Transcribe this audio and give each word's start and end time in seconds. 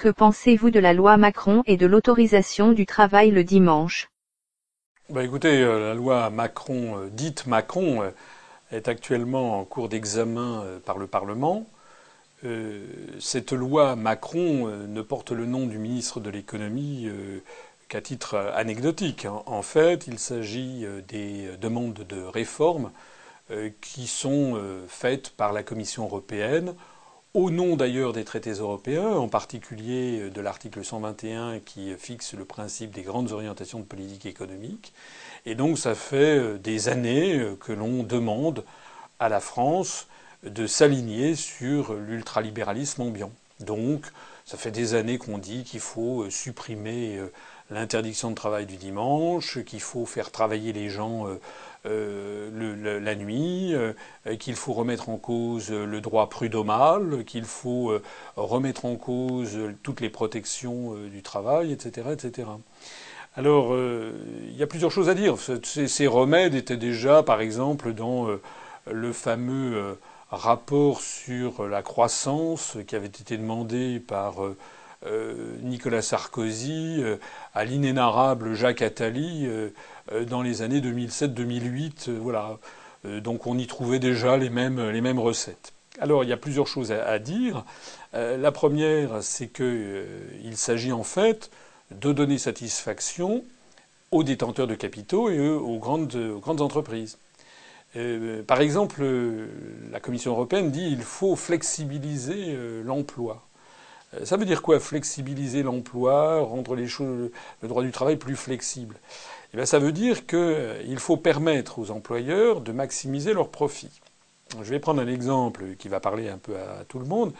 Que 0.00 0.08
pensez-vous 0.08 0.70
de 0.70 0.80
la 0.80 0.94
loi 0.94 1.18
Macron 1.18 1.62
et 1.66 1.76
de 1.76 1.84
l'autorisation 1.84 2.72
du 2.72 2.86
travail 2.86 3.30
le 3.30 3.44
dimanche? 3.44 4.08
Bah 5.10 5.22
écoutez, 5.22 5.60
euh, 5.60 5.88
la 5.88 5.94
loi 5.94 6.30
Macron, 6.30 6.96
euh, 6.96 7.10
dite 7.10 7.46
Macron, 7.46 8.00
euh, 8.00 8.10
est 8.72 8.88
actuellement 8.88 9.60
en 9.60 9.66
cours 9.66 9.90
d'examen 9.90 10.64
par 10.86 10.96
le 10.96 11.06
Parlement. 11.06 11.66
cette 13.18 13.52
loi 13.52 13.94
Macron 13.94 14.68
ne 14.68 15.02
porte 15.02 15.32
le 15.32 15.44
nom 15.44 15.66
du 15.66 15.76
ministre 15.76 16.18
de 16.20 16.30
l'économie 16.30 17.10
qu'à 17.88 18.00
titre 18.00 18.36
anecdotique. 18.54 19.26
En 19.44 19.60
fait, 19.62 20.06
il 20.06 20.18
s'agit 20.18 20.86
des 21.08 21.50
demandes 21.60 22.06
de 22.08 22.22
réforme 22.22 22.92
qui 23.80 24.06
sont 24.06 24.58
faites 24.86 25.30
par 25.30 25.52
la 25.52 25.64
Commission 25.64 26.04
européenne 26.04 26.74
au 27.34 27.50
nom 27.50 27.76
d'ailleurs 27.76 28.12
des 28.12 28.24
traités 28.24 28.52
européens, 28.52 29.12
en 29.12 29.28
particulier 29.28 30.30
de 30.30 30.40
l'article 30.40 30.84
121 30.84 31.60
qui 31.60 31.94
fixe 31.96 32.34
le 32.34 32.44
principe 32.44 32.90
des 32.90 33.02
grandes 33.02 33.30
orientations 33.32 33.78
de 33.78 33.84
politique 33.84 34.26
économique. 34.26 34.92
Et 35.46 35.54
donc 35.54 35.78
ça 35.78 35.94
fait 35.94 36.38
euh, 36.38 36.58
des 36.58 36.88
années 36.88 37.38
euh, 37.38 37.56
que 37.56 37.72
l'on 37.72 38.02
demande 38.02 38.64
à 39.18 39.28
la 39.28 39.40
France 39.40 40.06
de 40.42 40.66
s'aligner 40.66 41.34
sur 41.34 41.94
l'ultralibéralisme 41.94 43.02
ambiant. 43.02 43.32
Donc 43.60 44.06
ça 44.44 44.56
fait 44.56 44.70
des 44.70 44.94
années 44.94 45.18
qu'on 45.18 45.38
dit 45.38 45.64
qu'il 45.64 45.80
faut 45.80 46.22
euh, 46.22 46.30
supprimer 46.30 47.20
l'interdiction 47.70 48.30
de 48.30 48.34
travail 48.34 48.66
du 48.66 48.76
dimanche, 48.76 49.62
qu'il 49.64 49.80
faut 49.80 50.04
faire 50.04 50.32
travailler 50.32 50.72
les 50.72 50.88
gens 50.88 51.26
euh, 51.86 53.00
la 53.00 53.14
nuit, 53.14 53.74
euh, 53.74 53.94
qu'il 54.38 54.54
faut 54.54 54.74
remettre 54.74 55.08
en 55.08 55.16
cause 55.16 55.70
le 55.70 56.00
droit 56.02 56.28
prud'homal, 56.28 57.24
qu'il 57.24 57.44
faut 57.44 57.90
euh, 57.90 58.02
remettre 58.36 58.84
en 58.84 58.96
cause 58.96 59.58
toutes 59.82 60.02
les 60.02 60.10
protections 60.10 60.94
du 60.94 61.22
travail, 61.22 61.72
etc., 61.72 62.08
etc. 62.12 62.48
Alors, 63.36 63.74
il 63.76 64.56
y 64.56 64.62
a 64.62 64.66
plusieurs 64.66 64.90
choses 64.90 65.08
à 65.08 65.14
dire. 65.14 65.36
Ces, 65.62 66.06
remèdes 66.06 66.54
étaient 66.54 66.76
déjà, 66.76 67.22
par 67.22 67.40
exemple, 67.40 67.92
dans 67.92 68.26
le 68.90 69.12
fameux 69.12 69.96
rapport 70.30 71.00
sur 71.00 71.66
la 71.68 71.80
croissance 71.82 72.76
qui 72.88 72.96
avait 72.96 73.06
été 73.06 73.36
demandé 73.36 74.00
par 74.00 74.42
Nicolas 75.62 76.02
Sarkozy 76.02 77.02
à 77.54 77.64
l'inénarrable 77.64 78.54
Jacques 78.54 78.82
Attali 78.82 79.48
euh, 80.12 80.24
dans 80.24 80.42
les 80.42 80.62
années 80.62 80.80
2007-2008. 80.80 82.08
Euh, 82.08 82.18
voilà. 82.20 82.58
Euh, 83.04 83.20
donc 83.20 83.46
on 83.46 83.58
y 83.58 83.66
trouvait 83.66 83.98
déjà 83.98 84.36
les 84.36 84.50
mêmes, 84.50 85.18
recettes. 85.18 85.72
Alors 86.00 86.24
il 86.24 86.30
y 86.30 86.32
a 86.32 86.36
plusieurs 86.36 86.66
choses 86.66 86.92
à, 86.92 87.18
dire. 87.18 87.64
la 88.14 88.52
première, 88.52 89.22
c'est 89.22 89.48
qu'il 89.48 90.56
s'agit 90.56 90.92
en 90.92 91.02
fait 91.02 91.50
de 91.90 92.12
donner 92.12 92.38
satisfaction 92.38 93.44
aux 94.10 94.22
détenteurs 94.22 94.66
de 94.66 94.76
capitaux 94.76 95.28
et 95.28 95.40
aux 95.40 95.78
grandes, 95.78 96.14
aux 96.14 96.38
grandes 96.38 96.62
entreprises. 96.62 97.18
par 98.46 98.62
exemple, 98.62 99.04
la 99.90 100.00
Commission 100.00 100.30
européenne 100.30 100.70
dit 100.70 100.88
qu'il 100.88 101.02
faut 101.02 101.36
flexibiliser 101.36 102.56
l'emploi. 102.82 103.42
Ça 104.24 104.36
veut 104.36 104.44
dire 104.44 104.62
quoi 104.62 104.80
Flexibiliser 104.80 105.62
l'emploi, 105.62 106.40
rendre 106.40 106.74
le 106.74 107.68
droit 107.68 107.82
du 107.82 107.92
travail 107.92 108.16
plus 108.16 108.36
flexible? 108.36 108.96
Eh 109.56 109.66
ça 109.66 109.78
veut 109.78 109.92
dire 109.92 110.26
qu'il 110.26 110.98
faut 110.98 111.16
permettre 111.16 111.78
aux 111.78 111.90
employeurs 111.90 112.60
de 112.60 112.72
maximiser 112.72 113.32
leurs 113.32 113.48
profits. 113.48 114.00
Je 114.62 114.70
vais 114.70 114.80
prendre 114.80 115.00
un 115.00 115.08
exemple 115.08 115.76
qui 115.78 115.88
va 115.88 116.00
parler 116.00 116.28
un 116.28 116.38
peu 116.38 116.56
à 116.56 116.84
tout 116.88 116.98
le 116.98 117.06
monde. 117.06 117.32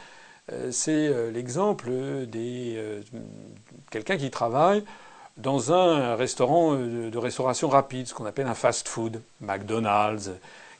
Euh, 0.53 0.71
c'est 0.73 1.09
euh, 1.09 1.31
l'exemple 1.31 1.89
euh, 1.91 3.01
quelqu'un 3.91 4.17
qui 4.17 4.31
travaille 4.31 4.85
dans 5.37 5.73
un 5.73 6.17
restaurant 6.17 6.75
de 6.75 7.17
restauration 7.17 7.69
rapide, 7.69 8.07
ce 8.07 8.15
qu'on 8.15 8.27
appelle 8.27 8.47
un 8.47 8.55
fast 8.55 8.89
food, 8.89 9.23
McDonald's, 9.41 10.31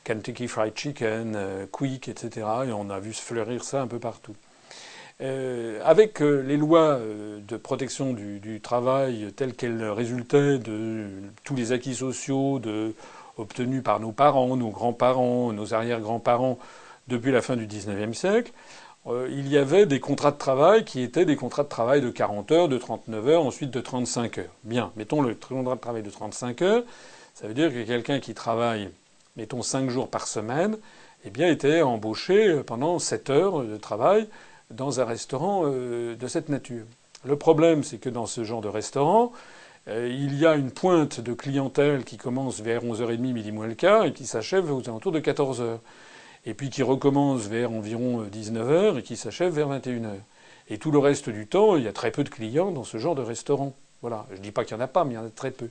Kentucky 0.05 0.49
Fried 0.49 0.77
Chicken, 0.77 1.67
Quick, 1.73 2.09
etc. 2.09 2.47
Et 2.67 2.73
on 2.73 2.91
a 2.91 3.01
vu 3.01 3.15
se 3.15 3.23
fleurir 3.23 3.65
ça 3.65 3.81
un 3.81 3.87
peu 3.87 3.99
partout. 3.99 4.35
Euh, 5.23 5.81
avec 5.85 6.23
euh, 6.23 6.41
les 6.41 6.57
lois 6.57 6.93
euh, 6.95 7.41
de 7.47 7.59
protection 7.59 8.15
du, 8.15 8.61
travail 8.63 9.31
telles 9.37 9.55
qu'elles 9.55 9.85
résultaient 9.85 10.59
de 10.59 11.09
tous 11.45 11.55
les 11.55 11.73
acquis 11.73 11.95
sociaux 11.95 12.61
obtenus 13.37 13.83
par 13.83 14.01
nos 14.01 14.13
parents, 14.13 14.57
nos 14.57 14.71
grands-parents, 14.71 15.53
nos 15.53 15.75
arrière-grands-parents 15.75 16.59
depuis 17.09 17.33
la 17.33 17.43
fin 17.43 17.57
du 17.57 17.67
XIXe 17.67 18.17
siècle, 18.17 18.53
il 19.07 19.49
y 19.49 19.57
avait 19.57 19.87
des 19.87 19.99
contrats 19.99 20.31
de 20.31 20.37
travail 20.37 20.85
qui 20.85 21.01
étaient 21.01 21.25
des 21.25 21.37
contrats 21.37 21.65
de 21.65 21.69
travail 21.69 22.01
de 22.03 22.11
40 22.11 22.53
heures, 22.53 22.69
de 22.69 22.77
39 22.77 23.29
heures, 23.29 23.45
ensuite 23.45 23.71
de 23.71 23.81
35 23.81 24.39
heures. 24.39 24.55
Bien, 24.63 24.93
mettons 24.97 25.23
le 25.23 25.35
contrat 25.35 25.75
de 25.75 25.81
travail 25.81 26.03
de 26.03 26.11
35 26.11 26.63
heures, 26.63 26.85
ça 27.35 27.49
veut 27.49 27.55
dire 27.55 27.73
que 27.73 27.83
quelqu'un 27.83 28.21
qui 28.21 28.35
travaille, 28.35 28.91
mettons 29.37 29.63
5 29.63 29.89
jours 29.89 30.09
par 30.09 30.27
semaine, 30.27 30.77
eh 31.25 31.31
bien, 31.31 31.49
était 31.49 31.83
embauché 31.83 32.63
pendant 32.65 32.99
7 32.99 33.31
heures 33.31 33.63
de 33.63 33.77
travail 33.77 34.29
dans 34.71 35.01
un 35.01 35.05
restaurant 35.05 35.63
euh, 35.65 36.17
de 36.17 36.27
cette 36.27 36.49
nature. 36.49 36.85
Le 37.25 37.37
problème, 37.37 37.85
c'est 37.85 37.99
que 37.99 38.09
dans 38.09 38.27
ce 38.27 38.45
genre 38.45 38.61
de 38.61 38.69
restaurant, 38.69 39.33
euh, 39.89 40.09
il 40.11 40.39
y 40.39 40.47
a 40.47 40.55
une 40.55 40.71
pointe 40.71 41.21
de 41.21 41.33
clientèle 41.33 42.05
qui 42.05 42.17
commence 42.17 42.61
vers 42.61 42.85
11h30, 42.85 43.19
midi 43.19 43.53
moins 43.53 43.67
le 43.67 43.75
quart, 43.75 44.05
et 44.05 44.13
qui 44.13 44.27
s'achève 44.27 44.73
aux 44.73 44.89
alentours 44.89 45.13
de 45.13 45.21
14h. 45.21 45.79
Et 46.47 46.55
puis 46.55 46.71
qui 46.71 46.83
recommence 46.83 47.43
vers 47.43 47.71
environ 47.71 48.25
19h 48.25 48.99
et 48.99 49.03
qui 49.03 49.17
s'achève 49.17 49.53
vers 49.53 49.69
21h. 49.69 50.15
Et 50.71 50.79
tout 50.79 50.91
le 50.91 50.99
reste 50.99 51.29
du 51.29 51.47
temps, 51.47 51.77
il 51.77 51.85
y 51.85 51.89
a 51.89 51.93
très 51.93 52.11
peu 52.11 52.25
de 52.25 52.31
clients 52.31 52.71
dans 52.71 52.85
ce 52.85 52.97
genre 52.97 53.15
de 53.15 53.23
restaurant. 53.23 53.75
Voilà. 54.01 54.27
Je 54.31 54.37
ne 54.37 54.43
dis 54.43 54.53
pas 54.53 54.65
qu'il 54.65 54.77
n'y 54.77 54.83
en 54.83 54.85
a 54.85 54.89
pas, 54.89 55.05
mais 55.05 55.15
il 55.15 55.17
y 55.17 55.19
en 55.19 55.27
a 55.27 55.31
très 55.31 55.51
peu. 55.51 55.69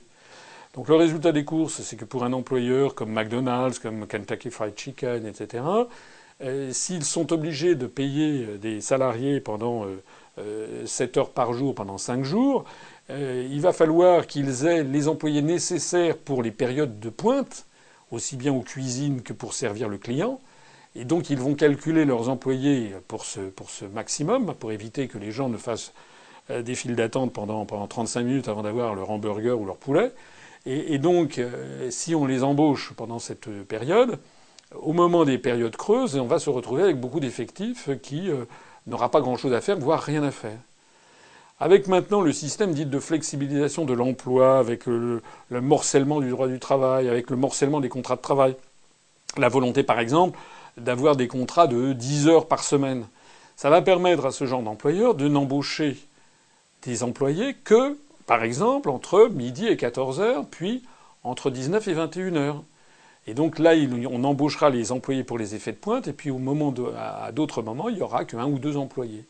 Donc 0.74 0.88
le 0.88 0.94
résultat 0.94 1.32
des 1.32 1.44
courses, 1.44 1.82
c'est 1.82 1.96
que 1.96 2.04
pour 2.04 2.22
un 2.22 2.32
employeur 2.32 2.94
comme 2.94 3.12
McDonald's, 3.12 3.80
comme 3.80 4.06
Kentucky 4.06 4.50
Fried 4.50 4.78
Chicken, 4.78 5.26
etc., 5.26 5.64
euh, 5.64 5.84
s'ils 6.72 7.04
sont 7.04 7.32
obligés 7.32 7.74
de 7.74 7.86
payer 7.86 8.46
euh, 8.46 8.58
des 8.58 8.80
salariés 8.80 9.40
pendant 9.40 9.84
7 10.86 11.16
euh, 11.16 11.20
heures 11.20 11.30
par 11.30 11.52
jour, 11.52 11.74
pendant 11.74 11.98
5 11.98 12.24
jours, 12.24 12.64
il 13.08 13.60
va 13.60 13.72
falloir 13.72 14.28
qu'ils 14.28 14.66
aient 14.66 14.84
les 14.84 15.08
employés 15.08 15.42
nécessaires 15.42 16.16
pour 16.16 16.44
les 16.44 16.52
périodes 16.52 17.00
de 17.00 17.10
pointe, 17.10 17.66
aussi 18.12 18.36
bien 18.36 18.52
aux 18.52 18.60
cuisines 18.60 19.22
que 19.22 19.32
pour 19.32 19.52
servir 19.52 19.88
le 19.88 19.98
client. 19.98 20.40
Et 20.94 21.04
donc 21.04 21.28
ils 21.28 21.38
vont 21.38 21.54
calculer 21.54 22.04
leurs 22.04 22.28
employés 22.28 22.92
pour 23.08 23.24
ce, 23.24 23.40
pour 23.40 23.68
ce 23.68 23.84
maximum, 23.84 24.54
pour 24.54 24.70
éviter 24.70 25.08
que 25.08 25.18
les 25.18 25.32
gens 25.32 25.48
ne 25.48 25.56
fassent 25.56 25.92
des 26.48 26.76
files 26.76 26.94
d'attente 26.94 27.32
pendant, 27.32 27.66
pendant 27.66 27.88
35 27.88 28.22
minutes 28.22 28.48
avant 28.48 28.62
d'avoir 28.62 28.94
leur 28.94 29.10
hamburger 29.10 29.60
ou 29.60 29.66
leur 29.66 29.76
poulet. 29.76 30.12
Et, 30.64 30.94
et 30.94 30.98
donc, 30.98 31.40
si 31.90 32.14
on 32.14 32.26
les 32.26 32.44
embauche 32.44 32.92
pendant 32.96 33.18
cette 33.18 33.50
période, 33.64 34.20
au 34.74 34.92
moment 34.92 35.24
des 35.24 35.38
périodes 35.38 35.76
creuses, 35.76 36.16
on 36.16 36.26
va 36.26 36.38
se 36.38 36.50
retrouver 36.50 36.82
avec 36.82 37.00
beaucoup 37.00 37.20
d'effectifs 37.20 37.90
qui 38.02 38.30
euh, 38.30 38.44
n'aura 38.86 39.10
pas 39.10 39.20
grand-chose 39.20 39.52
à 39.52 39.60
faire, 39.60 39.78
voire 39.78 40.00
rien 40.00 40.22
à 40.22 40.30
faire. 40.30 40.58
Avec 41.58 41.88
maintenant 41.88 42.22
le 42.22 42.32
système 42.32 42.72
dit 42.72 42.86
de 42.86 42.98
flexibilisation 42.98 43.84
de 43.84 43.92
l'emploi, 43.92 44.58
avec 44.58 44.86
le, 44.86 45.20
morcellement 45.50 46.20
du 46.20 46.30
droit 46.30 46.48
du 46.48 46.58
travail, 46.58 47.08
avec 47.08 47.28
le 47.28 47.36
morcellement 47.36 47.80
des 47.80 47.90
contrats 47.90 48.16
de 48.16 48.22
travail, 48.22 48.56
la 49.36 49.48
volonté 49.48 49.82
par 49.82 50.00
exemple 50.00 50.38
d'avoir 50.78 51.16
des 51.16 51.28
contrats 51.28 51.66
de 51.66 51.92
10 51.92 52.28
heures 52.28 52.48
par 52.48 52.64
semaine, 52.64 53.06
ça 53.56 53.68
va 53.68 53.82
permettre 53.82 54.24
à 54.24 54.30
ce 54.30 54.46
genre 54.46 54.62
d'employeur 54.62 55.14
de 55.14 55.28
n'embaucher 55.28 55.98
des 56.82 57.02
employés 57.02 57.54
que, 57.62 57.98
par 58.26 58.42
exemple, 58.42 58.88
entre 58.88 59.28
midi 59.28 59.66
et 59.66 59.76
14 59.76 60.20
heures, 60.20 60.46
puis 60.50 60.82
entre 61.24 61.50
19 61.50 61.86
et 61.88 61.92
21 61.92 62.36
heures. 62.36 62.62
Et 63.26 63.34
donc 63.34 63.58
là, 63.58 63.74
on 64.10 64.24
embauchera 64.24 64.70
les 64.70 64.92
employés 64.92 65.24
pour 65.24 65.38
les 65.38 65.54
effets 65.54 65.72
de 65.72 65.76
pointe, 65.76 66.08
et 66.08 66.12
puis 66.12 66.30
au 66.30 66.38
moment 66.38 66.74
à 66.96 67.32
d'autres 67.32 67.62
moments, 67.62 67.88
il 67.88 67.98
y 67.98 68.02
aura 68.02 68.24
qu'un 68.24 68.46
ou 68.46 68.58
deux 68.58 68.76
employés. 68.76 69.24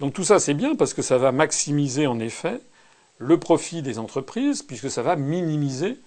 Donc 0.00 0.12
tout 0.12 0.24
ça, 0.24 0.38
c'est 0.38 0.54
bien 0.54 0.74
parce 0.74 0.94
que 0.94 1.02
ça 1.02 1.18
va 1.18 1.32
maximiser 1.32 2.06
en 2.06 2.18
effet 2.20 2.60
le 3.18 3.38
profit 3.38 3.82
des 3.82 3.98
entreprises, 3.98 4.62
puisque 4.62 4.90
ça 4.90 5.02
va 5.02 5.16
minimiser 5.16 5.98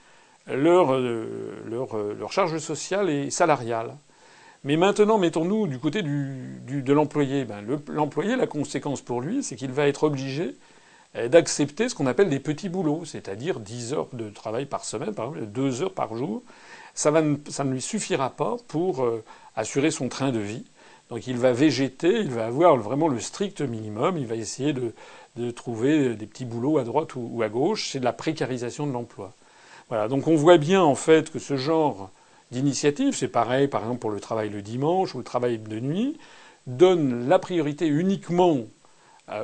leur, 0.48 0.94
euh, 0.94 1.64
euh, 1.72 2.14
leur 2.14 2.32
charge 2.32 2.58
sociale 2.60 3.10
et 3.10 3.30
salariale. 3.32 3.96
Mais 4.64 4.76
maintenant, 4.76 5.18
mettons-nous 5.18 5.68
du 5.68 5.80
côté 5.80 6.02
du, 6.02 6.60
de 6.68 6.94
l'employé. 6.94 7.46
Ben, 7.46 7.64
l'employé, 7.88 8.36
la 8.36 8.48
conséquence 8.48 9.02
pour 9.02 9.22
lui, 9.22 9.42
c'est 9.42 9.56
qu'il 9.56 9.72
va 9.72 9.88
être 9.88 10.04
obligé 10.04 10.56
euh, 11.16 11.30
d'accepter 11.30 11.90
ce 11.90 11.96
qu'on 11.96 12.08
appelle 12.08 12.30
des 12.30 12.40
petits 12.40 12.70
boulots, 12.70 13.06
c'est-à-dire 13.06 13.60
10 13.60 13.94
heures 13.94 14.10
de 14.14 14.30
travail 14.30 14.66
par 14.66 14.84
semaine, 14.84 15.14
par 15.14 15.30
exemple, 15.30 15.48
2 15.48 15.84
heures 15.84 15.94
par 15.94 16.16
jour, 16.16 16.44
ça, 17.00 17.12
ne 17.12 17.72
lui 17.72 17.82
suffira 17.82 18.30
pas 18.30 18.58
pour 18.68 19.04
euh, 19.06 19.24
assurer 19.56 19.90
son 19.90 20.10
train 20.10 20.32
de 20.32 20.40
vie. 20.40 20.66
Donc 21.10 21.28
il 21.28 21.38
va 21.38 21.54
végéter, 21.54 22.20
il 22.20 22.30
va 22.30 22.46
avoir 22.46 22.76
vraiment 22.76 23.08
le 23.08 23.22
strict 23.22 23.62
minimum, 23.62 24.18
il 24.18 24.28
va 24.28 24.36
essayer 24.36 24.74
de, 24.74 24.92
trouver 25.52 26.16
des 26.16 26.26
petits 26.26 26.44
boulots 26.44 26.78
à 26.78 26.84
droite 26.84 27.16
ou, 27.16 27.42
à 27.42 27.48
gauche, 27.48 27.90
c'est 27.92 28.02
de 28.02 28.04
la 28.04 28.12
précarisation 28.12 28.86
de 28.86 28.92
l'emploi. 28.92 29.34
Voilà, 29.88 30.10
donc 30.10 30.28
on 30.28 30.36
voit 30.36 30.58
bien 30.58 30.82
en 30.84 30.96
fait 30.96 31.32
que 31.32 31.40
ce 31.40 31.56
genre 31.56 32.12
d'initiative, 32.52 33.16
c'est 33.16 33.30
pareil 33.30 33.70
par 33.70 33.82
exemple 33.84 34.00
pour 34.00 34.12
le 34.12 34.20
travail 34.20 34.50
le 34.50 34.62
dimanche 34.62 35.16
ou 35.16 35.20
le 35.20 35.24
travail 35.24 35.58
de 35.58 35.80
nuit, 35.80 36.18
donne 36.68 37.30
la 37.30 37.40
priorité 37.40 37.88
uniquement 37.88 38.58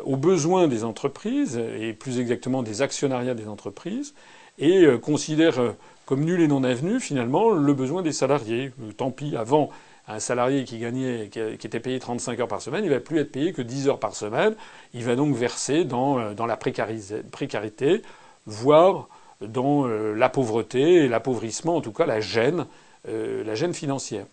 aux 0.04 0.18
besoins 0.18 0.68
des 0.68 0.84
entreprises, 0.84 1.57
et 1.57 1.94
plus 1.94 2.19
exactement 2.19 2.63
des 2.63 2.81
actionnariats 2.81 3.36
des 3.36 3.48
entreprises, 3.48 4.13
et 4.60 4.86
considère 5.02 5.60
comme 6.06 6.24
nul 6.24 6.42
et 6.42 6.48
non 6.48 6.63
avenu 6.63 7.00
finalement 7.00 7.52
le 7.52 7.74
besoin 7.74 8.02
des 8.02 8.12
salariés. 8.12 8.72
Tant 8.98 9.12
pis, 9.12 9.36
avant, 9.36 9.72
un 10.07 10.19
salarié 10.19 10.63
qui 10.63 10.78
gagnait, 10.78 11.30
qui 11.30 11.40
était 11.40 11.80
payé 11.80 12.00
35 12.00 12.40
heures 12.40 12.48
par 12.48 12.62
semaine, 12.62 12.84
il 12.84 12.92
va 12.92 13.00
plus 13.00 13.19
être 13.19 13.31
payé 13.31 13.54
que 13.54 13.62
10 13.62 13.90
heures 13.90 14.00
par 14.00 14.16
semaine. 14.16 14.56
Il 14.94 15.04
va 15.04 15.16
donc 15.16 15.36
verser 15.36 15.84
dans, 15.84 16.19
euh, 16.19 16.34
dans 16.34 16.46
la 16.46 16.57
précarité, 16.57 18.02
voire 18.46 19.07
dans 19.42 19.88
euh, 19.88 20.13
la 20.13 20.30
pauvreté 20.30 21.06
et 21.06 21.07
l'appauvrissement, 21.07 21.78
en 21.78 21.81
tout 21.81 21.92
cas 21.92 22.06
la 22.06 22.22
gêne, 22.22 22.68
euh, 23.10 23.44
la 23.44 23.56
gêne 23.56 23.74
financière. 23.74 24.25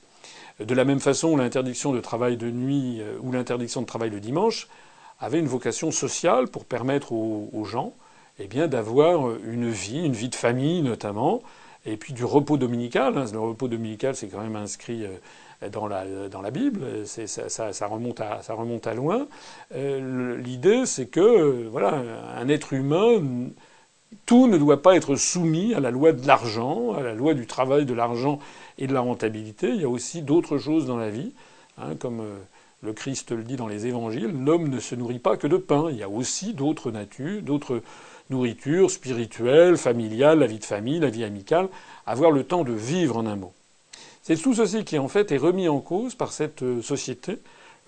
De 0.61 0.75
la 0.75 0.85
même 0.85 1.01
façon, 1.01 1.37
l'interdiction 1.37 1.93
de 1.93 2.01
travail 2.01 2.37
de 2.37 2.51
nuit 2.51 3.01
ou 3.23 3.33
l'interdiction 3.33 3.81
de 3.81 3.87
travail 3.87 4.11
le 4.11 4.21
dimanche 4.21 4.69
avait 5.19 5.39
une 5.39 5.47
vocation 5.47 5.91
sociale 5.91 6.49
pour 6.49 6.67
permettre 6.67 7.13
aux, 7.13 7.65
gens 7.65 7.95
eh 8.39 8.47
bien, 8.47 8.69
d'avoir 8.69 9.31
une 9.45 9.71
vie, 9.71 10.05
une 10.05 10.13
vie 10.13 10.29
de 10.29 10.35
famille 10.35 10.83
notamment, 10.83 11.43
et 11.87 11.96
puis 11.96 12.12
du 12.12 12.25
repos 12.25 12.56
dominical. 12.56 13.17
Hein. 13.19 13.25
Le 13.32 13.40
repos 13.40 13.69
dominical, 13.69 14.14
c'est 14.14 14.29
quand 14.29 14.40
même 14.40 14.56
inscrit 14.56 15.06
dans 15.70 15.87
la, 15.87 16.29
dans 16.29 16.43
la 16.43 16.50
Bible. 16.50 17.06
Ça, 17.06 17.73
ça, 17.73 17.87
remonte 17.87 18.20
à, 18.20 18.43
ça 18.43 18.55
remonte 18.55 18.87
à 18.87 18.94
loin. 18.94 19.29
Euh, 19.75 20.37
l'idée, 20.38 20.87
c'est 20.87 21.06
que 21.06 21.69
voilà, 21.69 22.02
un 22.37 22.49
être 22.49 22.73
humain, 22.73 23.20
tout 24.26 24.46
ne 24.46 24.58
doit 24.58 24.82
pas 24.82 24.96
être 24.96 25.17
soumis 25.17 25.75
à 25.75 25.81
la 25.81 25.90
loi 25.90 26.12
de 26.12 26.26
l'argent, 26.26 26.93
à 26.93 27.02
la 27.02 27.14
loi 27.14 27.34
du 27.34 27.46
travail, 27.46 27.87
de 27.87 27.94
l'argent 27.94 28.38
et 28.78 28.87
de 28.87 28.94
la 28.94 29.00
rentabilité. 29.00 29.69
Il 29.69 29.81
y 29.81 29.85
a 29.85 29.88
aussi 29.88 30.23
d'autres 30.23 30.58
choses 30.58 30.87
dans 30.87 30.96
la 30.96 31.11
vie, 31.11 31.32
hein, 31.78 31.94
comme 31.99 32.20
euh, 32.20 32.38
le 32.82 32.93
Christ 32.93 33.32
le 33.32 33.44
dit 33.44 33.56
dans 33.56 33.69
les 33.69 33.87
évangiles, 33.87 34.32
l'homme 34.44 34.69
ne 34.69 34.81
se 34.81 34.94
nourrit 34.94 35.19
pas 35.19 35.37
que 35.37 35.46
de 35.46 35.56
pain. 35.56 35.88
Il 35.90 35.96
y 35.96 36.02
a 36.02 36.08
aussi 36.08 36.55
d'autres 36.55 36.90
natures, 36.90 37.43
d'autres 37.43 37.82
nourritures 38.31 38.91
spirituelles, 38.91 39.77
familiales, 39.77 40.39
la 40.41 40.47
vie 40.47 40.59
de 40.59 40.65
famille, 40.65 41.01
la 41.01 41.11
vie 41.11 41.25
amicale, 41.25 41.69
avoir 42.07 42.31
le 42.31 42.45
temps 42.45 42.65
de 42.65 42.73
vivre 42.73 43.17
en 43.17 43.27
un 43.27 43.37
mot. 43.37 43.53
C'est 44.23 44.37
tout 44.37 44.55
ceci 44.55 44.85
qui 44.85 44.99
en 44.99 45.09
fait 45.09 45.33
est 45.33 45.37
remis 45.37 45.69
en 45.69 45.81
cause 45.81 46.15
par 46.15 46.33
cette 46.33 46.63
euh, 46.63 46.81
société 46.81 47.39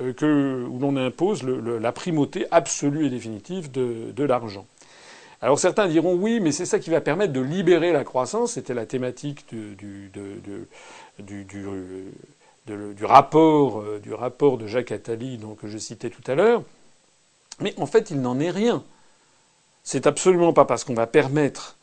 euh, 0.00 0.66
où 0.66 0.78
l'on 0.80 0.96
impose 0.96 1.44
la 1.44 1.92
primauté 1.92 2.46
absolue 2.50 3.06
et 3.06 3.10
définitive 3.10 3.70
de, 3.70 4.24
l'argent. 4.24 4.66
Alors 5.40 5.58
certains 5.60 5.86
diront 5.86 6.14
oui, 6.14 6.40
mais 6.40 6.50
c'est 6.50 6.66
ça 6.66 6.80
qui 6.80 6.90
va 6.90 7.00
permettre 7.00 7.32
de 7.32 7.40
libérer 7.40 7.92
la 7.92 8.02
croissance. 8.02 8.54
C'était 8.54 8.74
la 8.74 8.86
thématique 8.86 9.46
du 9.48 10.10
rapport 13.04 14.58
de 14.58 14.66
Jacques 14.66 14.90
Attali 14.90 15.38
donc, 15.38 15.60
que 15.60 15.68
je 15.68 15.78
citais 15.78 16.10
tout 16.10 16.28
à 16.28 16.34
l'heure. 16.34 16.64
Mais 17.60 17.74
en 17.78 17.86
fait, 17.86 18.10
il 18.10 18.20
n'en 18.20 18.40
est 18.40 18.50
rien. 18.50 18.82
C'est 19.86 20.06
absolument 20.06 20.54
pas 20.54 20.64
parce 20.64 20.82
qu'on 20.82 20.94
va 20.94 21.06
permettre 21.06 21.76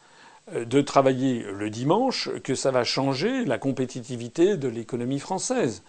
de 0.53 0.81
travailler 0.81 1.43
le 1.43 1.69
dimanche 1.69 2.29
que 2.43 2.55
ça 2.55 2.71
va 2.71 2.83
changer 2.83 3.45
la 3.45 3.59
compétitivité 3.59 4.57
de 4.57 4.67
l'économie 4.67 5.19
française. 5.19 5.83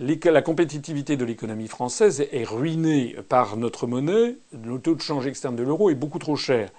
La 0.00 0.40
compétitivité 0.42 1.18
de 1.18 1.24
l'économie 1.24 1.68
française 1.68 2.26
est 2.32 2.44
ruinée 2.44 3.14
par 3.28 3.58
notre 3.58 3.86
monnaie. 3.86 4.36
Le 4.52 4.78
taux 4.78 4.94
de 4.94 5.02
change 5.02 5.26
externe 5.26 5.54
de 5.54 5.62
l'euro 5.62 5.90
est 5.90 5.94
beaucoup 5.94 6.18
trop 6.18 6.34
cher. 6.34 6.70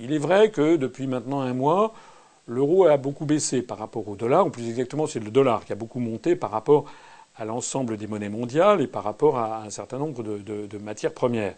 Il 0.00 0.12
est 0.12 0.18
vrai 0.18 0.50
que 0.50 0.74
depuis 0.74 1.06
maintenant 1.06 1.40
un 1.40 1.54
mois, 1.54 1.94
l'euro 2.48 2.86
a 2.86 2.96
beaucoup 2.96 3.24
baissé 3.24 3.62
par 3.62 3.78
rapport 3.78 4.08
au 4.08 4.16
dollar. 4.16 4.46
Ou 4.46 4.50
plus 4.50 4.68
exactement, 4.68 5.06
c'est 5.06 5.20
le 5.20 5.30
dollar 5.30 5.64
qui 5.64 5.72
a 5.72 5.76
beaucoup 5.76 6.00
monté 6.00 6.34
par 6.34 6.50
rapport 6.50 6.86
à 7.36 7.44
l'ensemble 7.44 7.96
des 7.96 8.08
monnaies 8.08 8.28
mondiales 8.28 8.80
et 8.80 8.88
par 8.88 9.04
rapport 9.04 9.38
à 9.38 9.62
un 9.62 9.70
certain 9.70 9.98
nombre 9.98 10.24
de, 10.24 10.66
de 10.66 10.78
matières 10.78 11.14
premières. 11.14 11.54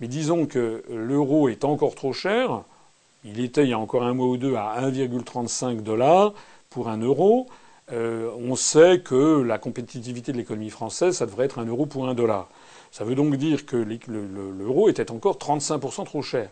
Mais 0.00 0.08
disons 0.08 0.46
que 0.46 0.82
l'euro 0.90 1.48
est 1.48 1.64
encore 1.64 1.94
trop 1.94 2.12
cher. 2.12 2.62
Il 3.24 3.40
était 3.40 3.64
il 3.64 3.70
y 3.70 3.72
a 3.72 3.78
encore 3.78 4.02
un 4.02 4.14
mois 4.14 4.26
ou 4.26 4.36
deux 4.36 4.54
à 4.54 4.80
1,35 4.82 5.82
dollars 5.82 6.34
pour 6.70 6.88
un 6.88 6.98
euro. 6.98 7.46
Euh, 7.92 8.30
on 8.38 8.56
sait 8.56 9.00
que 9.00 9.42
la 9.42 9.58
compétitivité 9.58 10.32
de 10.32 10.38
l'économie 10.38 10.70
française, 10.70 11.16
ça 11.16 11.26
devrait 11.26 11.46
être 11.46 11.58
un 11.58 11.66
euro 11.66 11.86
pour 11.86 12.08
un 12.08 12.14
dollar. 12.14 12.48
Ça 12.90 13.04
veut 13.04 13.14
donc 13.14 13.34
dire 13.36 13.66
que 13.66 13.76
l'euro 13.76 14.88
était 14.88 15.10
encore 15.10 15.36
35% 15.36 16.04
trop 16.04 16.22
cher. 16.22 16.48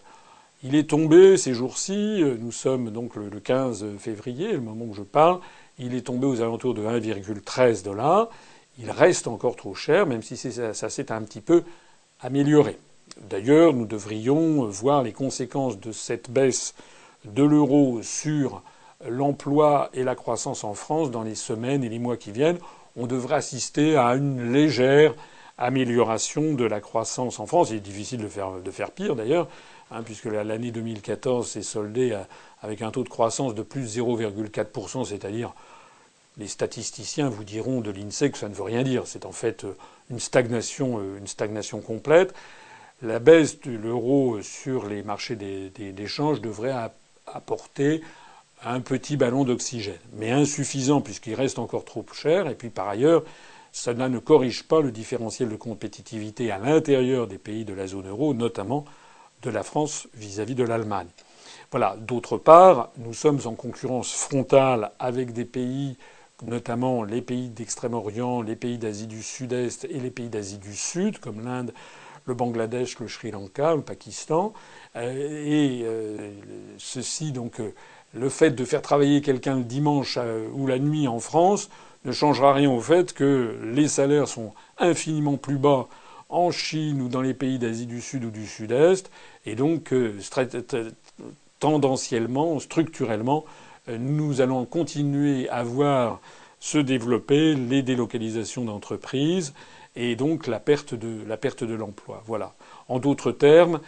Il 0.64 0.74
est 0.74 0.88
tombé 0.90 1.36
ces 1.36 1.54
jours-ci, 1.54 2.22
nous 2.38 2.52
sommes 2.52 2.90
donc 2.90 3.16
le 3.16 3.40
15 3.40 3.96
février, 3.98 4.52
le 4.52 4.60
moment 4.60 4.84
où 4.84 4.94
je 4.94 5.02
parle, 5.02 5.40
il 5.78 5.94
est 5.94 6.02
tombé 6.02 6.26
aux 6.26 6.40
alentours 6.40 6.74
de 6.74 6.82
1,13 6.82 7.82
dollars. 7.82 8.28
Il 8.78 8.90
reste 8.90 9.26
encore 9.26 9.56
trop 9.56 9.74
cher, 9.74 10.06
même 10.06 10.22
si 10.22 10.36
ça 10.36 10.90
s'est 10.90 11.12
un 11.12 11.22
petit 11.22 11.40
peu 11.40 11.64
amélioré. 12.20 12.78
D'ailleurs, 13.20 13.74
nous 13.74 13.86
devrions 13.86 14.64
voir 14.66 15.02
les 15.02 15.12
conséquences 15.12 15.78
de 15.78 15.92
cette 15.92 16.30
baisse 16.30 16.74
de 17.24 17.42
l'euro 17.42 18.00
sur 18.02 18.62
l'emploi 19.06 19.90
et 19.92 20.02
la 20.02 20.14
croissance 20.14 20.64
en 20.64 20.74
France 20.74 21.10
dans 21.10 21.22
les 21.22 21.34
semaines 21.34 21.84
et 21.84 21.88
les 21.88 21.98
mois 21.98 22.16
qui 22.16 22.32
viennent. 22.32 22.58
On 22.96 23.06
devrait 23.06 23.36
assister 23.36 23.96
à 23.96 24.14
une 24.14 24.52
légère 24.52 25.14
amélioration 25.58 26.54
de 26.54 26.64
la 26.64 26.80
croissance 26.80 27.38
en 27.38 27.46
France. 27.46 27.70
Il 27.70 27.76
est 27.76 27.80
difficile 27.80 28.20
de 28.20 28.70
faire, 28.70 28.90
pire 28.90 29.14
d'ailleurs, 29.14 29.48
hein, 29.90 30.02
puisque 30.02 30.24
l'année 30.24 30.70
2014 30.70 31.48
s'est 31.48 31.62
soldée 31.62 32.18
avec 32.62 32.82
un 32.82 32.90
taux 32.90 33.04
de 33.04 33.08
croissance 33.08 33.54
de 33.54 33.62
plus 33.62 33.98
0,4%, 33.98 35.04
c'est-à-dire 35.04 35.52
les 36.38 36.48
statisticiens 36.48 37.28
vous 37.28 37.44
diront 37.44 37.82
de 37.82 37.90
l'INSEE 37.90 38.30
que 38.30 38.38
ça 38.38 38.48
ne 38.48 38.54
veut 38.54 38.62
rien 38.62 38.82
dire. 38.82 39.06
C'est 39.06 39.26
en 39.26 39.32
fait 39.32 39.66
une 40.10 40.18
stagnation, 40.18 41.00
une 41.18 41.26
stagnation 41.26 41.80
complète 41.80 42.34
la 43.02 43.18
baisse 43.18 43.60
de 43.60 43.72
l'euro 43.72 44.40
sur 44.42 44.86
les 44.86 45.02
marchés 45.02 45.36
d'échange 45.36 46.40
devrait 46.40 46.74
apporter 47.26 48.02
un 48.64 48.80
petit 48.80 49.16
ballon 49.16 49.44
d'oxygène, 49.44 49.98
mais 50.14 50.30
insuffisant 50.30 51.00
puisqu'il 51.00 51.34
reste 51.34 51.58
encore 51.58 51.84
trop 51.84 52.04
cher. 52.12 52.48
Et 52.48 52.54
puis 52.54 52.70
par 52.70 52.88
ailleurs, 52.88 53.24
cela 53.72 54.08
ne 54.08 54.18
corrige 54.18 54.62
pas 54.62 54.80
le 54.80 54.92
différentiel 54.92 55.48
de 55.48 55.56
compétitivité 55.56 56.52
à 56.52 56.58
l'intérieur 56.58 57.26
des 57.26 57.38
pays 57.38 57.64
de 57.64 57.74
la 57.74 57.88
zone 57.88 58.08
euro, 58.08 58.34
notamment 58.34 58.84
de 59.42 59.50
la 59.50 59.64
France 59.64 60.06
vis-à-vis 60.14 60.54
de 60.54 60.62
l'Allemagne. 60.62 61.08
Voilà. 61.72 61.96
D'autre 61.98 62.36
part, 62.36 62.90
nous 62.98 63.14
sommes 63.14 63.40
en 63.46 63.54
concurrence 63.54 64.12
frontale 64.12 64.92
avec 65.00 65.32
des 65.32 65.46
pays, 65.46 65.96
notamment 66.44 67.02
les 67.02 67.22
pays 67.22 67.48
d'Extrême-Orient, 67.48 68.42
les 68.42 68.56
pays 68.56 68.78
d'Asie 68.78 69.08
du 69.08 69.22
Sud-Est 69.22 69.86
et 69.86 69.98
les 69.98 70.10
pays 70.10 70.28
d'Asie 70.28 70.58
du 70.58 70.76
Sud, 70.76 71.18
comme 71.18 71.44
l'Inde, 71.44 71.72
le 72.26 72.34
Bangladesh, 72.34 72.98
le 72.98 73.08
Sri 73.08 73.30
Lanka, 73.30 73.74
le 73.74 73.82
Pakistan. 73.82 74.52
Euh, 74.96 75.44
et 75.44 75.82
euh, 75.84 76.30
ceci, 76.78 77.32
donc, 77.32 77.60
euh, 77.60 77.74
le 78.14 78.28
fait 78.28 78.50
de 78.50 78.64
faire 78.64 78.82
travailler 78.82 79.22
quelqu'un 79.22 79.56
le 79.56 79.64
dimanche 79.64 80.18
ou 80.54 80.66
la 80.66 80.78
nuit 80.78 81.08
en 81.08 81.18
France 81.18 81.70
ne 82.04 82.12
changera 82.12 82.52
rien 82.52 82.70
au 82.70 82.80
fait 82.80 83.14
que 83.14 83.56
les 83.64 83.88
salaires 83.88 84.28
sont 84.28 84.52
infiniment 84.76 85.38
plus 85.38 85.56
bas 85.56 85.88
en 86.28 86.50
Chine 86.50 87.00
ou 87.00 87.08
dans 87.08 87.22
les 87.22 87.32
pays 87.32 87.58
d'Asie 87.58 87.86
du 87.86 88.02
Sud 88.02 88.24
ou 88.24 88.30
du 88.30 88.46
Sud-Est, 88.46 89.10
et 89.46 89.54
donc 89.54 89.94
tendanciellement, 91.58 92.60
structurellement, 92.60 93.46
nous 93.88 94.42
allons 94.42 94.66
continuer 94.66 95.48
à 95.48 95.62
voir 95.62 96.20
se 96.60 96.78
développer 96.78 97.54
les 97.54 97.82
délocalisations 97.82 98.64
d'entreprises, 98.64 99.52
et 99.96 100.16
donc 100.16 100.46
la 100.46 100.60
perte 100.60 100.94
de 100.94 101.74
l'emploi. 101.74 102.22
Voilà. 102.26 102.54
En 102.88 102.98
d'autres 102.98 103.32
termes, 103.32 103.80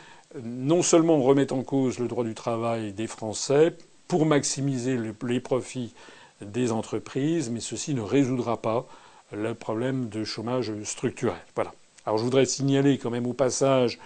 non 0.42 0.82
seulement 0.82 1.14
on 1.14 1.22
remet 1.22 1.52
en 1.52 1.62
cause 1.62 1.98
le 1.98 2.08
droit 2.08 2.24
du 2.24 2.34
travail 2.34 2.92
des 2.92 3.06
Français 3.06 3.76
pour 4.08 4.26
maximiser 4.26 4.98
les 5.22 5.40
profits 5.40 5.94
des 6.40 6.72
entreprises, 6.72 7.50
mais 7.50 7.60
ceci 7.60 7.94
ne 7.94 8.02
résoudra 8.02 8.60
pas 8.60 8.86
le 9.32 9.54
problème 9.54 10.08
de 10.08 10.24
chômage 10.24 10.72
structurel. 10.84 11.40
Voilà. 11.54 11.72
Alors 12.06 12.18
je 12.18 12.24
voudrais 12.24 12.44
signaler 12.44 12.98
quand 12.98 13.10
même 13.10 13.26
au 13.26 13.32
passage 13.32 13.98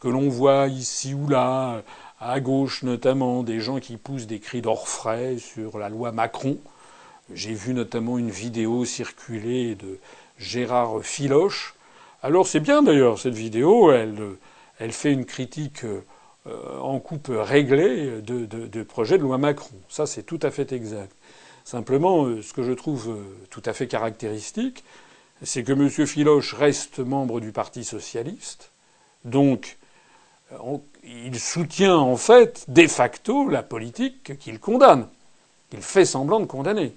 que 0.00 0.08
l'on 0.08 0.28
voit 0.28 0.68
ici 0.68 1.14
ou 1.14 1.28
là, 1.28 1.82
à 2.18 2.40
gauche 2.40 2.82
notamment, 2.82 3.42
des 3.42 3.60
gens 3.60 3.78
qui 3.78 3.96
poussent 3.96 4.26
des 4.26 4.40
cris 4.40 4.62
d'orfraie 4.62 5.38
sur 5.38 5.78
la 5.78 5.88
loi 5.88 6.12
Macron. 6.12 6.58
J'ai 7.32 7.54
vu 7.54 7.74
notamment 7.74 8.18
une 8.18 8.30
vidéo 8.30 8.84
circuler 8.84 9.74
de 9.74 9.98
Gérard 10.38 11.02
Filoche. 11.02 11.74
Alors 12.22 12.46
c'est 12.46 12.60
bien 12.60 12.82
d'ailleurs 12.82 13.18
cette 13.18 13.34
vidéo, 13.34 13.92
elle, 13.92 14.92
fait 14.92 15.12
une 15.12 15.24
critique 15.24 15.84
euh, 15.84 16.78
en 16.80 16.98
coupe 16.98 17.30
réglée 17.30 18.20
de, 18.20 18.46
de, 18.46 18.82
projet 18.82 19.18
de 19.18 19.22
loi 19.22 19.38
Macron. 19.38 19.74
Ça 19.88 20.06
c'est 20.06 20.22
tout 20.22 20.40
à 20.42 20.50
fait 20.50 20.72
exact. 20.72 21.14
Simplement, 21.64 22.24
euh, 22.24 22.42
ce 22.42 22.52
que 22.52 22.62
je 22.62 22.72
trouve 22.72 23.10
euh, 23.10 23.22
tout 23.50 23.62
à 23.64 23.72
fait 23.72 23.86
caractéristique, 23.86 24.84
c'est 25.42 25.64
que 25.64 25.72
M. 25.72 25.88
Filoche 26.06 26.54
reste 26.54 26.98
membre 27.00 27.40
du 27.40 27.52
Parti 27.52 27.84
socialiste, 27.84 28.70
donc 29.24 29.78
il 31.02 31.38
soutient 31.40 31.96
en 31.96 32.16
fait 32.16 32.66
de 32.68 32.86
facto 32.86 33.48
la 33.48 33.62
politique 33.62 34.38
qu'il 34.38 34.60
condamne. 34.60 35.08
Il 35.72 35.80
fait 35.80 36.04
semblant 36.04 36.40
de 36.40 36.44
condamner. 36.44 36.92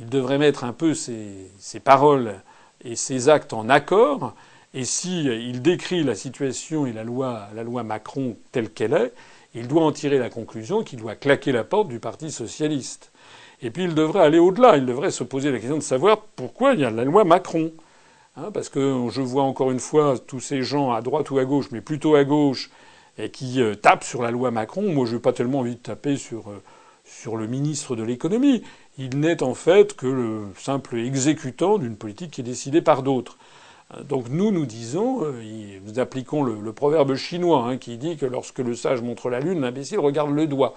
Il 0.00 0.08
devrait 0.08 0.38
mettre 0.38 0.64
un 0.64 0.72
peu 0.72 0.94
ses 0.94 1.80
paroles 1.84 2.40
et 2.84 2.96
ses 2.96 3.28
actes 3.28 3.52
en 3.52 3.68
accord 3.68 4.34
Et 4.74 4.84
si 4.84 5.24
il 5.24 5.62
décrit 5.62 6.04
la 6.04 6.14
situation 6.14 6.86
et 6.86 6.92
la 6.92 7.04
loi, 7.04 7.48
la 7.54 7.62
loi 7.62 7.82
Macron 7.82 8.36
telle 8.52 8.70
qu'elle 8.70 8.92
est, 8.92 9.12
il 9.54 9.66
doit 9.66 9.84
en 9.84 9.92
tirer 9.92 10.18
la 10.18 10.30
conclusion 10.30 10.82
qu'il 10.82 10.98
doit 10.98 11.14
claquer 11.14 11.52
la 11.52 11.64
porte 11.64 11.88
du 11.88 12.00
Parti 12.00 12.30
socialiste. 12.30 13.10
Et 13.62 13.70
puis 13.70 13.84
il 13.84 13.94
devrait 13.94 14.20
aller 14.20 14.38
au-delà. 14.38 14.76
Il 14.76 14.86
devrait 14.86 15.10
se 15.10 15.24
poser 15.24 15.50
la 15.50 15.58
question 15.58 15.78
de 15.78 15.82
savoir 15.82 16.20
pourquoi 16.36 16.74
il 16.74 16.80
y 16.80 16.84
a 16.84 16.90
la 16.90 17.04
loi 17.04 17.24
Macron. 17.24 17.72
Hein, 18.36 18.50
parce 18.52 18.68
que 18.68 19.08
je 19.10 19.20
vois 19.20 19.42
encore 19.42 19.70
une 19.72 19.80
fois 19.80 20.16
tous 20.18 20.38
ces 20.38 20.62
gens 20.62 20.92
à 20.92 21.00
droite 21.02 21.30
ou 21.30 21.38
à 21.38 21.44
gauche, 21.44 21.70
mais 21.72 21.80
plutôt 21.80 22.14
à 22.14 22.22
gauche, 22.22 22.70
et 23.16 23.30
qui 23.30 23.60
euh, 23.60 23.74
tapent 23.74 24.04
sur 24.04 24.22
la 24.22 24.30
loi 24.30 24.52
Macron. 24.52 24.92
Moi, 24.92 25.06
je 25.06 25.14
n'ai 25.14 25.20
pas 25.20 25.32
tellement 25.32 25.60
envie 25.60 25.74
de 25.74 25.80
taper 25.80 26.16
sur, 26.16 26.50
euh, 26.50 26.62
sur 27.04 27.36
le 27.36 27.48
ministre 27.48 27.96
de 27.96 28.04
l'économie. 28.04 28.62
Il 28.98 29.20
n'est 29.20 29.42
en 29.42 29.54
fait 29.54 29.94
que 29.94 30.06
le 30.06 30.48
simple 30.56 30.98
exécutant 30.98 31.78
d'une 31.78 31.96
politique 31.96 32.32
qui 32.32 32.40
est 32.40 32.44
décidée 32.44 32.82
par 32.82 33.02
d'autres. 33.02 33.38
Euh, 33.94 34.02
donc 34.02 34.28
nous, 34.28 34.50
nous 34.50 34.66
disons, 34.66 35.24
nous 35.86 35.98
appliquons 35.98 36.42
le, 36.42 36.72
proverbe 36.72 37.14
chinois 37.14 37.64
hein, 37.66 37.76
qui 37.78 37.96
dit 37.96 38.16
que 38.16 38.26
lorsque 38.26 38.58
le 38.58 38.74
sage 38.74 39.00
montre 39.00 39.30
la 39.30 39.40
lune, 39.40 39.60
l'imbécile 39.60 40.00
regarde 40.00 40.30
le 40.30 40.46
doigt. 40.46 40.74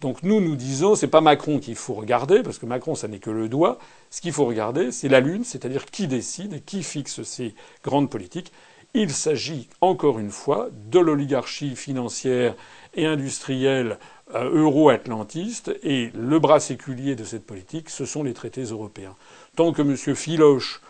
Donc 0.00 0.22
nous, 0.22 0.40
nous 0.40 0.56
disons, 0.56 0.94
c'est 0.94 1.08
pas 1.08 1.20
Macron 1.20 1.58
qu'il 1.58 1.76
faut 1.76 1.92
regarder, 1.92 2.42
parce 2.42 2.58
que 2.58 2.64
Macron, 2.64 2.94
ça 2.94 3.06
n'est 3.06 3.18
que 3.18 3.30
le 3.30 3.48
doigt. 3.48 3.78
Ce 4.10 4.22
qu'il 4.22 4.32
faut 4.32 4.46
regarder, 4.46 4.92
c'est 4.92 5.08
la 5.08 5.20
Lune, 5.20 5.44
c'est-à-dire 5.44 5.84
qui 5.84 6.08
décide 6.08 6.64
qui 6.64 6.82
fixe 6.82 7.22
ces 7.22 7.54
grandes 7.84 8.08
politiques. 8.08 8.50
Il 8.92 9.12
s'agit, 9.12 9.68
encore 9.80 10.18
une 10.18 10.32
fois, 10.32 10.68
de 10.90 10.98
l'oligarchie 10.98 11.76
financière 11.76 12.56
et 12.94 13.06
industrielle 13.06 13.98
euh, 14.34 14.50
euro-atlantiste, 14.52 15.70
et 15.84 16.10
le 16.12 16.40
bras 16.40 16.58
séculier 16.58 17.14
de 17.14 17.22
cette 17.22 17.46
politique, 17.46 17.88
ce 17.88 18.04
sont 18.04 18.24
les 18.24 18.34
traités 18.34 18.64
européens. 18.64 19.14
Tant 19.54 19.72
que 19.72 19.82
M. 19.82 19.96
Filoche 20.16 20.82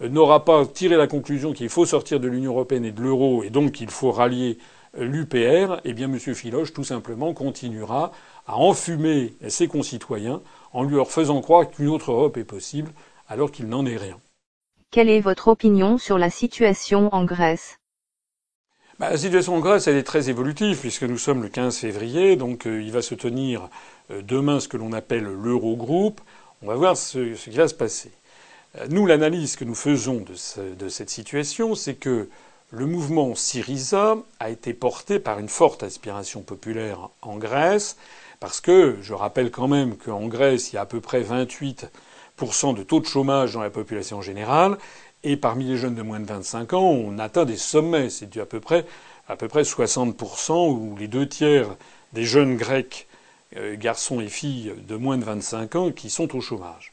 euh, 0.00 0.08
n'aura 0.08 0.44
pas 0.44 0.66
tiré 0.66 0.96
la 0.96 1.08
conclusion 1.08 1.52
qu'il 1.52 1.68
faut 1.68 1.84
sortir 1.84 2.20
de 2.20 2.28
l'Union 2.28 2.52
européenne 2.52 2.84
et 2.84 2.92
de 2.92 3.02
l'euro, 3.02 3.42
et 3.42 3.50
donc 3.50 3.72
qu'il 3.72 3.90
faut 3.90 4.12
rallier 4.12 4.58
euh, 4.96 5.04
l'UPR, 5.04 5.80
eh 5.84 5.94
bien 5.94 6.06
M. 6.06 6.16
Filoche, 6.16 6.72
tout 6.72 6.84
simplement, 6.84 7.34
continuera 7.34 8.12
à 8.46 8.56
enfumer 8.56 9.34
ses 9.48 9.66
concitoyens 9.66 10.42
en 10.72 10.84
leur 10.84 11.10
faisant 11.10 11.40
croire 11.40 11.68
qu'une 11.68 11.88
autre 11.88 12.12
Europe 12.12 12.36
est 12.36 12.44
possible 12.44 12.92
alors 13.26 13.50
qu'il 13.50 13.66
n'en 13.66 13.84
est 13.84 13.96
rien. 13.96 14.16
Quelle 14.90 15.10
est 15.10 15.20
votre 15.20 15.48
opinion 15.48 15.98
sur 15.98 16.16
la 16.16 16.30
situation 16.30 17.14
en 17.14 17.26
Grèce? 17.26 17.78
Bah, 18.98 19.10
La 19.10 19.18
situation 19.18 19.56
en 19.56 19.60
Grèce, 19.60 19.86
elle 19.86 19.96
est 19.96 20.02
très 20.02 20.30
évolutive 20.30 20.78
puisque 20.78 21.02
nous 21.02 21.18
sommes 21.18 21.42
le 21.42 21.50
15 21.50 21.76
février, 21.76 22.36
donc 22.36 22.66
euh, 22.66 22.80
il 22.80 22.90
va 22.90 23.02
se 23.02 23.14
tenir 23.14 23.68
euh, 24.10 24.22
demain 24.22 24.60
ce 24.60 24.68
que 24.68 24.78
l'on 24.78 24.94
appelle 24.94 25.24
l'Eurogroupe. 25.24 26.22
On 26.62 26.68
va 26.68 26.74
voir 26.74 26.96
ce, 26.96 27.34
qui 27.34 27.56
va 27.56 27.68
se 27.68 27.74
passer. 27.74 28.10
Euh, 28.78 28.86
nous, 28.88 29.04
l'analyse 29.04 29.56
que 29.56 29.66
nous 29.66 29.74
faisons 29.74 30.24
de, 30.24 30.74
de 30.74 30.88
cette 30.88 31.10
situation, 31.10 31.74
c'est 31.74 31.96
que 31.96 32.30
le 32.70 32.86
mouvement 32.86 33.34
Syriza 33.34 34.16
a 34.40 34.48
été 34.48 34.72
porté 34.72 35.18
par 35.18 35.38
une 35.38 35.50
forte 35.50 35.82
aspiration 35.82 36.40
populaire 36.40 37.10
en 37.20 37.36
Grèce, 37.36 37.98
parce 38.40 38.62
que 38.62 38.96
je 39.02 39.12
rappelle 39.12 39.50
quand 39.50 39.68
même 39.68 39.98
qu'en 39.98 40.28
Grèce, 40.28 40.72
il 40.72 40.76
y 40.76 40.78
a 40.78 40.82
à 40.82 40.86
peu 40.86 41.02
près 41.02 41.20
28% 41.20 41.88
de 42.74 42.82
taux 42.82 43.00
de 43.00 43.06
chômage 43.06 43.54
dans 43.54 43.62
la 43.62 43.70
population 43.70 44.22
générale, 44.22 44.78
et 45.24 45.36
parmi 45.36 45.64
les 45.64 45.76
jeunes 45.76 45.94
de 45.94 46.02
moins 46.02 46.20
de 46.20 46.26
25 46.26 46.72
ans, 46.74 46.90
on 46.90 47.18
atteint 47.18 47.44
des 47.44 47.56
sommets. 47.56 48.10
C'est 48.10 48.36
à 48.38 48.46
peu 48.46 48.60
près 48.60 48.86
à 49.28 49.36
peu 49.36 49.48
près 49.48 49.62
60% 49.62 50.70
ou 50.70 50.96
les 50.98 51.08
deux 51.08 51.28
tiers 51.28 51.76
des 52.14 52.24
jeunes 52.24 52.56
grecs, 52.56 53.06
euh, 53.56 53.76
garçons 53.76 54.20
et 54.20 54.28
filles 54.28 54.72
de 54.86 54.96
moins 54.96 55.18
de 55.18 55.24
25 55.24 55.76
ans, 55.76 55.90
qui 55.90 56.08
sont 56.08 56.34
au 56.34 56.40
chômage. 56.40 56.92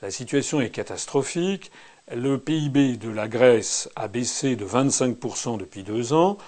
La 0.00 0.10
situation 0.10 0.60
est 0.60 0.70
catastrophique. 0.70 1.70
Le 2.14 2.38
PIB 2.38 2.96
de 2.96 3.10
la 3.10 3.28
Grèce 3.28 3.90
a 3.96 4.08
baissé 4.08 4.56
de 4.56 4.64
25% 4.64 5.58
depuis 5.58 5.82
deux 5.82 6.12
ans 6.12 6.38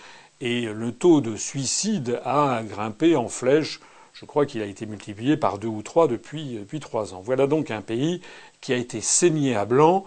et 0.41 0.63
le 0.63 0.93
taux 0.93 1.21
de 1.21 1.37
suicide 1.37 2.21
a 2.25 2.63
grimpé 2.63 3.17
en 3.17 3.29
flèche 3.29 3.81
je 4.19 4.25
crois 4.25 4.47
qu'il 4.47 4.63
a 4.63 4.65
été 4.65 4.87
multiplié 4.87 5.37
par 5.37 5.59
deux 5.59 5.69
ou 5.69 5.83
trois 5.83 6.09
depuis, 6.09 6.55
depuis 6.55 6.81
trois 6.81 7.13
ans. 7.13 7.21
Voilà 7.23 7.47
donc 7.47 7.71
un 7.71 7.83
pays 7.83 8.23
qui 8.63 8.73
a 8.73 8.77
été 8.77 9.03
saigné 9.03 9.55
à 9.55 9.67
blanc 9.67 10.05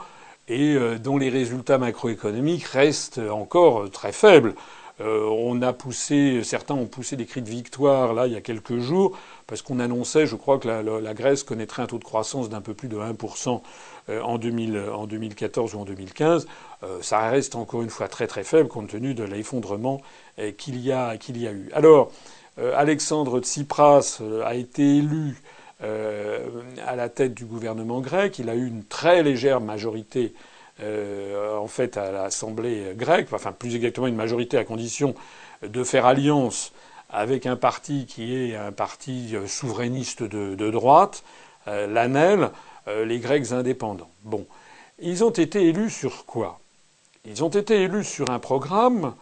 et 0.47 0.73
euh, 0.73 0.97
dont 0.97 1.19
les 1.19 1.29
résultats 1.29 1.77
macroéconomiques 1.77 2.63
restent 2.63 3.19
encore 3.19 3.89
très 3.91 4.11
faibles. 4.11 4.55
Euh, 4.99 5.29
on 5.29 5.61
a 5.61 5.73
poussé, 5.73 6.41
certains 6.43 6.73
ont 6.73 6.87
poussé 6.87 7.17
des 7.17 7.25
cris 7.25 7.43
de 7.43 7.49
victoire 7.49 8.13
là 8.13 8.25
il 8.25 8.33
y 8.33 8.35
a 8.35 8.41
quelques 8.41 8.79
jours 8.79 9.15
parce 9.45 9.61
qu'on 9.61 9.79
annonçait, 9.79 10.25
je 10.25 10.35
crois 10.35 10.57
que 10.57 10.67
la, 10.67 11.13
Grèce 11.13 11.43
connaîtrait 11.43 11.83
un 11.83 11.87
taux 11.87 11.99
de 11.99 12.03
croissance 12.03 12.49
d'un 12.49 12.61
peu 12.61 12.73
plus 12.73 12.87
de 12.87 12.97
1% 12.97 13.61
euh, 14.09 14.21
en, 14.21 14.39
2000, 14.39 14.85
en 14.91 15.05
2014 15.05 15.75
ou 15.75 15.79
en 15.79 15.85
2015. 15.85 16.47
ça 17.01 17.29
reste 17.29 17.55
encore 17.55 17.83
une 17.83 17.89
fois 17.89 18.07
très 18.07 18.25
très 18.25 18.43
faible 18.43 18.69
compte 18.69 18.89
tenu 18.89 19.13
de 19.13 19.23
l'effondrement 19.23 20.01
qu'il 20.57 20.77
y 20.77 20.87
y 20.87 20.91
a 20.93 21.51
eu. 21.51 21.69
Alors 21.73 22.11
euh, 22.11 22.38
Alexandre 22.75 23.39
Tsipras 23.39 24.19
euh, 24.21 24.43
a 24.45 24.55
été 24.55 24.97
élu 24.97 25.41
euh, 25.81 26.45
à 26.85 26.95
la 26.95 27.09
tête 27.09 27.33
du 27.33 27.45
gouvernement 27.45 28.01
grec. 28.01 28.39
Il 28.39 28.49
a 28.49 28.55
eu 28.55 28.67
une 28.67 28.83
très 28.83 29.23
légère 29.23 29.61
majorité 29.61 30.33
en 30.81 31.67
fait 31.67 31.97
à 31.97 32.09
l'Assemblée 32.09 32.93
grecque, 32.95 33.27
enfin 33.33 33.51
plus 33.51 33.75
exactement 33.75 34.07
une 34.07 34.15
majorité 34.15 34.57
à 34.57 34.63
condition 34.63 35.13
de 35.61 35.83
faire 35.83 36.05
alliance 36.05 36.71
avec 37.09 37.45
un 37.45 37.57
parti 37.57 38.05
qui 38.05 38.33
est 38.33 38.55
un 38.55 38.71
parti 38.71 39.35
souverainiste 39.45 40.23
de, 40.23 40.71
droite, 40.71 41.25
l'ANEL, 41.67 42.51
les 42.87 43.19
Grecs 43.19 43.51
indépendants. 43.51 44.09
Bon, 44.23 44.47
ils 44.99 45.25
ont 45.25 45.31
été 45.31 45.67
élus 45.67 45.89
sur 45.89 46.25
quoi? 46.25 46.61
Ils 47.25 47.43
ont 47.43 47.49
été 47.49 47.81
élus 47.81 48.05
sur 48.05 48.29
un 48.29 48.39
programme 48.39 49.15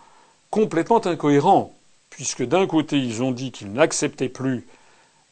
complètement 0.51 1.03
incohérent 1.07 1.73
puisque 2.17 2.43
d'un 2.43 2.65
côté 2.65 2.97
ils 2.97 3.21
ont 3.21 3.31
dit 3.31 3.51
qu'ils 3.51 3.71
n'acceptaient 3.71 4.27
plus 4.27 4.65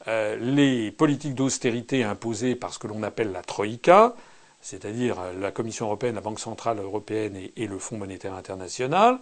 euh, 0.07 0.37
les 0.39 0.91
politiques 0.91 1.33
d'austérité 1.33 2.03
imposées 2.03 2.53
par 2.53 2.71
ce 2.71 2.77
que 2.77 2.85
l'on 2.85 3.01
appelle 3.01 3.31
la 3.31 3.41
Troïka, 3.41 4.13
c'est-à-dire 4.61 5.19
euh, 5.19 5.33
la 5.41 5.49
Commission 5.49 5.87
européenne, 5.87 6.13
la 6.13 6.21
Banque 6.21 6.39
centrale 6.39 6.77
européenne 6.77 7.35
et, 7.57 7.65
le 7.65 7.79
Fonds 7.79 7.97
monétaire 7.97 8.35
international. 8.35 9.17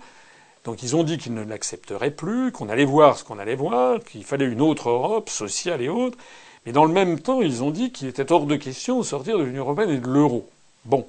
Donc 0.65 0.83
ils 0.83 0.97
ont 0.97 1.05
dit 1.05 1.17
qu'ils 1.17 1.33
ne 1.33 1.43
l'accepteraient 1.45 2.11
plus, 2.11 2.51
qu'on 2.51 2.67
allait 2.67 2.83
voir 2.83 3.17
ce 3.17 3.23
qu'on 3.23 3.39
allait 3.39 3.55
voir, 3.55 4.03
qu'il 4.03 4.25
fallait 4.25 4.43
une 4.43 4.59
autre 4.59 4.89
Europe 4.89 5.29
sociale 5.29 5.81
et 5.81 5.87
autre. 5.87 6.17
Mais 6.65 6.73
dans 6.73 6.83
le 6.83 6.91
même 6.91 7.21
temps, 7.21 7.41
ils 7.41 7.63
ont 7.63 7.71
dit 7.71 7.93
qu'il 7.93 8.09
était 8.09 8.29
hors 8.29 8.45
de 8.45 8.57
question 8.57 8.99
de 8.99 9.05
sortir 9.05 9.37
de 9.37 9.43
l'Union 9.43 9.63
européenne 9.63 9.89
et 9.89 9.99
de 9.99 10.07
l'euro. 10.07 10.49
Bon. 10.83 11.07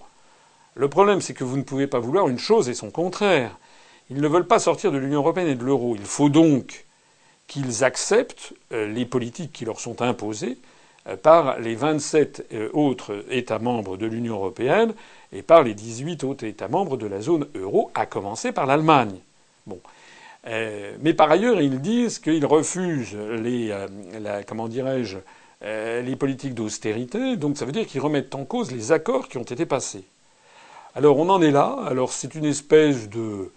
Le 0.77 0.89
problème, 0.89 1.21
c'est 1.21 1.35
que 1.35 1.45
vous 1.45 1.57
ne 1.57 1.63
pouvez 1.63 1.89
pas 1.89 1.99
vouloir 1.99 2.29
une 2.29 2.39
chose 2.39 2.69
et 2.69 2.75
son 2.75 2.93
contraire. 2.93 3.57
Ils 4.11 4.21
ne 4.21 4.29
veulent 4.29 4.47
pas 4.47 4.59
sortir 4.59 4.93
de 4.93 4.99
l'Union 4.99 5.21
européenne 5.21 5.49
et 5.49 5.55
de 5.55 5.65
l'euro. 5.65 5.97
Il 5.97 6.05
faut 6.05 6.29
donc 6.29 6.85
qu'ils 7.47 7.85
acceptent 7.85 8.53
euh, 8.73 8.87
les 8.87 9.07
politiques 9.07 9.53
qui 9.53 9.65
leur 9.65 9.81
sont 9.81 10.03
imposées 10.03 10.59
euh, 11.07 11.17
par 11.17 11.59
les 11.59 11.75
27 11.75 12.47
euh, 12.53 12.69
autres 12.73 13.25
États 13.31 13.59
membres 13.59 13.97
de 13.97 14.07
l'Union 14.07 14.35
européenne 14.35 14.95
et 15.33 15.43
par 15.43 15.63
les 15.63 15.75
18 15.75 16.25
autres 16.25 16.45
États 16.45 16.69
membres 16.69 16.97
de 16.97 17.07
la 17.07 17.21
zone 17.21 17.47
euro, 17.55 17.91
à 17.95 18.07
commencer 18.07 18.53
par 18.53 18.67
l'Allemagne. 18.67 19.17
Bon. 19.67 19.81
mais 20.45 21.15
par 21.15 21.31
ailleurs, 21.31 21.63
ils 21.63 21.81
disent 21.81 22.19
qu'ils 22.19 22.45
refusent 22.45 23.17
les, 23.17 23.75
comment 24.47 24.69
dirais-je, 24.69 25.17
les 25.63 26.17
politiques 26.17 26.55
d'austérité. 26.55 27.37
Donc 27.37 27.57
ça 27.57 27.65
veut 27.65 27.73
dire 27.73 27.87
qu'ils 27.87 28.03
remettent 28.03 28.35
en 28.35 28.45
cause 28.45 28.71
les 28.71 28.93
accords 28.93 29.29
qui 29.29 29.39
ont 29.39 29.43
été 29.43 29.65
passés. 29.65 30.05
Alors 30.95 31.19
on 31.19 31.31
en 31.31 31.41
est 31.41 31.51
là. 31.51 31.79
Alors 31.87 32.13
c'est 32.13 32.35
une 32.35 32.45
espèce 32.45 33.09
de 33.09 33.51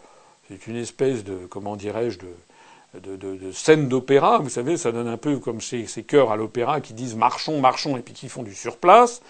c'est 0.47 0.67
une 0.67 0.77
espèce 0.77 1.23
de, 1.23 1.45
comment 1.49 1.75
dirais-je, 1.75 2.19
de, 2.19 3.15
de, 3.15 3.51
scène 3.51 3.87
d'opéra. 3.87 4.39
Vous 4.39 4.49
savez, 4.49 4.77
ça 4.77 4.91
donne 4.91 5.07
un 5.07 5.17
peu 5.17 5.39
comme 5.39 5.61
ces, 5.61 5.85
ces 5.87 6.03
chœurs 6.03 6.31
à 6.31 6.35
l'opéra 6.35 6.81
qui 6.81 6.93
disent 6.93 7.15
marchons, 7.15 7.59
marchons, 7.59 7.97
et 7.97 8.01
puis 8.01 8.13
qui 8.13 8.29
font 8.29 8.43
du 8.43 8.55
surplace. 8.55 9.21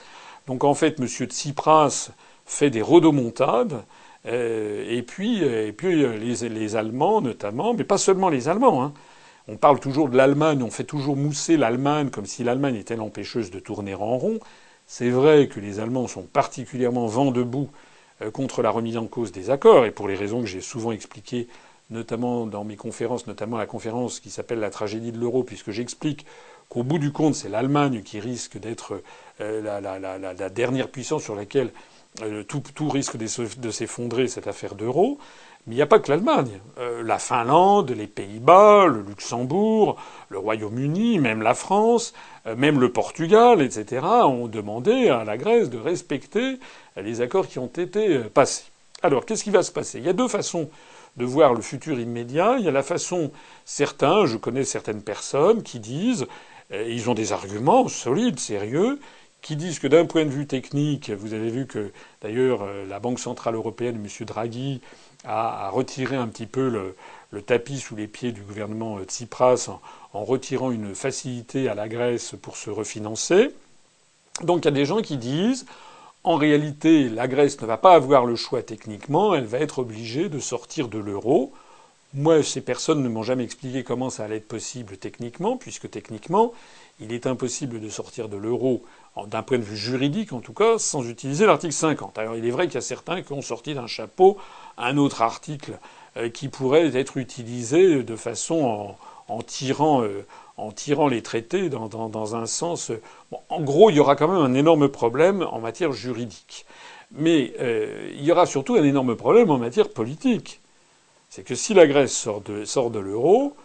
Donc 0.45 0.63
en 0.63 0.73
fait, 0.73 0.99
M. 0.99 1.07
Tsipras 1.07 2.11
fait 2.45 2.69
des 2.69 2.81
rodomontades. 2.81 3.83
Euh, 4.25 4.85
et 4.89 5.03
puis, 5.03 5.43
et 5.43 5.71
puis 5.71 6.03
euh, 6.03 6.17
les, 6.17 6.49
les, 6.49 6.75
Allemands 6.75 7.21
notamment, 7.21 7.73
mais 7.73 7.83
pas 7.83 7.97
seulement 7.97 8.29
les 8.29 8.49
Allemands. 8.49 8.83
Hein. 8.83 8.93
On 9.47 9.55
parle 9.55 9.79
toujours 9.79 10.09
de 10.09 10.17
l'Allemagne, 10.17 10.61
on 10.61 10.69
fait 10.69 10.83
toujours 10.83 11.15
mousser 11.15 11.55
l'Allemagne 11.55 12.09
comme 12.09 12.25
si 12.25 12.43
l'Allemagne 12.43 12.75
était 12.75 12.97
l'empêcheuse 12.97 13.51
de 13.51 13.59
tourner 13.59 13.95
en 13.95 14.17
rond. 14.17 14.39
C'est 14.85 15.09
vrai 15.09 15.47
que 15.47 15.59
les 15.59 15.79
Allemands 15.79 16.07
sont 16.07 16.23
particulièrement 16.23 17.07
vent 17.07 17.31
debout 17.31 17.69
contre 18.33 18.61
la 18.61 18.71
remise 18.71 18.97
en 18.97 19.05
cause 19.05 19.31
des 19.31 19.49
accords, 19.49 19.85
et 19.85 19.91
pour 19.91 20.07
les 20.07 20.15
raisons 20.15 20.41
que 20.41 20.47
j'ai 20.47 20.61
souvent 20.61 20.91
expliquées, 20.91 21.47
notamment 21.89 22.45
dans 22.45 22.63
mes 22.63 22.75
conférences, 22.75 23.27
notamment 23.27 23.57
la 23.57 23.65
conférence 23.65 24.19
qui 24.19 24.29
s'appelle 24.29 24.59
La 24.59 24.69
tragédie 24.69 25.11
de 25.11 25.19
l'euro, 25.19 25.43
puisque 25.43 25.71
j'explique 25.71 26.25
qu'au 26.69 26.83
bout 26.83 26.99
du 26.99 27.11
compte, 27.11 27.35
c'est 27.35 27.49
l'Allemagne 27.49 28.01
qui 28.03 28.19
risque 28.19 28.57
d'être 28.57 29.01
euh, 29.39 29.61
la, 29.61 30.49
dernière 30.49 30.89
puissance 30.89 31.23
sur 31.23 31.35
laquelle 31.35 31.71
euh, 32.21 32.43
tout, 32.43 32.61
tout, 32.73 32.89
risque 32.89 33.17
de 33.17 33.71
s'effondrer, 33.71 34.27
cette 34.27 34.47
affaire 34.47 34.75
d'euro. 34.75 35.17
Mais 35.65 35.73
il 35.73 35.77
n'y 35.77 35.81
a 35.81 35.87
pas 35.87 35.99
que 35.99 36.09
l'Allemagne. 36.09 36.61
la 37.03 37.19
Finlande, 37.19 37.91
les 37.91 38.07
Pays-Bas, 38.07 38.85
le 38.87 39.01
Luxembourg, 39.01 39.97
le 40.29 40.37
Royaume-Uni, 40.37 41.19
même 41.19 41.41
la 41.41 41.53
France, 41.53 42.13
même 42.55 42.79
le 42.79 42.93
Portugal, 42.93 43.61
etc., 43.61 44.05
ont 44.23 44.47
demandé 44.47 45.09
à 45.09 45.25
la 45.25 45.35
Grèce 45.35 45.69
de 45.69 45.77
respecter 45.77 46.57
les 47.01 47.21
accords 47.21 47.47
qui 47.47 47.59
ont 47.59 47.67
été 47.67 48.15
euh, 48.15 48.29
passés. 48.29 48.65
Alors, 49.03 49.25
qu'est-ce 49.25 49.43
qui 49.43 49.51
va 49.51 49.63
se 49.63 49.71
passer? 49.71 49.99
Il 49.99 50.05
y 50.05 50.09
a 50.09 50.13
deux 50.13 50.27
façons 50.27 50.69
de 51.17 51.25
voir 51.25 51.53
le 51.53 51.61
futur 51.61 51.99
immédiat. 51.99 52.57
Il 52.59 52.65
y 52.65 52.67
a 52.67 52.71
la 52.71 52.83
façon, 52.83 53.31
certains, 53.65 54.25
je 54.25 54.37
connais 54.37 54.63
certaines 54.63 55.01
personnes 55.01 55.63
qui 55.63 55.79
disent, 55.79 56.25
ils 56.71 57.09
ont 57.09 57.13
des 57.13 57.31
arguments 57.31 57.87
solides, 57.87 58.39
sérieux, 58.39 58.99
qui 59.41 59.55
disent 59.55 59.79
que 59.79 59.87
d'un 59.87 60.05
point 60.05 60.25
de 60.25 60.29
vue 60.29 60.47
technique, 60.47 61.11
vous 61.11 61.33
avez 61.33 61.49
vu 61.49 61.65
que 61.65 61.91
d'ailleurs 62.21 62.67
la 62.87 62.99
Banque 62.99 63.19
centrale 63.19 63.55
européenne, 63.55 63.95
M. 63.95 64.25
Draghi, 64.25 64.81
a, 65.25 65.69
retiré 65.69 66.15
un 66.15 66.27
petit 66.27 66.45
peu 66.45 66.69
le, 67.31 67.41
tapis 67.41 67.79
sous 67.79 67.95
les 67.95 68.07
pieds 68.07 68.31
du 68.31 68.41
gouvernement 68.41 68.99
Tsipras 69.03 69.69
en 70.13 70.23
retirant 70.23 70.71
une 70.71 70.95
facilité 70.95 71.69
à 71.69 71.75
la 71.75 71.87
Grèce 71.87 72.35
pour 72.41 72.57
se 72.57 72.69
refinancer. 72.69 73.51
Donc 74.43 74.63
il 74.63 74.65
y 74.65 74.67
a 74.69 74.71
des 74.71 74.85
gens 74.85 75.01
qui 75.01 75.17
disent 75.17 75.65
en 76.27 76.35
réalité, 76.35 77.07
la 77.07 77.25
Grèce 77.29 77.61
ne 77.61 77.65
va 77.65 77.77
pas 77.77 77.93
avoir 77.93 78.25
le 78.25 78.35
choix 78.35 78.61
techniquement, 78.61 79.33
elle 79.33 79.45
va 79.45 79.59
être 79.59 79.79
obligée 79.79 80.27
de 80.27 80.39
sortir 80.39 80.89
de 80.89 80.97
l'euro. 80.97 81.53
Moi, 82.13 82.43
ces 82.43 82.59
personnes 82.59 83.01
ne 83.01 83.07
m'ont 83.07 83.23
jamais 83.23 83.45
expliqué 83.45 83.85
comment 83.85 84.09
ça 84.09 84.25
allait 84.25 84.35
être 84.35 84.47
possible 84.49 84.97
techniquement, 84.97 85.55
puisque 85.55 85.89
techniquement, 85.89 86.51
il 86.99 87.13
est 87.13 87.27
impossible 87.27 87.79
de 87.79 87.87
sortir 87.87 88.27
de 88.27 88.35
l'euro, 88.35 88.83
d'un 89.27 89.41
point 89.41 89.57
de 89.57 89.63
vue 89.63 89.77
juridique 89.77 90.33
en 90.33 90.41
tout 90.41 90.51
cas, 90.51 90.77
sans 90.77 91.07
utiliser 91.07 91.45
l'article 91.45 91.73
50. 91.73 92.17
Alors 92.17 92.35
il 92.35 92.45
est 92.45 92.51
vrai 92.51 92.65
qu'il 92.65 92.75
y 92.75 92.79
a 92.79 92.81
certains 92.81 93.21
qui 93.21 93.31
ont 93.31 93.41
sorti 93.41 93.73
d'un 93.73 93.87
chapeau 93.87 94.37
un 94.77 94.97
autre 94.97 95.21
article 95.21 95.79
euh, 96.17 96.27
qui 96.27 96.49
pourrait 96.49 96.93
être 96.97 97.15
utilisé 97.15 98.03
de 98.03 98.15
façon 98.17 98.95
tirant 99.45 100.03
euh, 100.03 100.25
en 100.57 100.71
tirant 100.71 101.07
les 101.07 101.21
traités 101.21 101.69
dans, 101.69 102.35
un 102.35 102.45
sens. 102.47 102.91
en 103.49 103.61
gros, 103.61 103.91
il 103.91 103.95
y 103.95 103.99
aura 103.99 104.15
quand 104.15 104.27
même 104.27 104.41
un 104.41 104.55
énorme 104.55 104.89
problème 104.89 105.47
en 105.51 105.59
matière 105.59 105.91
juridique. 105.91 106.65
Mais 107.11 107.53
euh, 107.59 108.11
il 108.13 108.23
y 108.23 108.31
aura 108.31 108.45
surtout 108.45 108.75
un 108.75 108.83
énorme 108.83 109.15
problème 109.15 109.51
en 109.51 109.57
matière 109.57 109.89
politique. 109.89 110.59
C'est 111.29 111.43
que 111.43 111.55
si 111.55 111.73
la 111.73 111.87
Grèce 111.87 112.11
sort 112.11 112.41
de, 112.41 112.65
sort 112.65 112.89
de 112.89 112.99
l'euro, 112.99 113.55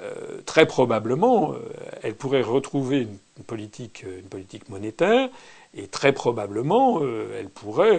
euh, 0.00 0.40
très 0.44 0.66
probablement, 0.66 1.52
euh, 1.52 1.56
elle 2.02 2.14
pourrait 2.14 2.42
retrouver 2.42 3.02
une 3.38 3.44
politique, 3.44 4.04
une 4.04 4.28
politique 4.28 4.68
monétaire, 4.68 5.30
et 5.74 5.86
très 5.86 6.12
probablement, 6.12 7.00
elle 7.00 7.48
pourrait, 7.48 7.98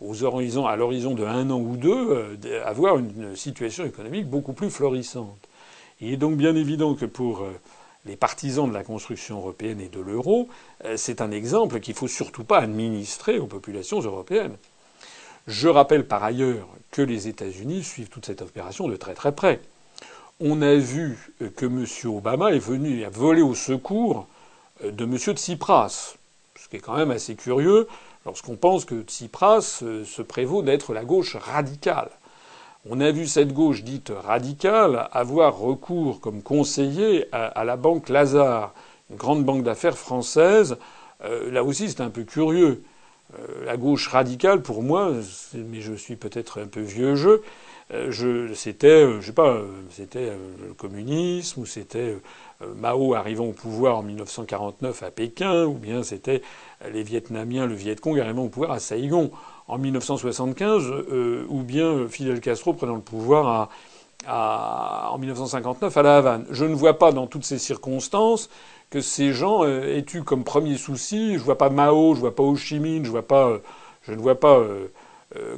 aux 0.00 0.24
horizons, 0.24 0.66
à 0.66 0.74
l'horizon 0.74 1.14
de 1.14 1.24
un 1.24 1.48
an 1.50 1.60
ou 1.60 1.76
deux, 1.76 2.36
avoir 2.64 2.98
une 2.98 3.36
situation 3.36 3.84
économique 3.84 4.26
beaucoup 4.26 4.52
plus 4.52 4.68
florissante. 4.68 5.38
Il 6.00 6.12
est 6.12 6.16
donc 6.16 6.36
bien 6.36 6.54
évident 6.56 6.94
que 6.94 7.06
pour 7.06 7.46
les 8.06 8.16
partisans 8.16 8.68
de 8.68 8.74
la 8.74 8.84
construction 8.84 9.38
européenne 9.38 9.80
et 9.80 9.88
de 9.88 10.00
l'euro, 10.00 10.48
euh, 10.84 10.96
c'est 10.96 11.20
un 11.20 11.30
exemple 11.30 11.80
qu'il 11.80 11.94
ne 11.94 11.98
faut 11.98 12.08
surtout 12.08 12.44
pas 12.44 12.58
administrer 12.58 13.38
aux 13.38 13.46
populations 13.46 14.00
européennes. 14.00 14.56
Je 15.46 15.68
rappelle 15.68 16.06
par 16.06 16.22
ailleurs 16.24 16.68
que 16.90 17.02
les 17.02 17.28
États-Unis 17.28 17.82
suivent 17.82 18.08
toute 18.08 18.26
cette 18.26 18.42
opération 18.42 18.88
de 18.88 18.96
très 18.96 19.14
très 19.14 19.32
près. 19.32 19.60
On 20.40 20.62
a 20.62 20.74
vu 20.74 21.32
que 21.56 21.66
M. 21.66 21.86
Obama 22.14 22.52
est 22.52 22.58
venu 22.58 23.04
à 23.04 23.10
voler 23.10 23.42
au 23.42 23.54
secours 23.54 24.26
euh, 24.82 24.90
de 24.90 25.04
M. 25.04 25.16
Tsipras, 25.16 26.16
ce 26.56 26.68
qui 26.68 26.76
est 26.76 26.80
quand 26.80 26.96
même 26.96 27.10
assez 27.10 27.34
curieux 27.36 27.88
lorsqu'on 28.26 28.56
pense 28.56 28.84
que 28.84 29.02
Tsipras 29.02 29.80
euh, 29.82 30.04
se 30.04 30.22
prévaut 30.22 30.62
d'être 30.62 30.92
la 30.92 31.04
gauche 31.04 31.36
radicale. 31.36 32.10
On 32.90 33.00
a 33.00 33.10
vu 33.12 33.26
cette 33.26 33.54
gauche 33.54 33.82
dite 33.82 34.12
radicale 34.14 35.08
avoir 35.10 35.56
recours 35.58 36.20
comme 36.20 36.42
conseiller 36.42 37.24
à, 37.32 37.64
la 37.64 37.76
banque 37.76 38.10
Lazare, 38.10 38.74
une 39.10 39.16
grande 39.16 39.42
banque 39.42 39.62
d'affaires 39.62 39.96
française. 39.96 40.76
Euh, 41.24 41.50
là 41.50 41.64
aussi, 41.64 41.88
c'est 41.88 42.02
un 42.02 42.10
peu 42.10 42.24
curieux. 42.24 42.82
Euh, 43.38 43.64
la 43.64 43.78
gauche 43.78 44.08
radicale, 44.08 44.60
pour 44.60 44.82
moi, 44.82 45.12
mais 45.54 45.80
je 45.80 45.94
suis 45.94 46.16
peut-être 46.16 46.60
un 46.60 46.66
peu 46.66 46.82
vieux 46.82 47.14
jeu, 47.14 47.42
euh, 47.94 48.52
c'était, 48.54 49.10
je 49.18 49.26
sais 49.26 49.32
c'était 49.90 50.32
le 50.60 50.74
communisme 50.74 51.62
ou 51.62 51.66
c'était 51.66 52.18
Mao 52.76 53.14
arrivant 53.14 53.46
au 53.46 53.52
pouvoir 53.52 53.98
en 53.98 54.02
1949 54.02 55.02
à 55.02 55.10
Pékin, 55.10 55.64
ou 55.64 55.72
bien 55.72 56.02
c'était 56.02 56.42
les 56.92 57.02
Vietnamiens, 57.02 57.66
le 57.66 57.74
Viet 57.74 57.96
Cong 57.96 58.20
arrivant 58.20 58.44
au 58.44 58.48
pouvoir 58.50 58.72
à 58.72 58.78
Saigon 58.78 59.30
en 59.68 59.78
1975, 59.78 60.84
euh, 60.90 61.46
ou 61.48 61.62
bien 61.62 62.06
Fidel 62.08 62.40
Castro 62.40 62.72
prenant 62.74 62.96
le 62.96 63.00
pouvoir 63.00 63.70
en 64.26 65.18
1959 65.18 65.96
à 65.96 66.02
La 66.02 66.16
Havane. 66.16 66.46
Je 66.50 66.64
ne 66.64 66.74
vois 66.74 66.98
pas 66.98 67.12
dans 67.12 67.26
toutes 67.26 67.44
ces 67.44 67.58
circonstances 67.58 68.48
que 68.90 69.00
ces 69.00 69.32
gens 69.32 69.64
euh, 69.64 69.96
aient 69.96 70.06
eu 70.14 70.22
comme 70.22 70.44
premier 70.44 70.76
souci. 70.76 71.34
Je 71.34 71.40
vois 71.40 71.58
pas 71.58 71.70
Mao, 71.70 72.14
je 72.14 72.20
vois 72.20 72.34
pas 72.34 72.42
Ho 72.42 72.56
Chi 72.56 72.78
Minh, 72.78 73.04
je 73.04 73.10
vois 73.10 73.26
pas, 73.26 73.48
euh, 73.48 73.58
je 74.02 74.12
ne 74.12 74.20
vois 74.20 74.38
pas 74.38 74.62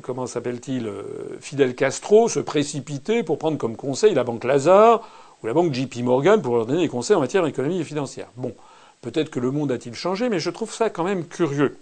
comment 0.00 0.26
s'appelle-t-il 0.26 0.90
Fidel 1.38 1.74
Castro 1.74 2.30
se 2.30 2.40
précipiter 2.40 3.22
pour 3.22 3.36
prendre 3.36 3.58
comme 3.58 3.76
conseil 3.76 4.14
la 4.14 4.24
banque 4.24 4.44
Lazare 4.44 5.02
ou 5.42 5.46
la 5.46 5.52
banque 5.52 5.74
JP 5.74 5.96
Morgan 6.02 6.40
pour 6.40 6.56
leur 6.56 6.64
donner 6.64 6.80
des 6.80 6.88
conseils 6.88 7.14
en 7.14 7.20
matière 7.20 7.44
d'économie 7.44 7.80
et 7.80 7.84
financière. 7.84 8.28
Bon, 8.36 8.54
peut-être 9.02 9.28
que 9.28 9.38
le 9.38 9.50
monde 9.50 9.70
a-t-il 9.70 9.94
changé, 9.94 10.30
mais 10.30 10.38
je 10.38 10.48
trouve 10.48 10.72
ça 10.72 10.88
quand 10.88 11.04
même 11.04 11.26
curieux. 11.26 11.76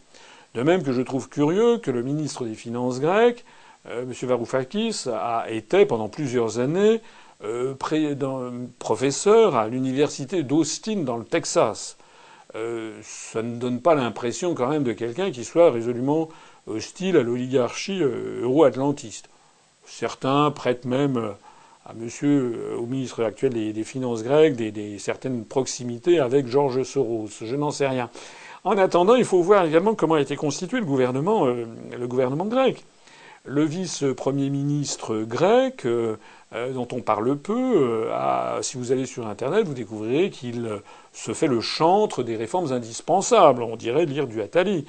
De 0.54 0.62
même 0.62 0.84
que 0.84 0.92
je 0.92 1.02
trouve 1.02 1.28
curieux 1.28 1.78
que 1.78 1.90
le 1.90 2.02
ministre 2.02 2.44
des 2.44 2.54
Finances 2.54 3.00
grec, 3.00 3.44
euh, 3.88 4.02
M. 4.02 4.12
Varoufakis, 4.28 5.06
a 5.12 5.50
été 5.50 5.84
pendant 5.84 6.08
plusieurs 6.08 6.60
années 6.60 7.00
euh, 7.42 7.74
professeur 8.78 9.56
à 9.56 9.66
l'université 9.66 10.44
d'Austin 10.44 11.02
dans 11.02 11.16
le 11.16 11.24
Texas. 11.24 11.96
Euh, 12.54 12.96
ça 13.02 13.42
ne 13.42 13.56
donne 13.56 13.80
pas 13.80 13.96
l'impression 13.96 14.54
quand 14.54 14.68
même 14.68 14.84
de 14.84 14.92
quelqu'un 14.92 15.32
qui 15.32 15.44
soit 15.44 15.72
résolument 15.72 16.28
hostile 16.68 17.16
à 17.16 17.22
l'oligarchie 17.24 18.00
euro-atlantiste. 18.00 19.28
Certains 19.84 20.52
prêtent 20.52 20.84
même 20.84 21.34
à 21.84 21.92
monsieur, 21.94 22.76
au 22.78 22.86
ministre 22.86 23.24
actuel 23.24 23.52
des, 23.52 23.84
Finances 23.84 24.22
grecques, 24.22 24.56
des, 24.56 24.98
certaines 24.98 25.44
proximités 25.44 26.20
avec 26.20 26.46
Georges 26.46 26.84
Soros. 26.84 27.28
Je 27.42 27.56
n'en 27.56 27.72
sais 27.72 27.88
rien. 27.88 28.08
En 28.64 28.78
attendant, 28.78 29.14
il 29.14 29.26
faut 29.26 29.42
voir 29.42 29.66
également 29.66 29.94
comment 29.94 30.14
a 30.14 30.22
été 30.22 30.36
constitué 30.36 30.80
le 30.80 30.86
gouvernement, 30.86 31.46
euh, 31.46 31.66
grec. 32.48 32.82
Le 33.44 33.62
vice-premier 33.62 34.48
ministre 34.48 35.18
grec, 35.18 35.84
euh, 35.84 36.16
euh, 36.54 36.72
dont 36.72 36.88
on 36.92 37.02
parle 37.02 37.36
peu, 37.36 38.08
si 38.62 38.78
vous 38.78 38.90
allez 38.90 39.04
sur 39.04 39.26
Internet, 39.26 39.66
vous 39.66 39.74
découvrirez 39.74 40.30
qu'il 40.30 40.80
se 41.12 41.34
fait 41.34 41.46
le 41.46 41.60
chantre 41.60 42.22
des 42.22 42.36
réformes 42.36 42.72
indispensables. 42.72 43.62
On 43.62 43.76
dirait 43.76 44.06
lire 44.06 44.26
du 44.26 44.40
Attali. 44.40 44.86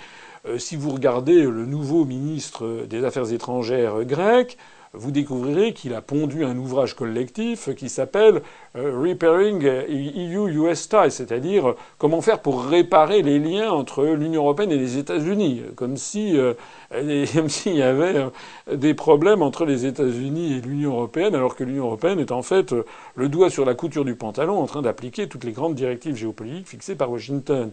si 0.57 0.77
vous 0.77 0.91
regardez 0.91 1.41
le 1.41 1.65
nouveau 1.65 2.05
ministre 2.05 2.85
des 2.87 3.03
Affaires 3.03 3.33
étrangères 3.33 4.05
grec, 4.05 4.57
vous 4.97 5.11
découvrirez 5.11 5.73
qu'il 5.73 5.93
a 5.93 6.01
pondu 6.01 6.43
un 6.43 6.57
ouvrage 6.57 6.95
collectif 6.95 7.73
qui 7.75 7.89
s'appelle 7.89 8.41
euh, 8.75 8.99
Repairing 8.99 9.63
EU-US 9.63 10.89
Ties, 10.89 11.11
c'est-à-dire 11.11 11.69
euh, 11.69 11.75
comment 11.97 12.21
faire 12.21 12.41
pour 12.41 12.65
réparer 12.65 13.21
les 13.21 13.39
liens 13.39 13.71
entre 13.71 14.05
l'Union 14.05 14.43
européenne 14.43 14.71
et 14.71 14.77
les 14.77 14.97
États-Unis, 14.97 15.61
comme 15.75 15.97
si 15.97 16.37
euh, 16.37 16.53
s'il 17.47 17.75
y 17.75 17.81
avait 17.81 18.25
des 18.71 18.93
problèmes 18.93 19.41
entre 19.41 19.65
les 19.65 19.85
États-Unis 19.85 20.53
et 20.53 20.61
l'Union 20.61 20.91
européenne, 20.93 21.35
alors 21.35 21.55
que 21.55 21.63
l'Union 21.63 21.85
européenne 21.85 22.19
est 22.19 22.31
en 22.31 22.41
fait 22.41 22.73
le 23.15 23.29
doigt 23.29 23.49
sur 23.49 23.65
la 23.65 23.73
couture 23.73 24.05
du 24.05 24.15
pantalon 24.15 24.59
en 24.59 24.65
train 24.65 24.81
d'appliquer 24.81 25.27
toutes 25.27 25.43
les 25.43 25.51
grandes 25.51 25.75
directives 25.75 26.15
géopolitiques 26.15 26.67
fixées 26.67 26.95
par 26.95 27.11
Washington. 27.11 27.71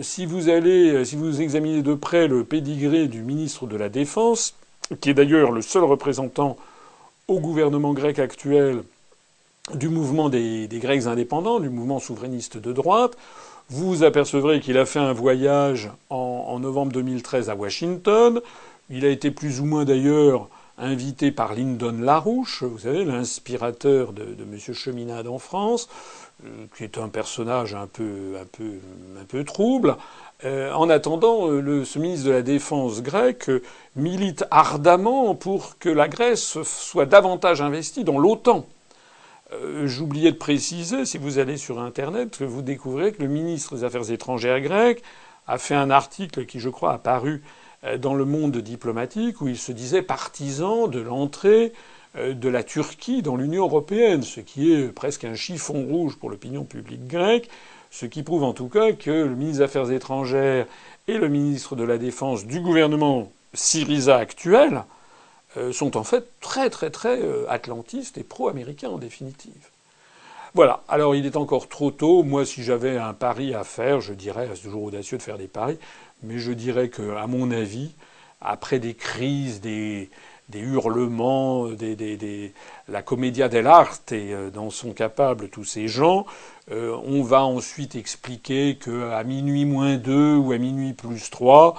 Si 0.00 0.26
vous 0.26 0.48
allez, 0.48 1.04
si 1.04 1.16
vous 1.16 1.40
examinez 1.40 1.82
de 1.82 1.94
près 1.94 2.28
le 2.28 2.44
pédigré 2.44 3.08
du 3.08 3.22
ministre 3.22 3.66
de 3.66 3.76
la 3.76 3.88
Défense, 3.88 4.54
qui 5.00 5.10
est 5.10 5.14
d'ailleurs 5.14 5.52
le 5.52 5.62
seul 5.62 5.84
représentant 5.84 6.56
au 7.28 7.40
gouvernement 7.40 7.92
grec 7.92 8.18
actuel 8.18 8.82
du 9.74 9.88
mouvement 9.88 10.28
des, 10.28 10.68
Grecs 10.70 11.06
indépendants, 11.06 11.60
du 11.60 11.68
mouvement 11.68 11.98
souverainiste 11.98 12.58
de 12.58 12.72
droite. 12.72 13.16
Vous 13.70 14.02
apercevrez 14.02 14.60
qu'il 14.60 14.76
a 14.76 14.84
fait 14.84 14.98
un 14.98 15.12
voyage 15.12 15.90
en, 16.10 16.58
novembre 16.58 16.92
2013 16.92 17.48
à 17.48 17.54
Washington. 17.54 18.40
Il 18.90 19.04
a 19.04 19.08
été 19.08 19.30
plus 19.30 19.60
ou 19.60 19.64
moins 19.64 19.84
d'ailleurs 19.84 20.48
invité 20.78 21.30
par 21.30 21.54
Lyndon 21.54 21.96
LaRouche, 22.00 22.64
vous 22.64 22.80
savez, 22.80 23.04
l'inspirateur 23.04 24.12
de, 24.12 24.36
M. 24.40 24.74
Cheminade 24.74 25.28
en 25.28 25.38
France, 25.38 25.88
qui 26.76 26.84
est 26.84 26.98
un 26.98 27.08
personnage 27.08 27.74
un 27.74 27.86
peu, 27.86 28.36
un 28.40 28.44
peu, 28.44 28.78
un 29.20 29.24
peu 29.24 29.44
trouble. 29.44 29.96
Euh, 30.44 30.72
en 30.72 30.90
attendant, 30.90 31.48
euh, 31.48 31.60
le, 31.60 31.84
ce 31.84 31.98
ministre 31.98 32.26
de 32.26 32.32
la 32.32 32.42
Défense 32.42 33.00
grec 33.02 33.48
euh, 33.48 33.62
milite 33.94 34.44
ardemment 34.50 35.36
pour 35.36 35.78
que 35.78 35.88
la 35.88 36.08
Grèce 36.08 36.60
soit 36.64 37.06
davantage 37.06 37.62
investie 37.62 38.04
dans 38.04 38.18
l'OTAN. 38.18 38.66
J'oubliais 39.84 40.32
de 40.32 40.38
préciser, 40.38 41.04
si 41.04 41.18
vous 41.18 41.38
allez 41.38 41.58
sur 41.58 41.78
Internet, 41.78 42.38
que 42.38 42.44
vous 42.44 42.62
découvrez 42.62 43.12
que 43.12 43.20
le 43.20 43.28
ministre 43.28 43.76
des 43.76 43.84
Affaires 43.84 44.10
étrangères 44.10 44.62
grec 44.62 45.02
a 45.46 45.58
fait 45.58 45.74
un 45.74 45.90
article 45.90 46.46
qui, 46.46 46.58
je 46.58 46.70
crois, 46.70 46.94
a 46.94 46.98
paru 46.98 47.42
dans 47.98 48.14
le 48.14 48.24
monde 48.24 48.56
diplomatique 48.56 49.42
où 49.42 49.48
il 49.48 49.58
se 49.58 49.70
disait 49.70 50.00
partisan 50.00 50.88
de 50.88 51.00
l'entrée 51.00 51.74
de 52.14 52.48
la 52.48 52.62
Turquie 52.62 53.22
dans 53.22 53.36
l'Union 53.36 53.64
européenne, 53.64 54.22
ce 54.22 54.40
qui 54.40 54.72
est 54.72 54.88
presque 54.88 55.24
un 55.24 55.34
chiffon 55.34 55.86
rouge 55.86 56.16
pour 56.16 56.28
l'opinion 56.28 56.64
publique 56.64 57.06
grecque, 57.06 57.48
ce 57.90 58.06
qui 58.06 58.22
prouve 58.22 58.42
en 58.42 58.52
tout 58.52 58.68
cas 58.68 58.92
que 58.92 59.10
le 59.10 59.34
ministre 59.34 59.58
des 59.58 59.64
Affaires 59.64 59.90
étrangères 59.90 60.66
et 61.08 61.16
le 61.16 61.28
ministre 61.28 61.74
de 61.74 61.84
la 61.84 61.98
Défense 61.98 62.44
du 62.44 62.60
gouvernement 62.60 63.32
Syriza 63.54 64.16
actuel 64.16 64.84
sont 65.72 65.96
en 65.96 66.04
fait 66.04 66.24
très 66.40 66.70
très 66.70 66.90
très 66.90 67.20
atlantistes 67.48 68.18
et 68.18 68.24
pro-américains 68.24 68.90
en 68.90 68.98
définitive. 68.98 69.70
Voilà. 70.54 70.82
Alors 70.88 71.14
il 71.14 71.24
est 71.24 71.36
encore 71.36 71.68
trop 71.68 71.90
tôt. 71.90 72.22
Moi, 72.22 72.44
si 72.44 72.62
j'avais 72.62 72.98
un 72.98 73.14
pari 73.14 73.54
à 73.54 73.64
faire, 73.64 74.00
je 74.00 74.12
dirais, 74.12 74.48
c'est 74.54 74.62
toujours 74.62 74.82
audacieux 74.82 75.16
de 75.16 75.22
faire 75.22 75.38
des 75.38 75.46
paris, 75.46 75.78
mais 76.22 76.38
je 76.38 76.52
dirais 76.52 76.88
que, 76.88 77.16
à 77.16 77.26
mon 77.26 77.50
avis, 77.50 77.92
après 78.40 78.78
des 78.78 78.94
crises, 78.94 79.60
des, 79.60 80.10
des 80.48 80.60
hurlements, 80.60 81.68
des, 81.68 82.52
la 82.88 83.02
commedia 83.02 83.48
dell'arte, 83.48 84.12
euh, 84.12 84.50
dont 84.50 84.70
sont 84.70 84.92
capables 84.92 85.48
tous 85.48 85.64
ces 85.64 85.88
gens, 85.88 86.26
euh, 86.70 86.96
on 87.04 87.22
va 87.22 87.44
ensuite 87.44 87.96
expliquer 87.96 88.76
qu'à 88.76 89.24
minuit 89.24 89.64
moins 89.64 89.96
2 89.96 90.36
ou 90.36 90.52
à 90.52 90.58
minuit 90.58 90.92
plus 90.92 91.30
3, 91.30 91.74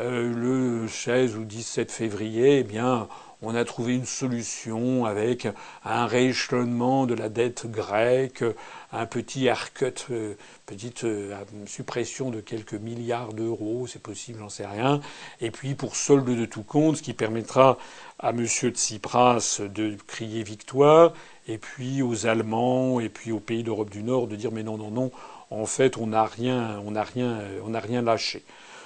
euh, 0.00 0.32
le 0.32 0.88
16 0.88 1.36
ou 1.36 1.44
17 1.44 1.90
février, 1.90 2.58
eh 2.58 2.64
bien, 2.64 3.08
on 3.40 3.54
a 3.54 3.64
trouvé 3.64 3.94
une 3.94 4.04
solution 4.04 5.04
avec 5.04 5.46
un 5.84 6.06
rééchelonnement 6.06 7.06
de 7.06 7.14
la 7.14 7.28
dette 7.28 7.70
grecque, 7.70 8.44
un 8.92 9.06
petit 9.06 9.46
haircut, 9.46 9.94
euh, 10.10 10.34
petite 10.66 11.04
euh, 11.04 11.36
suppression 11.66 12.30
de 12.30 12.40
quelques 12.40 12.74
milliards 12.74 13.32
d'euros, 13.32 13.86
c'est 13.86 14.02
possible, 14.02 14.40
j'en 14.40 14.48
sais 14.48 14.66
rien. 14.66 15.00
Et 15.40 15.50
puis 15.50 15.74
pour 15.74 15.94
solde 15.94 16.24
de 16.26 16.46
tout 16.46 16.64
compte, 16.64 16.96
ce 16.96 17.02
qui 17.02 17.14
permettra 17.14 17.78
à 18.18 18.30
M. 18.30 18.46
Tsipras 18.46 19.60
de 19.74 19.96
crier 20.06 20.42
victoire, 20.42 21.14
et 21.46 21.58
puis 21.58 22.02
aux 22.02 22.26
Allemands, 22.26 23.00
et 23.00 23.08
puis 23.08 23.32
aux 23.32 23.40
pays 23.40 23.62
d'Europe 23.62 23.90
du 23.90 24.02
Nord 24.02 24.26
de 24.26 24.36
dire 24.36 24.52
mais 24.52 24.62
non, 24.62 24.76
non, 24.76 24.90
non, 24.90 25.10
en 25.50 25.66
fait 25.66 25.96
on 25.96 26.08
n'a 26.08 26.24
rien, 26.24 26.80
on 26.84 26.92
n'a 26.92 27.02
rien, 27.02 27.40
on 27.64 27.70
n'a 27.70 27.80
rien 27.80 28.02
lâché. 28.02 28.42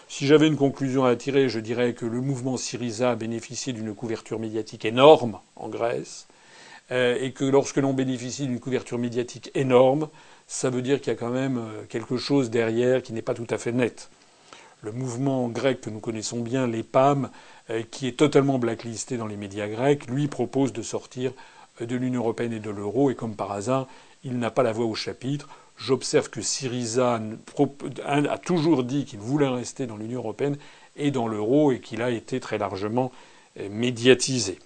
Si 0.09 0.27
j'avais 0.27 0.47
une 0.47 0.57
conclusion 0.57 1.05
à 1.05 1.16
tirer, 1.16 1.49
je 1.49 1.59
dirais 1.59 1.95
que 1.95 2.05
le 2.05 2.21
mouvement 2.21 2.59
Syriza 2.59 3.12
a 3.12 3.16
bénéficié 3.16 3.73
d'une 3.73 3.95
couverture 3.95 4.38
médiatique 4.38 4.85
énorme 4.85 5.38
en 5.57 5.71
Grèce, 5.71 6.27
euh, 6.90 7.16
et 7.18 7.33
que 7.33 7.47
lorsque 7.47 7.79
l'on 7.79 7.95
bénéficie 7.95 8.47
d'une 8.47 8.61
couverture 8.61 8.99
médiatique 8.99 9.51
énorme, 9.55 10.09
ça 10.47 10.68
veut 10.68 10.83
dire 10.83 11.01
qu'il 11.01 11.12
y 11.12 11.16
a 11.16 11.18
quand 11.18 11.31
même 11.31 11.57
euh, 11.57 11.85
quelque 11.88 12.18
chose 12.18 12.51
derrière 12.51 13.03
qui 13.03 13.14
n'est 13.14 13.23
pas 13.23 13.33
tout 13.33 13.47
à 13.49 13.57
fait 13.57 13.73
net. 13.73 14.11
Le 14.83 14.92
mouvement 14.92 15.49
grec 15.49 15.81
que 15.81 15.88
nous 15.88 16.01
connaissons 16.01 16.40
bien, 16.40 16.66
l'EPAM, 16.66 17.31
qui 17.90 18.09
est 18.09 18.18
totalement 18.18 18.59
blacklisté 18.59 19.16
dans 19.16 19.27
les 19.27 19.37
médias 19.37 19.68
grecs, 19.68 20.07
lui 20.07 20.29
propose 20.29 20.72
de 20.72 20.83
sortir 20.83 21.33
de 21.81 21.96
l'Union 21.96 22.20
européenne 22.20 22.53
et 22.53 22.61
de 22.61 22.70
l'euro, 22.70 23.11
et 23.11 23.14
comme 23.14 23.37
par 23.37 23.53
hasard, 23.53 23.87
il 24.25 24.38
n'a 24.38 24.51
pas 24.51 24.62
la 24.62 24.72
voix 24.72 24.87
au 24.87 24.94
chapitre. 24.94 25.48
J'observe 25.77 26.31
que 26.31 26.42
Syriza 26.42 27.20
a 28.05 28.38
toujours 28.38 28.85
dit 28.85 29.05
qu'il 29.05 29.18
voulait 29.18 29.48
rester 29.48 29.87
dans 29.87 29.96
l'Union 29.96 30.20
européenne 30.20 30.57
et 30.96 31.11
dans 31.11 31.27
l'euro 31.27 31.72
et 31.72 31.81
qu'il 31.81 32.03
a 32.03 32.11
été 32.11 32.40
très 32.40 32.59
largement 32.59 33.11
euh, 33.59 33.68
médiatisé. 33.70 34.59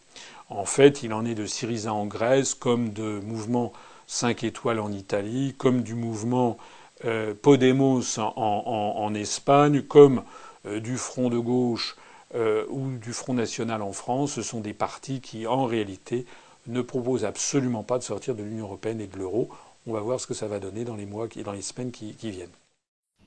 En 0.48 0.64
fait, 0.64 1.02
il 1.02 1.12
en 1.12 1.24
est 1.24 1.34
de 1.34 1.46
Syriza 1.46 1.92
en 1.92 2.06
Grèce, 2.06 2.54
comme 2.54 2.92
de 2.92 3.20
mouvement 3.20 3.72
5 4.06 4.44
étoiles 4.44 4.78
en 4.78 4.92
Italie, 4.92 5.54
comme 5.56 5.82
du 5.82 5.94
mouvement 5.94 6.56
euh, 7.04 7.34
Podemos 7.40 8.18
en, 8.18 9.14
Espagne, 9.14 9.82
comme 9.82 10.22
euh, 10.66 10.80
du 10.80 10.96
Front 10.98 11.30
de 11.30 11.38
gauche 11.38 11.96
ou 12.34 12.90
du 13.00 13.12
Front 13.12 13.34
national 13.34 13.82
en 13.82 13.92
France. 13.92 14.32
Ce 14.32 14.42
sont 14.42 14.60
des 14.60 14.74
partis 14.74 15.20
qui, 15.20 15.46
en 15.46 15.64
réalité, 15.64 16.26
ne 16.68 16.80
proposent 16.82 17.24
absolument 17.24 17.82
pas 17.82 17.98
de 17.98 18.02
sortir 18.02 18.34
de 18.34 18.42
l'Union 18.42 18.64
européenne 18.64 19.00
et 19.00 19.06
de 19.06 19.18
l'euro. 19.18 19.48
On 19.86 19.92
va 19.92 20.00
voir 20.00 20.20
ce 20.20 20.26
que 20.26 20.34
ça 20.34 20.48
va 20.48 20.58
donner 20.58 20.84
dans 20.84 20.96
les 20.96 21.06
mois 21.06 21.28
et 21.36 21.42
dans 21.42 21.52
les 21.52 21.62
semaines 21.62 21.92
qui, 21.92 22.12
viennent. 22.22 22.50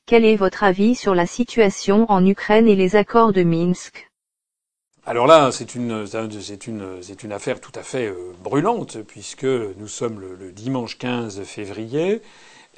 Quel 0.05 0.25
est 0.25 0.35
votre 0.35 0.63
avis 0.63 0.95
sur 0.95 1.15
la 1.15 1.25
situation 1.25 2.05
en 2.09 2.25
Ukraine 2.25 2.67
et 2.67 2.75
les 2.75 2.95
accords 2.95 3.31
de 3.31 3.43
Minsk? 3.43 4.09
Alors 5.05 5.25
là, 5.25 5.51
c'est 5.51 5.75
une, 5.75 6.05
c'est 6.05 6.67
une, 6.67 7.01
c'est 7.01 7.23
une 7.23 7.31
affaire 7.31 7.61
tout 7.61 7.71
à 7.75 7.83
fait 7.83 8.07
euh, 8.07 8.33
brûlante 8.43 9.01
puisque 9.03 9.45
nous 9.45 9.87
sommes 9.87 10.19
le, 10.19 10.51
dimanche 10.51 10.97
15 10.97 11.43
février, 11.43 12.21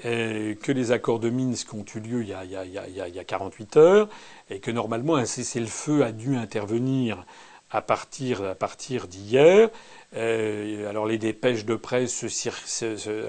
que 0.01 0.71
les 0.71 0.91
accords 0.91 1.19
de 1.19 1.29
Minsk 1.29 1.73
ont 1.73 1.85
eu 1.95 1.99
lieu 1.99 2.21
il 2.21 2.29
y 2.29 2.33
a, 2.33 2.43
il 2.43 2.51
y 2.51 2.57
a, 2.57 3.07
il 3.07 3.15
y 3.15 3.19
a 3.19 3.23
48 3.23 3.77
heures 3.77 4.09
et 4.49 4.59
que 4.59 4.71
normalement 4.71 5.15
un 5.15 5.25
cessez-le-feu 5.25 6.03
a 6.03 6.11
dû 6.11 6.35
intervenir 6.35 7.25
à 7.71 7.81
partir, 7.81 8.43
à 8.43 8.55
partir 8.55 9.07
d'hier. 9.07 9.69
Euh, 10.15 10.89
alors 10.89 11.05
les 11.05 11.17
dépêches 11.17 11.65
de 11.65 11.75
presse 11.75 12.25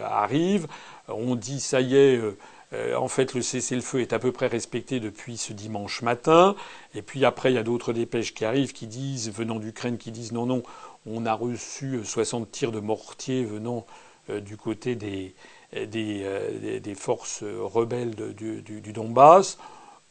arrivent. 0.04 0.66
On 1.08 1.36
dit 1.36 1.60
ça 1.60 1.80
y 1.80 1.96
est. 1.96 2.16
Euh, 2.16 2.36
euh, 2.74 2.96
en 2.96 3.08
fait, 3.08 3.34
le 3.34 3.42
cessez-le-feu 3.42 4.00
est 4.00 4.14
à 4.14 4.18
peu 4.18 4.32
près 4.32 4.46
respecté 4.46 4.98
depuis 4.98 5.36
ce 5.36 5.52
dimanche 5.52 6.00
matin. 6.00 6.56
Et 6.94 7.02
puis 7.02 7.24
après, 7.26 7.52
il 7.52 7.54
y 7.54 7.58
a 7.58 7.62
d'autres 7.62 7.92
dépêches 7.92 8.32
qui 8.32 8.46
arrivent, 8.46 8.72
qui 8.72 8.86
disent, 8.86 9.30
venant 9.30 9.56
d'Ukraine, 9.56 9.98
qui 9.98 10.10
disent 10.10 10.32
non, 10.32 10.46
non, 10.46 10.62
on 11.04 11.26
a 11.26 11.34
reçu 11.34 12.00
60 12.02 12.50
tirs 12.50 12.72
de 12.72 12.80
mortier 12.80 13.44
venant 13.44 13.84
du 14.30 14.56
côté 14.56 14.94
des, 14.94 15.34
des, 15.72 16.80
des, 16.80 16.94
forces 16.94 17.42
rebelles 17.42 18.14
du, 18.34 18.92
Donbass. 18.92 19.58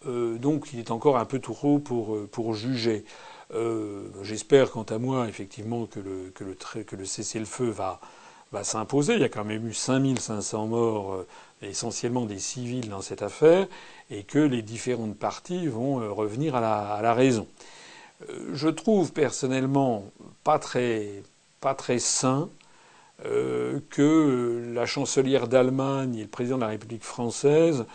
donc 0.05 0.69
il 0.73 0.79
est 0.79 0.91
encore 0.91 1.17
un 1.17 1.25
peu 1.25 1.39
trop 1.39 1.79
pour, 1.79 2.17
pour 2.29 2.53
juger. 2.53 3.05
Euh, 3.53 4.07
j'espère, 4.23 4.71
quant 4.71 4.83
à 4.83 4.97
moi, 4.97 5.27
effectivement, 5.27 5.85
que 5.85 5.99
le, 5.99 7.05
cessez-le-feu 7.05 7.69
va, 7.69 7.99
s'imposer. 8.63 9.15
Il 9.15 9.21
y 9.21 9.25
a 9.25 9.29
quand 9.29 9.43
même 9.45 9.67
eu 9.67 9.73
5500 9.73 10.67
morts, 10.67 11.13
euh, 11.13 11.27
essentiellement 11.61 12.25
des 12.25 12.39
civils, 12.39 12.89
dans 12.89 13.01
cette 13.01 13.21
affaire, 13.21 13.67
et 14.09 14.23
que 14.23 14.39
les 14.39 14.61
différentes 14.61 15.17
parties 15.17 15.67
vont 15.67 16.01
euh, 16.01 16.11
revenir 16.11 16.55
à 16.55 17.01
la, 17.01 17.13
raison. 17.13 17.47
Je 18.53 18.69
trouve 18.69 19.13
personnellement 19.13 20.05
pas 20.43 20.59
très 20.59 21.23
sain 21.97 22.49
que 23.23 24.71
la 24.73 24.85
chancelière 24.85 25.47
d'Allemagne 25.47 26.15
et 26.15 26.23
le 26.23 26.27
président 26.27 26.55
de 26.55 26.61
la 26.61 26.69
République 26.69 27.03
française 27.03 27.85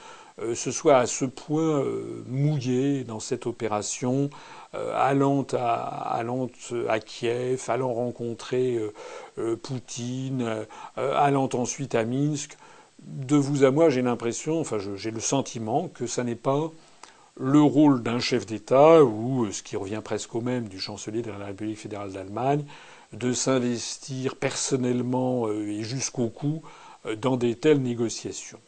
se 0.55 0.71
soient 0.71 0.99
à 0.99 1.07
ce 1.07 1.25
point 1.25 1.83
mouillés 2.27 3.05
dans 3.05 3.21
cette 3.21 3.47
opération, 3.47 4.31
euh, 4.77 4.93
allant 4.95 5.47
à, 5.53 7.01
Kiev, 7.01 7.65
allant 7.69 7.93
rencontrer 7.93 8.77
euh, 8.77 8.93
euh, 9.39 9.57
Poutine, 9.57 10.67
allant 10.97 11.49
ensuite 11.55 11.95
à 11.95 12.05
Minsk. 12.05 12.57
De 13.03 13.37
vous 13.37 13.65
à 13.65 13.71
moi, 13.71 13.89
j'ai 13.89 14.03
l'impression, 14.03 14.61
enfin 14.61 14.79
j'ai 14.97 15.11
le 15.11 15.21
sentiment 15.21 15.89
que 15.89 16.07
ça 16.07 16.25
n'est 16.25 16.35
pas 16.35 16.71
le 17.39 17.61
rôle 17.61 18.03
d'un 18.03 18.19
chef 18.19 18.47
d'État, 18.47 19.05
ou 19.05 19.51
ce 19.53 19.63
qui 19.63 19.77
revient 19.77 20.01
presque 20.03 20.35
au 20.35 20.41
même 20.41 20.69
du 20.69 20.81
chancelier 20.81 21.23
de 21.23 21.31
la 21.31 21.47
République 21.47 21.79
fédérale 21.79 22.13
d'Allemagne, 22.13 22.65
de 23.19 23.33
s'investir 23.33 24.37
personnellement 24.37 25.51
et 25.51 25.83
jusqu'au 25.83 26.29
cou 26.29 26.63
dans 27.21 27.37
des 27.37 27.55
telles 27.55 27.83
négociations. 27.83 28.61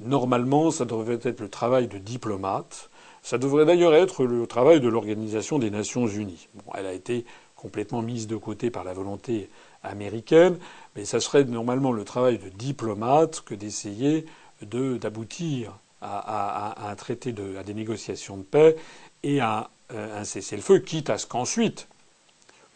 Normalement, 0.00 0.70
ça 0.70 0.84
devrait 0.84 1.20
être 1.22 1.40
le 1.40 1.48
travail 1.48 1.86
de 1.86 1.98
diplomate, 1.98 2.90
ça 3.22 3.38
devrait 3.38 3.64
d'ailleurs 3.64 3.94
être 3.94 4.24
le 4.24 4.46
travail 4.46 4.80
de 4.80 4.88
l'Organisation 4.88 5.58
des 5.58 5.70
Nations 5.70 6.06
Unies. 6.06 6.48
Elle 6.74 6.86
a 6.86 6.92
été 6.92 7.24
complètement 7.54 8.02
mise 8.02 8.26
de 8.26 8.36
côté 8.36 8.70
par 8.70 8.82
la 8.82 8.92
volonté 8.92 9.48
américaine, 9.84 10.58
mais 10.96 11.04
ça 11.04 11.20
serait 11.20 11.44
normalement 11.44 11.92
le 11.92 12.04
travail 12.04 12.38
de 12.38 12.48
diplomate 12.48 13.42
que 13.42 13.54
d'essayer 13.54 14.26
d'aboutir 14.60 15.78
à, 16.00 16.90
un 16.90 16.96
traité 16.96 17.32
à 17.58 17.62
des 17.62 17.74
négociations 17.74 18.36
de 18.36 18.42
paix 18.42 18.76
et 19.22 19.40
à 19.40 19.70
un 19.90 20.24
cessez-le-feu, 20.24 20.80
quitte 20.80 21.10
à 21.10 21.18
ce 21.18 21.26
qu'ensuite 21.26 21.86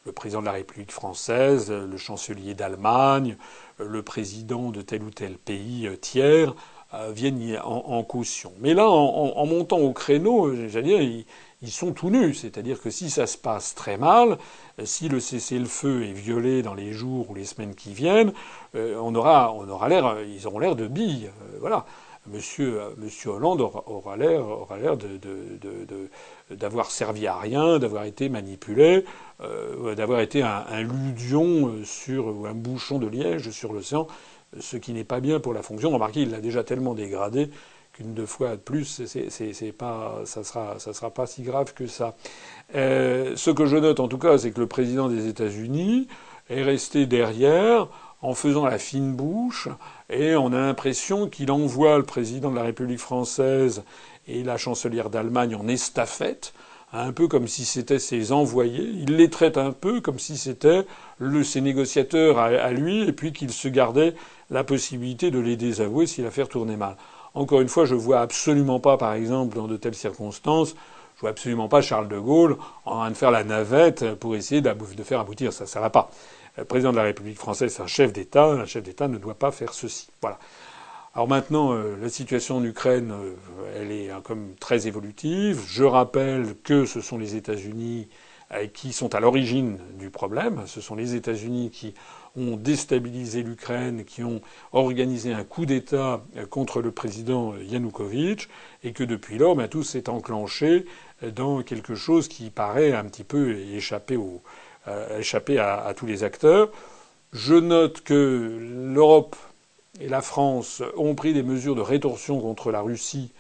le 0.07 0.13
président 0.13 0.41
de 0.41 0.47
la 0.47 0.53
République 0.53 0.93
française, 0.93 1.71
le 1.71 1.97
chancelier 1.97 2.55
d'Allemagne, 2.55 3.37
le 3.79 4.03
président 4.03 4.71
de 4.71 4.81
tel 4.81 5.03
ou 5.03 5.11
tel 5.11 5.37
pays 5.37 5.91
tiers 6.01 6.55
euh, 6.95 7.11
viennent 7.13 7.59
en, 7.65 8.05
caution. 8.05 8.53
Mais 8.61 8.73
là, 8.73 8.89
en, 8.89 9.45
montant 9.45 9.79
au 9.79 9.93
créneau, 9.93 10.55
j'allais 10.69 10.87
dire, 10.87 11.25
ils, 11.63 11.71
sont 11.71 11.93
tout 11.93 12.11
nus. 12.11 12.35
C'est-à-dire 12.35 12.81
que 12.81 12.91
si 12.91 13.11
ça 13.11 13.27
se 13.27 13.37
passe 13.37 13.75
très 13.75 13.97
mal, 13.97 14.39
euh, 14.79 14.85
si 14.85 15.09
le 15.09 15.19
cessez-le-feu 15.19 16.05
est 16.05 16.13
violé 16.13 16.63
dans 16.63 16.75
les 16.75 16.93
jours 16.93 17.29
ou 17.29 17.35
les 17.35 17.45
semaines 17.45 17.75
qui 17.75 17.93
viennent, 17.93 18.33
euh, 18.77 18.97
on 19.03 19.17
aura 19.17 19.89
l'air, 19.89 20.19
ils 20.23 20.47
auront 20.47 20.61
l'air 20.61 20.77
de 20.77 20.87
billes. 20.87 21.31
voilà. 21.61 21.87
Monsieur, 22.33 22.81
Monsieur 22.99 23.31
Hollande 23.31 23.61
aura, 23.61 24.17
l'air, 24.17 24.43
d'avoir 26.51 26.91
servi 26.91 27.27
à 27.27 27.37
rien, 27.37 27.79
d'avoir 27.79 28.05
été 28.05 28.29
manipulé, 28.29 29.05
d'avoir 29.97 30.21
été 30.21 30.43
un, 30.43 30.83
ludion 30.83 31.73
sur 31.85 32.27
ou 32.27 32.47
un 32.47 32.55
bouchon 32.55 32.99
de 32.99 33.07
liège 33.07 33.51
sur 33.51 33.73
l'océan 33.73 34.07
ce 34.61 34.77
qui 34.77 34.93
n'est 34.93 35.05
pas 35.05 35.21
bien 35.21 35.41
pour 35.41 35.55
la 35.55 35.63
fonction. 35.63 35.91
Remarquez, 35.91 36.23
il 36.23 36.31
l'a 36.31 36.41
déjà 36.41 36.65
tellement 36.65 36.95
dégradé 36.95 37.51
qu'une 37.93 38.15
deux 38.15 38.27
fois 38.27 38.53
de 38.53 38.61
plus, 38.61 39.03
c'est 39.07 39.73
pas, 39.73 40.21
ça 40.25 40.45
sera, 40.45 40.79
sera 40.79 41.11
pas 41.11 41.27
si 41.27 41.43
grave 41.43 41.73
que 41.73 41.87
ça. 41.87 42.15
Euh, 42.75 43.35
ce 43.37 43.51
que 43.51 43.67
je 43.67 43.77
note 43.77 44.01
en 44.01 44.09
tout 44.09 44.19
cas, 44.19 44.39
c'est 44.39 44.51
que 44.51 44.61
le 44.61 44.67
président 44.67 45.09
des 45.09 45.29
États-Unis 45.29 46.07
est 46.51 46.63
resté 46.63 47.07
derrière 47.07 47.89
en 48.23 48.35
faisant 48.35 48.65
la 48.67 48.79
fine 48.79 49.15
bouche, 49.15 49.69
et 50.11 50.35
on 50.37 50.53
a 50.53 50.59
l'impression 50.59 51.29
qu'il 51.29 51.51
envoie 51.51 51.99
le 51.99 52.05
président 52.05 52.51
de 52.51 52.57
la 52.57 52.63
République 52.63 52.99
française 52.99 53.85
et 54.27 54.43
la 54.43 54.57
chancelière 54.57 55.11
d'Allemagne 55.11 55.55
en 55.55 55.69
estafette 55.69 56.53
un 56.93 57.13
peu 57.13 57.29
comme 57.29 57.49
si 57.49 57.65
c'était 57.65 57.99
ses 57.99 58.33
envoyés. 58.33 58.85
Il 58.95 59.17
les 59.17 59.29
traite 59.29 59.59
un 59.59 59.73
peu 59.73 60.01
comme 60.01 60.19
si 60.19 60.37
c'était 60.37 60.87
ses 61.43 61.61
négociateurs 61.61 62.39
à, 62.39 62.71
lui, 62.71 63.03
et 63.03 63.13
puis 63.13 63.33
qu'il 63.33 63.51
se 63.51 63.69
gardait 63.69 64.15
la 64.51 64.65
possibilité 64.65 65.31
de 65.31 65.39
les 65.39 65.57
désavouer 65.57 66.07
si 66.07 66.23
l'affaire 66.23 66.49
tournait 66.49 66.77
mal. 66.77 66.97
Encore 67.35 67.61
une 67.61 67.69
fois, 67.69 67.85
je 67.85 67.95
vois 67.95 68.21
absolument 68.21 68.81
pas, 68.81 68.97
par 68.97 69.13
exemple, 69.13 69.57
dans 69.57 69.67
de 69.67 69.77
telles 69.77 69.95
circonstances, 69.95 70.75
je 71.17 71.21
vois 71.21 71.31
absolument 71.31 71.69
pas 71.69 71.81
Charles 71.81 72.09
de 72.09 72.19
Gaulle 72.19 72.57
en 72.85 73.01
train 73.01 73.11
de 73.11 73.17
faire 73.17 73.31
la 73.31 73.45
navette 73.45 74.15
pour 74.15 74.37
essayer 74.37 74.61
de 74.61 75.03
faire 75.03 75.21
aboutir 75.21 75.53
ça. 75.53 75.67
Ça 75.67 75.81
va 75.81 75.91
pas. 75.91 76.11
Le 76.57 76.65
président 76.65 76.91
de 76.91 76.97
la 76.97 77.03
République 77.03 77.39
française, 77.39 77.75
c'est 77.75 77.83
un 77.83 77.87
chef 77.87 78.13
d'État. 78.13 78.47
Un 78.47 78.65
chef 78.65 78.83
d'État 78.83 79.09
ne 79.09 79.19
doit 79.19 79.35
pas 79.35 79.51
faire 79.51 79.75
ceci. 79.75 80.09
Voilà. 80.23 80.39
Alors 81.17 81.29
maintenant, 81.29 81.73
euh, 81.73 81.97
la 82.01 82.11
situation 82.11 82.59
en 82.59 82.65
Ukraine, 82.65 83.11
euh, 83.11 83.35
elle 83.75 83.91
est 83.91 84.11
hein, 84.11 84.21
comme 84.23 84.55
très 84.61 84.87
évolutive. 84.87 85.63
Je 85.67 85.83
rappelle 85.83 86.55
que 86.63 86.85
ce 86.85 87.01
sont 87.01 87.17
les 87.17 87.37
États-Unis 87.37 88.09
euh, 88.53 88.67
qui 88.67 88.93
sont 88.93 89.15
à 89.15 89.21
l'origine 89.21 89.79
du 89.99 90.11
problème. 90.11 90.63
Ce 90.67 90.83
sont 90.83 90.95
les 90.95 91.15
États-Unis 91.15 91.71
qui 91.71 91.95
ont 92.37 92.57
déstabilisé 92.57 93.43
l'Ukraine, 93.43 94.05
qui 94.05 94.23
ont 94.25 94.43
organisé 94.73 95.33
un 95.33 95.43
coup 95.43 95.65
d'État 95.65 96.23
contre 96.51 96.83
le 96.83 96.91
président 96.91 97.55
Yanukovych, 97.57 98.51
et 98.85 98.93
que 98.93 99.05
depuis 99.05 99.39
lors, 99.39 99.57
ben, 99.57 99.69
tout 99.69 99.83
s'est 99.83 100.11
enclenché 100.11 100.85
dans 101.35 101.63
quelque 101.63 101.95
chose 101.95 102.29
qui 102.29 102.51
paraît 102.51 102.93
un 102.93 103.07
petit 103.07 103.25
peu 103.25 103.57
échapper, 103.57 104.17
au, 104.19 104.43
échapper 105.19 105.59
à, 105.59 105.93
tous 105.97 106.07
les 106.07 106.25
acteurs. 106.25 106.71
Je 107.33 107.55
note 107.55 108.03
que 108.03 108.59
l'Europe 108.95 109.37
et 110.01 110.09
la 110.09 110.23
France 110.23 110.83
ont 110.97 111.15
pris 111.15 111.35
des 111.35 111.43
mesures 111.43 111.75
de 111.75 111.81
rétorsion 111.81 112.41
contre 112.41 112.71
la 112.71 112.81
Russie, 112.81 113.33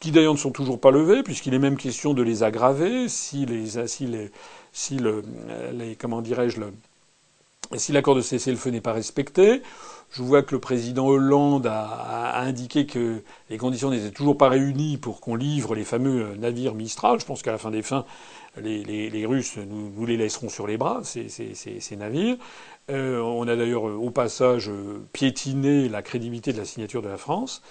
qui 0.00 0.10
d'ailleurs 0.10 0.34
ne 0.34 0.38
sont 0.38 0.50
toujours 0.50 0.80
pas 0.80 0.90
levées, 0.90 1.22
puisqu'il 1.22 1.54
est 1.54 1.58
même 1.58 1.76
question 1.76 2.14
de 2.14 2.22
les 2.22 2.42
aggraver 2.42 3.08
si 3.08 3.46
les, 3.46 4.30
les 5.72 5.96
comment 5.96 6.22
dirais-je 6.22 6.60
si 7.78 7.92
l'accord 7.92 8.14
de 8.14 8.20
cessez-le-feu 8.20 8.70
n'est 8.70 8.80
pas 8.80 8.92
respecté. 8.92 9.62
Je 10.10 10.22
vois 10.22 10.42
que 10.42 10.54
le 10.54 10.60
président 10.60 11.06
Hollande 11.06 11.66
a, 11.66 11.84
a, 11.84 12.42
indiqué 12.42 12.86
que 12.86 13.22
les 13.48 13.56
conditions 13.56 13.90
n'étaient 13.90 14.10
toujours 14.10 14.36
pas 14.36 14.50
réunies 14.50 14.98
pour 14.98 15.20
qu'on 15.20 15.36
livre 15.36 15.74
les 15.74 15.84
fameux 15.84 16.34
navires 16.36 16.74
Mistral. 16.74 17.18
Je 17.18 17.24
pense 17.24 17.42
qu'à 17.42 17.52
la 17.52 17.58
fin 17.58 17.70
des 17.70 17.82
fins, 17.82 18.04
les, 18.60 19.26
Russes 19.26 19.56
nous, 19.56 20.06
les 20.06 20.16
laisseront 20.16 20.48
sur 20.48 20.66
les 20.66 20.76
bras, 20.76 21.02
ces, 21.04 21.96
navires. 21.96 22.36
Euh, 22.90 23.20
on 23.20 23.46
a 23.48 23.56
d'ailleurs 23.56 23.84
au 23.84 24.10
passage 24.10 24.70
piétiné 25.12 25.88
la 25.88 26.02
crédibilité 26.02 26.52
de 26.52 26.58
la 26.58 26.64
signature 26.64 27.02
de 27.02 27.08
la 27.08 27.16
France. 27.16 27.62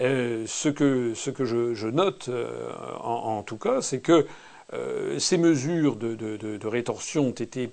Euh, 0.00 0.44
ce 0.46 0.68
que, 0.68 1.12
je, 1.14 1.86
note 1.88 2.28
euh, 2.28 2.72
en, 3.00 3.42
tout 3.42 3.56
cas, 3.56 3.82
c'est 3.82 4.00
que 4.00 4.26
euh, 4.72 5.18
ces 5.18 5.36
mesures 5.36 5.96
de, 5.96 6.14
de, 6.14 6.66
rétorsion 6.66 7.26
ont 7.26 7.30
été 7.30 7.72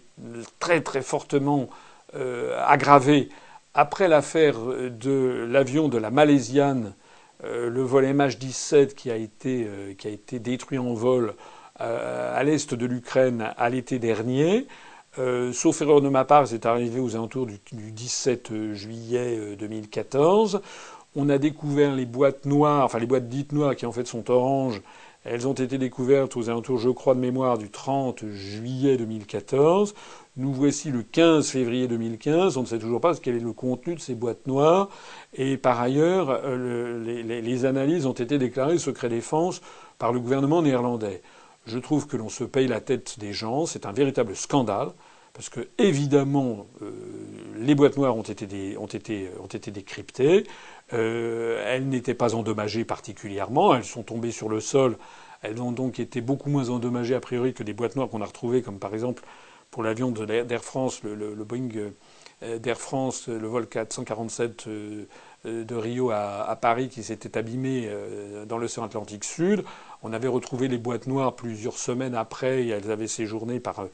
très 0.60 0.82
très 0.82 1.02
fortement 1.02 1.70
euh, 2.16 2.60
aggravées 2.66 3.30
après 3.74 4.08
l'affaire 4.08 4.58
de 4.60 5.46
l'avion 5.48 5.88
de 5.88 6.00
la 6.00 6.10
Malaisiane, 6.10 6.96
le 7.44 7.84
vol 7.84 8.06
MH17 8.06 8.96
qui 8.96 9.12
a 9.12 9.16
été, 9.16 9.68
qui 10.00 10.08
a 10.08 10.10
été 10.10 10.40
détruit 10.40 10.80
en 10.80 10.96
vol 10.96 11.36
à 11.80 12.44
l'est 12.44 12.74
de 12.74 12.86
l'Ukraine 12.86 13.54
à 13.58 13.70
l'été 13.70 14.00
dernier. 14.00 14.68
Euh, 15.20 15.52
sauf 15.52 15.82
erreur 15.82 16.02
de 16.02 16.10
ma 16.10 16.26
part, 16.26 16.48
c'est 16.48 16.66
arrivé 16.66 17.00
aux 17.00 17.16
alentours 17.16 17.48
du, 17.48 17.60
du 17.72 17.92
17 17.92 18.74
juillet 18.74 19.56
2014. 19.58 20.56
Euh, 20.56 20.60
On 21.16 21.30
a 21.30 21.40
découvert 21.40 21.96
les 21.96 22.06
boîtes 22.06 22.46
noires, 22.46 22.86
enfin 22.86 23.00
les 23.00 23.08
boîtes 23.08 23.28
dites 23.28 23.52
noires 23.52 23.76
qui 23.76 23.86
en 23.86 23.92
fait 23.92 24.06
sont 24.06 24.30
oranges. 24.30 24.82
Elles 25.24 25.48
ont 25.48 25.54
été 25.54 25.78
découvertes 25.78 26.38
aux 26.38 26.50
alentours, 26.50 26.78
je 26.78 26.90
crois, 26.90 27.16
de 27.16 27.20
mémoire 27.20 27.58
du 27.58 27.70
30 27.70 28.28
juillet 28.28 28.96
2014. 28.96 29.96
Nous 30.38 30.54
voici 30.54 30.92
le 30.92 31.02
15 31.02 31.50
février 31.50 31.88
2015. 31.88 32.56
On 32.58 32.62
ne 32.62 32.68
sait 32.68 32.78
toujours 32.78 33.02
pas 33.02 33.16
quel 33.16 33.36
est 33.36 33.40
le 33.40 33.54
contenu 33.54 33.96
de 33.96 34.00
ces 34.00 34.14
boîtes 34.14 34.46
noires. 34.46 34.90
Et 35.34 35.58
par 35.58 35.82
ailleurs, 35.82 36.30
euh, 36.30 37.04
les, 37.04 37.42
les 37.42 37.66
analyses 37.66 38.06
ont 38.06 38.14
été 38.14 38.38
déclarées 38.38 38.78
secret 38.78 39.10
défense 39.10 39.62
par 39.98 40.14
le 40.14 40.20
gouvernement 40.20 40.62
néerlandais. 40.62 41.22
Je 41.68 41.80
trouve 41.80 42.08
que 42.08 42.16
l'on 42.18 42.30
se 42.30 42.46
paye 42.46 42.68
la 42.68 42.82
tête 42.82 43.20
des 43.20 43.34
gens. 43.34 43.66
C'est 43.66 43.86
un 43.86 43.92
véritable 43.92 44.36
scandale 44.36 44.92
parce 45.34 45.50
que 45.50 45.68
évidemment 45.78 46.66
euh, 46.82 46.92
les 47.58 47.76
boîtes 47.76 47.98
noires 47.98 48.18
ont 48.18 48.24
été, 48.24 48.48
décryptées, 49.72 50.48
euh, 50.94 51.64
elles 51.68 51.88
n'étaient 51.88 52.16
pas 52.16 52.34
endommagées 52.34 52.86
particulièrement, 52.86 53.76
elles 53.76 53.84
sont 53.84 54.02
tombées 54.02 54.32
sur 54.32 54.50
le 54.50 54.60
sol, 54.60 54.98
elles 55.44 55.62
ont 55.62 55.72
donc 55.72 56.00
été 56.00 56.22
beaucoup 56.22 56.50
moins 56.50 56.70
endommagées 56.70 57.14
a 57.14 57.20
priori 57.20 57.54
que 57.54 57.62
des 57.62 57.74
boîtes 57.74 57.96
noires 57.96 58.10
qu'on 58.10 58.22
a 58.22 58.26
retrouvées, 58.26 58.64
comme 58.64 58.80
par 58.80 58.96
exemple 58.96 59.24
pour 59.70 59.84
l'avion 59.84 60.12
d'Air 60.12 60.64
France, 60.64 61.02
le, 61.04 61.36
Boeing 61.44 61.70
euh, 62.44 62.60
d'Air 62.60 62.78
France, 62.78 63.28
le 63.28 63.48
vol 63.48 63.68
447 63.68 64.68
euh, 64.68 65.06
de 65.48 65.76
Rio 65.76 66.12
à, 66.12 66.58
Paris 66.60 66.90
qui 66.90 67.04
s'était 67.04 67.38
abîmé 67.38 67.86
euh, 67.88 68.46
dans 68.46 68.58
l'océan 68.58 68.84
Atlantique 68.84 69.24
Sud. 69.24 69.64
On 70.04 70.14
avait 70.14 70.28
retrouvé 70.28 70.68
les 70.68 70.78
boîtes 70.78 71.08
noires 71.08 71.36
plusieurs 71.36 71.78
semaines 71.78 72.16
après 72.16 72.64
et 72.64 72.70
elles 72.70 72.92
avaient 72.92 73.08
séjourné 73.08 73.60
par 73.60 73.88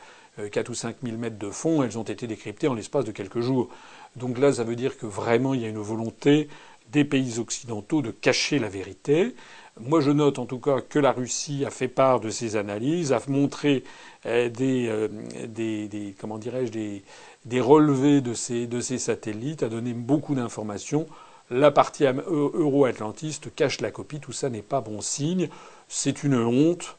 4 0.51 0.67
euh, 0.67 0.71
ou 0.71 0.75
5 0.75 0.97
000 1.03 1.17
mètres 1.17 1.37
de 1.37 1.49
fond, 1.49 1.83
elles 1.83 1.97
ont 1.97 2.03
été 2.03 2.27
décryptées 2.27 2.67
en 2.67 2.73
l'espace 2.73 3.05
de 3.05 3.11
quelques 3.11 3.39
jours. 3.39 3.69
Donc 4.15 4.37
là, 4.37 4.53
ça 4.53 4.63
veut 4.63 4.75
dire 4.75 4.97
que 4.97 5.05
vraiment, 5.05 5.53
il 5.53 5.61
y 5.61 5.65
a 5.65 5.69
une 5.69 5.77
volonté 5.77 6.49
des 6.91 7.05
pays 7.05 7.39
occidentaux 7.39 8.01
de 8.01 8.11
cacher 8.11 8.59
la 8.59 8.69
vérité. 8.69 9.35
Moi, 9.79 10.01
je 10.01 10.11
note 10.11 10.37
en 10.37 10.45
tout 10.45 10.59
cas 10.59 10.81
que 10.81 10.99
la 10.99 11.11
Russie 11.11 11.65
a 11.65 11.71
fait 11.71 11.87
part 11.87 12.19
de 12.19 12.29
ses 12.29 12.55
analyses, 12.55 13.11
a 13.11 13.19
montré 13.27 13.83
euh, 14.27 14.49
des, 14.49 14.87
euh, 14.87 15.07
des, 15.47 15.87
des, 15.87 16.15
comment 16.19 16.37
dirais-je, 16.37 16.71
des, 16.71 17.03
des 17.45 17.59
relevés 17.59 18.21
de 18.21 18.35
ces, 18.35 18.67
de 18.67 18.79
ces 18.79 18.99
satellites, 18.99 19.63
a 19.63 19.69
donné 19.69 19.93
beaucoup 19.93 20.35
d'informations. 20.35 21.07
La 21.53 21.69
partie 21.69 22.05
euro-atlantiste 22.05 23.53
cache 23.53 23.79
la 23.79 23.91
copie. 23.91 24.19
Tout 24.19 24.31
ça 24.31 24.49
n'est 24.49 24.63
pas 24.63 24.81
bon 24.81 25.01
signe. 25.01 25.49
C'est 25.87 26.23
une 26.23 26.33
honte 26.35 26.97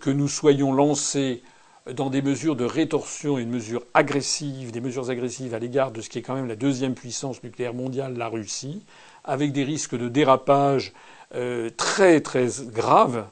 que 0.00 0.10
nous 0.10 0.26
soyons 0.26 0.72
lancés 0.72 1.44
dans 1.92 2.10
des 2.10 2.20
mesures 2.20 2.56
de 2.56 2.64
rétorsion 2.64 3.38
et 3.38 3.44
de 3.44 3.50
mesures 3.50 3.84
agressives, 3.94 4.72
des 4.72 4.80
mesures 4.80 5.10
agressives 5.10 5.54
à 5.54 5.60
l'égard 5.60 5.92
de 5.92 6.00
ce 6.00 6.08
qui 6.08 6.18
est 6.18 6.22
quand 6.22 6.34
même 6.34 6.48
la 6.48 6.56
deuxième 6.56 6.94
puissance 6.94 7.40
nucléaire 7.44 7.72
mondiale, 7.72 8.16
la 8.16 8.26
Russie, 8.26 8.82
avec 9.22 9.52
des 9.52 9.62
risques 9.62 9.96
de 9.96 10.08
dérapage 10.08 10.92
euh, 11.36 11.70
très 11.76 12.20
très 12.20 12.48
graves, 12.72 13.26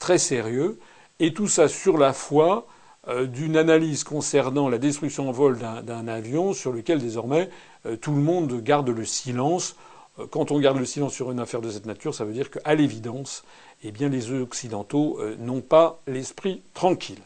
très 0.00 0.18
sérieux, 0.18 0.80
et 1.20 1.32
tout 1.32 1.46
ça 1.46 1.68
sur 1.68 1.96
la 1.96 2.12
foi 2.12 2.66
euh, 3.06 3.26
d'une 3.26 3.56
analyse 3.56 4.02
concernant 4.02 4.68
la 4.68 4.78
destruction 4.78 5.28
en 5.28 5.32
vol 5.32 5.58
d'un 5.58 6.08
avion 6.08 6.54
sur 6.54 6.72
lequel 6.72 6.98
désormais 6.98 7.50
euh, 7.86 7.94
tout 7.94 8.12
le 8.12 8.20
monde 8.20 8.60
garde 8.64 8.88
le 8.88 9.04
silence. 9.04 9.76
Euh, 10.18 10.26
quand 10.26 10.50
on 10.50 10.60
garde 10.60 10.78
le 10.78 10.84
silence 10.84 11.14
sur 11.14 11.30
une 11.30 11.40
affaire 11.40 11.60
de 11.60 11.70
cette 11.70 11.86
nature, 11.86 12.14
ça 12.14 12.24
veut 12.24 12.32
dire 12.32 12.50
qu'à 12.50 12.74
l'évidence, 12.74 13.44
eh 13.82 13.90
bien, 13.92 14.08
les 14.08 14.32
Occidentaux 14.32 15.18
euh, 15.20 15.36
n'ont 15.38 15.60
pas 15.60 16.00
l'esprit 16.06 16.62
tranquille. 16.74 17.22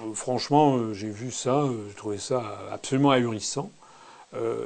Euh, 0.00 0.12
franchement, 0.14 0.92
j'ai 0.92 1.10
vu 1.10 1.30
ça, 1.30 1.64
j'ai 1.88 1.94
trouvé 1.94 2.18
ça 2.18 2.60
absolument 2.70 3.10
ahurissant. 3.10 3.70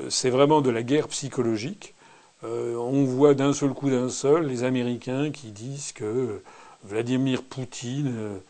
c'est 0.09 0.31
vraiment 0.31 0.61
de 0.63 0.71
la 0.71 0.83
guerre 0.83 1.09
psychologique. 1.09 1.95
on 2.43 3.05
voit 3.05 3.35
d'un 3.35 3.53
seul 3.53 3.73
coup 3.73 3.91
d'un 3.91 4.09
seul 4.09 4.47
les 4.47 4.65
Américains 4.65 5.31
qui 5.31 5.53
disent 5.53 5.93
que 5.93 6.43
Vladimir 6.85 7.43
Poutine 7.45 8.41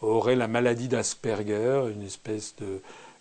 aurait 0.00 0.36
la 0.36 0.48
maladie 0.48 0.88
d'Asperger, 0.88 1.90
une 1.94 2.02
espèce 2.02 2.54
de, 2.56 2.80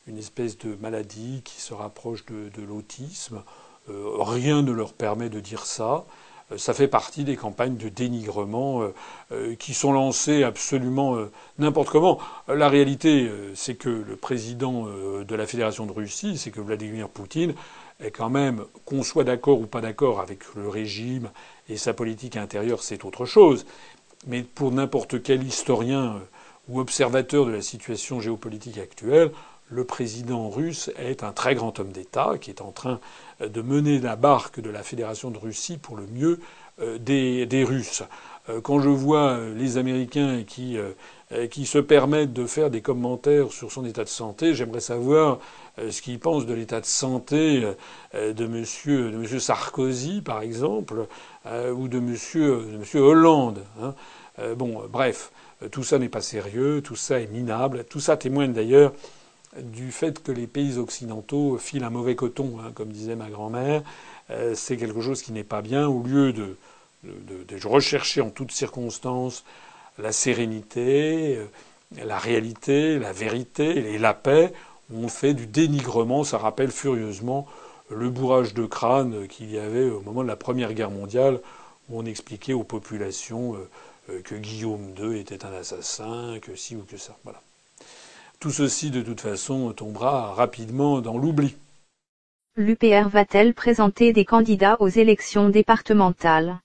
une 0.10 0.18
espèce 0.18 0.58
de 0.58 0.76
maladie 0.82 1.42
qui 1.46 1.62
se 1.62 1.74
rapproche 1.74 2.26
de, 2.26 2.62
l'autisme. 2.62 3.44
rien 3.88 4.62
ne 4.62 4.72
leur 4.72 4.94
permet 4.94 5.30
de 5.30 5.40
dire 5.40 5.66
ça. 5.66 6.06
Euh, 6.52 6.58
ça 6.58 6.74
fait 6.74 6.88
partie 6.88 7.24
des 7.24 7.36
campagnes 7.36 7.78
de 7.78 7.90
dénigrement 7.90 8.82
euh, 8.82 8.94
euh, 9.32 9.56
qui 9.56 9.74
sont 9.74 9.92
lancées 9.92 10.44
absolument 10.44 11.18
n'importe 11.58 11.90
comment. 11.90 12.20
La 12.48 12.70
réalité, 12.70 13.30
c'est 13.56 13.76
que 13.76 13.90
le 13.90 14.16
président 14.16 14.86
de 14.88 15.36
la 15.36 15.46
Fédération 15.46 15.86
de 15.86 15.92
Russie, 15.92 16.38
c'est 16.38 16.52
que 16.52 16.62
Vladimir 16.62 17.10
Poutine 17.10 17.54
est 18.00 18.12
quand 18.12 18.30
même, 18.30 18.64
qu'on 18.86 19.04
soit 19.04 19.24
d'accord 19.24 19.60
ou 19.60 19.66
pas 19.66 19.82
d'accord 19.82 20.20
avec 20.20 20.56
le 20.56 20.70
régime 20.70 21.30
et 21.68 21.78
sa 21.78 21.94
politique 21.94 22.38
intérieure, 22.38 22.82
c'est 22.82 23.04
autre 23.06 23.26
chose. 23.26 23.66
Mais 24.28 24.42
pour 24.44 24.72
n'importe 24.72 25.22
quel 25.22 25.44
historien 25.44 26.20
ou 26.68 26.80
observateur 26.80 27.46
de 27.46 27.52
la 27.52 27.62
situation 27.62 28.20
géopolitique 28.20 28.78
actuelle, 28.78 29.32
le 29.70 29.84
président 29.84 30.50
russe 30.50 30.92
est 30.98 31.24
un 31.24 31.32
très 31.32 31.56
grand 31.56 31.80
homme 31.80 31.92
d'État 31.92 32.34
qui 32.40 32.50
est 32.50 32.62
en 32.62 32.72
train 32.72 33.00
de 33.40 33.62
mener 33.62 34.00
la 34.00 34.16
barque 34.16 34.60
de 34.60 34.70
la 34.70 34.84
Fédération 34.84 35.32
de 35.32 35.38
Russie 35.38 35.78
pour 35.78 35.96
le 35.96 36.08
mieux 36.08 36.40
euh, 36.82 36.98
des, 36.98 37.64
Russes. 37.64 38.04
Euh, 38.48 38.62
quand 38.62 38.80
je 38.80 38.90
vois 38.90 39.32
euh, 39.32 39.54
les 39.54 39.78
Américains 39.78 40.44
qui, 40.44 40.78
qui 41.52 41.66
se 41.66 41.78
permettent 41.78 42.34
de 42.34 42.46
faire 42.46 42.70
des 42.70 42.82
commentaires 42.82 43.52
sur 43.52 43.72
son 43.72 43.86
état 43.86 44.04
de 44.04 44.10
santé, 44.10 44.54
j'aimerais 44.56 44.80
savoir 44.80 45.40
ce 45.78 46.02
qu'ils 46.02 46.20
pensent 46.20 46.46
de 46.46 46.54
l'état 46.54 46.82
de 46.82 46.86
santé 46.86 47.64
de 48.14 48.48
monsieur, 48.48 49.12
de 49.12 49.18
monsieur 49.18 49.40
Sarkozy, 49.40 50.22
par 50.22 50.42
exemple, 50.42 51.06
ou 51.46 51.88
de 51.88 52.00
Monsieur, 52.00 52.66
monsieur 52.80 53.02
Hollande. 53.02 53.64
Hein. 53.82 53.94
bon, 54.58 54.84
bref, 54.90 55.32
tout 55.72 55.84
ça 55.84 56.00
n'est 56.00 56.10
pas 56.10 56.22
sérieux, 56.22 56.82
tout 56.82 56.96
ça 56.96 57.20
est 57.20 57.28
minable. 57.28 57.86
Tout 57.88 58.00
ça 58.00 58.18
témoigne 58.18 58.52
d'ailleurs 58.52 58.92
du 59.58 59.92
fait 59.92 60.22
que 60.22 60.32
les 60.32 60.48
pays 60.48 60.78
occidentaux 60.78 61.58
filent 61.58 61.84
un 61.84 61.90
mauvais 61.90 62.16
coton, 62.16 62.60
hein, 62.60 62.72
comme 62.74 62.92
disait 62.92 63.16
ma 63.16 63.30
grand-mère. 63.30 63.82
c'est 64.54 64.78
quelque 64.78 65.02
chose 65.02 65.24
qui 65.24 65.32
n'est 65.32 65.44
pas 65.44 65.62
bien. 65.62 65.88
Au 65.88 66.04
lieu 66.04 66.34
de, 66.34 66.56
rechercher 67.66 68.22
en 68.22 68.30
toutes 68.30 68.52
circonstances 68.52 69.44
la 69.98 70.12
sérénité, 70.12 71.40
la 71.98 72.20
réalité, 72.20 73.00
la 73.00 73.12
vérité 73.12 73.94
et 73.94 73.98
la 73.98 74.14
paix, 74.14 74.54
on 74.94 75.08
fait 75.08 75.34
du 75.34 75.48
dénigrement. 75.48 76.24
Ça 76.24 76.38
rappelle 76.38 76.72
furieusement 76.72 77.48
le 77.90 78.10
bourrage 78.10 78.54
de 78.54 78.66
crâne 78.66 79.28
qu'il 79.28 79.52
y 79.52 79.60
avait 79.60 79.90
au 79.90 80.02
moment 80.02 80.24
de 80.24 80.28
la 80.28 80.36
Première 80.36 80.74
Guerre 80.74 80.92
mondiale, 80.92 81.40
où 81.90 82.00
on 82.00 82.06
expliquait 82.06 82.54
aux 82.54 82.64
populations 82.64 83.56
euh, 83.56 83.70
euh, 84.10 84.22
que 84.22 84.36
Guillaume 84.36 84.94
II 84.98 85.20
était 85.20 85.46
un 85.46 85.54
assassin, 85.54 86.38
que 86.42 86.56
ci 86.56 86.76
ou 86.76 86.84
que 86.84 86.98
ça. 86.98 87.18
Voilà. 87.24 87.42
Tout 88.40 88.52
ceci, 88.52 88.90
de 88.90 89.02
toute 89.02 89.20
façon, 89.20 89.74
tombera 89.74 90.34
rapidement 90.34 91.02
dans 91.02 91.18
l'oubli. 91.18 91.56
L'UPR 92.56 93.10
va-t-elle 93.10 93.54
présenter 93.54 94.14
des 94.14 94.24
candidats 94.24 94.78
aux 94.80 94.88
élections 94.88 95.50
départementales? 95.50 96.58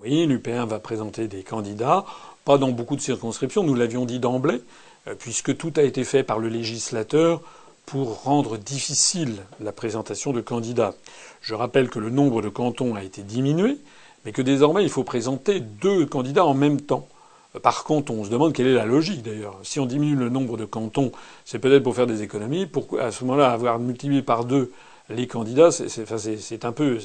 Oui, 0.00 0.26
l'UPR 0.26 0.64
va 0.66 0.78
présenter 0.78 1.26
des 1.26 1.42
candidats. 1.42 2.04
Pas 2.44 2.56
dans 2.56 2.70
beaucoup 2.70 2.94
de 2.94 3.00
circonscriptions, 3.00 3.64
nous 3.64 3.74
l'avions 3.74 4.04
dit 4.04 4.20
d'emblée, 4.20 4.62
euh, 5.08 5.16
puisque 5.18 5.56
tout 5.56 5.72
a 5.74 5.82
été 5.82 6.04
fait 6.04 6.22
par 6.22 6.38
le 6.38 6.48
législateur 6.48 7.42
pour 7.84 8.22
rendre 8.22 8.56
difficile 8.56 9.42
la 9.58 9.72
présentation 9.72 10.32
de 10.32 10.40
candidats. 10.40 10.94
Je 11.40 11.54
rappelle 11.54 11.90
que 11.90 11.98
le 11.98 12.10
nombre 12.10 12.42
de 12.42 12.48
cantons 12.48 12.94
a 12.94 13.02
été 13.02 13.24
diminué, 13.24 13.78
mais 14.24 14.30
que 14.30 14.42
désormais 14.42 14.84
il 14.84 14.90
faut 14.90 15.02
présenter 15.02 15.58
deux 15.58 16.06
candidats 16.06 16.46
en 16.46 16.54
même 16.54 16.80
temps. 16.80 17.08
Euh, 17.56 17.60
par 17.60 17.84
contre, 17.84 18.12
on 18.12 18.24
se 18.24 18.30
demande 18.30 18.52
quelle 18.52 18.66
est 18.66 18.74
la 18.74 18.86
logique 18.86 19.22
d'ailleurs. 19.22 19.58
Si 19.62 19.80
on 19.80 19.86
diminue 19.86 20.16
le 20.16 20.28
nombre 20.28 20.56
de 20.56 20.64
cantons, 20.64 21.12
c'est 21.44 21.58
peut-être 21.58 21.82
pour 21.82 21.94
faire 21.94 22.06
des 22.06 22.22
économies. 22.22 22.66
Pourquoi 22.66 23.04
à 23.04 23.10
ce 23.10 23.24
moment-là 23.24 23.50
avoir 23.50 23.78
multiplié 23.78 24.22
par 24.22 24.44
deux 24.44 24.70
les 25.08 25.26
candidats, 25.26 25.70
c'est 25.70 26.64
un 26.64 26.72
peu, 26.72 26.98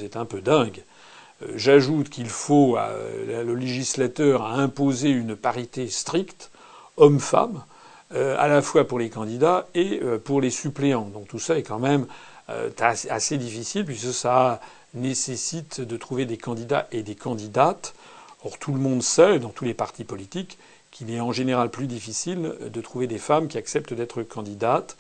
dingue. 0.44 0.84
Euh, 1.44 1.48
j'ajoute 1.56 2.10
qu'il 2.10 2.30
faut, 2.30 2.78
euh, 2.78 3.44
le 3.44 3.56
législateur 3.56 4.44
a 4.44 4.56
imposé 4.56 5.10
une 5.10 5.36
parité 5.36 5.88
stricte, 5.88 6.52
homme-femme, 6.98 7.64
euh, 8.14 8.36
à 8.40 8.48
la 8.48 8.62
fois 8.62 8.88
pour 8.88 9.00
les 9.00 9.10
candidats 9.10 9.68
et 9.76 10.02
pour 10.26 10.42
les 10.42 10.50
suppléants. 10.50 11.10
Donc 11.14 11.28
tout 11.28 11.40
ça 11.40 11.58
est 11.58 11.64
quand 11.64 11.80
même 11.80 12.06
assez 13.10 13.38
difficile 13.38 13.86
puisque 13.86 14.14
ça 14.14 14.60
nécessite 14.94 15.80
de 15.80 15.96
trouver 15.96 16.26
des 16.26 16.38
candidats 16.38 16.88
et 16.92 17.02
des 17.02 17.16
candidates. 17.16 17.94
Or 18.44 18.58
tout 18.58 18.74
le 18.74 18.80
monde 18.80 19.04
sait, 19.04 19.40
dans 19.40 19.50
tous 19.50 19.66
les 19.66 19.74
partis 19.74 20.04
politiques, 20.04 20.58
qu'il 20.90 21.12
est 21.12 21.22
en 21.22 21.32
général 21.32 21.70
plus 21.70 21.88
difficile 21.88 22.54
de 22.62 22.82
trouver 22.82 23.08
des 23.08 23.18
femmes 23.18 23.48
qui 23.48 23.58
acceptent 23.58 23.94
d'être 23.94 24.24
candidates. 24.24 24.98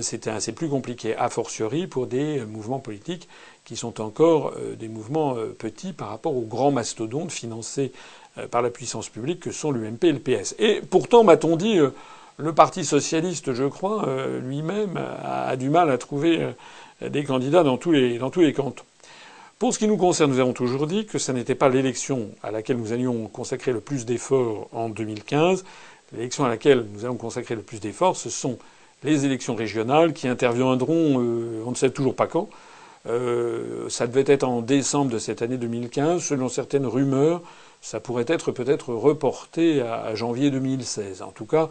C'est 0.00 0.54
plus 0.54 0.68
compliqué, 0.68 1.16
a 1.16 1.28
fortiori, 1.28 1.86
pour 1.86 2.06
des 2.06 2.40
mouvements 2.46 2.78
politiques 2.78 3.28
qui 3.66 3.76
sont 3.76 4.00
encore 4.00 4.54
euh, 4.56 4.76
des 4.76 4.88
mouvements 4.88 5.36
euh, 5.36 5.48
petits 5.48 5.92
par 5.92 6.08
rapport 6.08 6.34
aux 6.34 6.46
grands 6.46 6.70
mastodontes 6.70 7.32
financés 7.32 7.92
euh, 8.38 8.46
par 8.46 8.62
la 8.62 8.70
puissance 8.70 9.08
publique 9.08 9.40
que 9.40 9.50
sont 9.50 9.72
l'UMP 9.72 10.04
et 10.04 10.12
le 10.12 10.20
PS. 10.20 10.54
Et 10.58 10.80
pourtant, 10.80 11.24
m'a-t-on 11.24 11.56
dit, 11.56 11.78
le 12.38 12.52
Parti 12.52 12.84
socialiste, 12.84 13.52
je 13.52 13.64
crois, 13.64 14.06
lui-même 14.42 14.98
a, 15.24 15.56
du 15.56 15.68
mal 15.70 15.90
à 15.90 15.98
trouver 15.98 16.54
des 17.00 17.24
candidats 17.24 17.62
dans 17.62 17.78
tous 17.78 17.92
les, 17.92 18.18
dans 18.18 18.28
tous 18.28 18.42
les 18.42 18.52
cantons. 18.52 18.84
Pour 19.58 19.72
ce 19.72 19.78
qui 19.78 19.88
nous 19.88 19.96
concerne, 19.96 20.30
nous 20.32 20.38
avons 20.38 20.52
toujours 20.52 20.86
dit 20.86 21.06
que 21.06 21.16
ce 21.16 21.32
n'était 21.32 21.54
pas 21.54 21.70
l'élection 21.70 22.28
à 22.42 22.50
laquelle 22.50 22.76
nous 22.76 22.92
allions 22.92 23.26
consacrer 23.28 23.72
le 23.72 23.80
plus 23.80 24.04
d'efforts 24.04 24.68
en 24.70 24.90
2015. 24.90 25.64
L'élection 26.12 26.44
à 26.44 26.50
laquelle 26.50 26.84
nous 26.92 27.06
allons 27.06 27.16
consacrer 27.16 27.54
le 27.54 27.62
plus 27.62 27.80
d'efforts, 27.80 28.16
ce 28.16 28.28
sont 28.28 28.58
les 29.02 29.24
élections 29.24 29.54
régionales 29.54 30.12
qui 30.12 30.28
interviendront, 30.28 31.16
on 31.64 31.70
ne 31.70 31.74
sait 31.74 31.88
toujours 31.88 32.14
pas 32.14 32.26
quand, 32.26 32.50
euh, 33.06 33.88
ça 33.88 34.06
devait 34.06 34.30
être 34.30 34.44
en 34.44 34.60
décembre 34.60 35.10
de 35.10 35.18
cette 35.18 35.40
année 35.40 35.56
2015. 35.56 36.22
Selon 36.22 36.50
certaines 36.50 36.86
rumeurs, 36.86 37.40
ça 37.80 37.98
pourrait 37.98 38.26
être 38.28 38.52
peut-être 38.52 38.92
reporté 38.92 39.80
à, 39.80 40.14
janvier 40.14 40.50
2016. 40.50 41.22
En 41.22 41.30
tout 41.30 41.46
cas, 41.46 41.70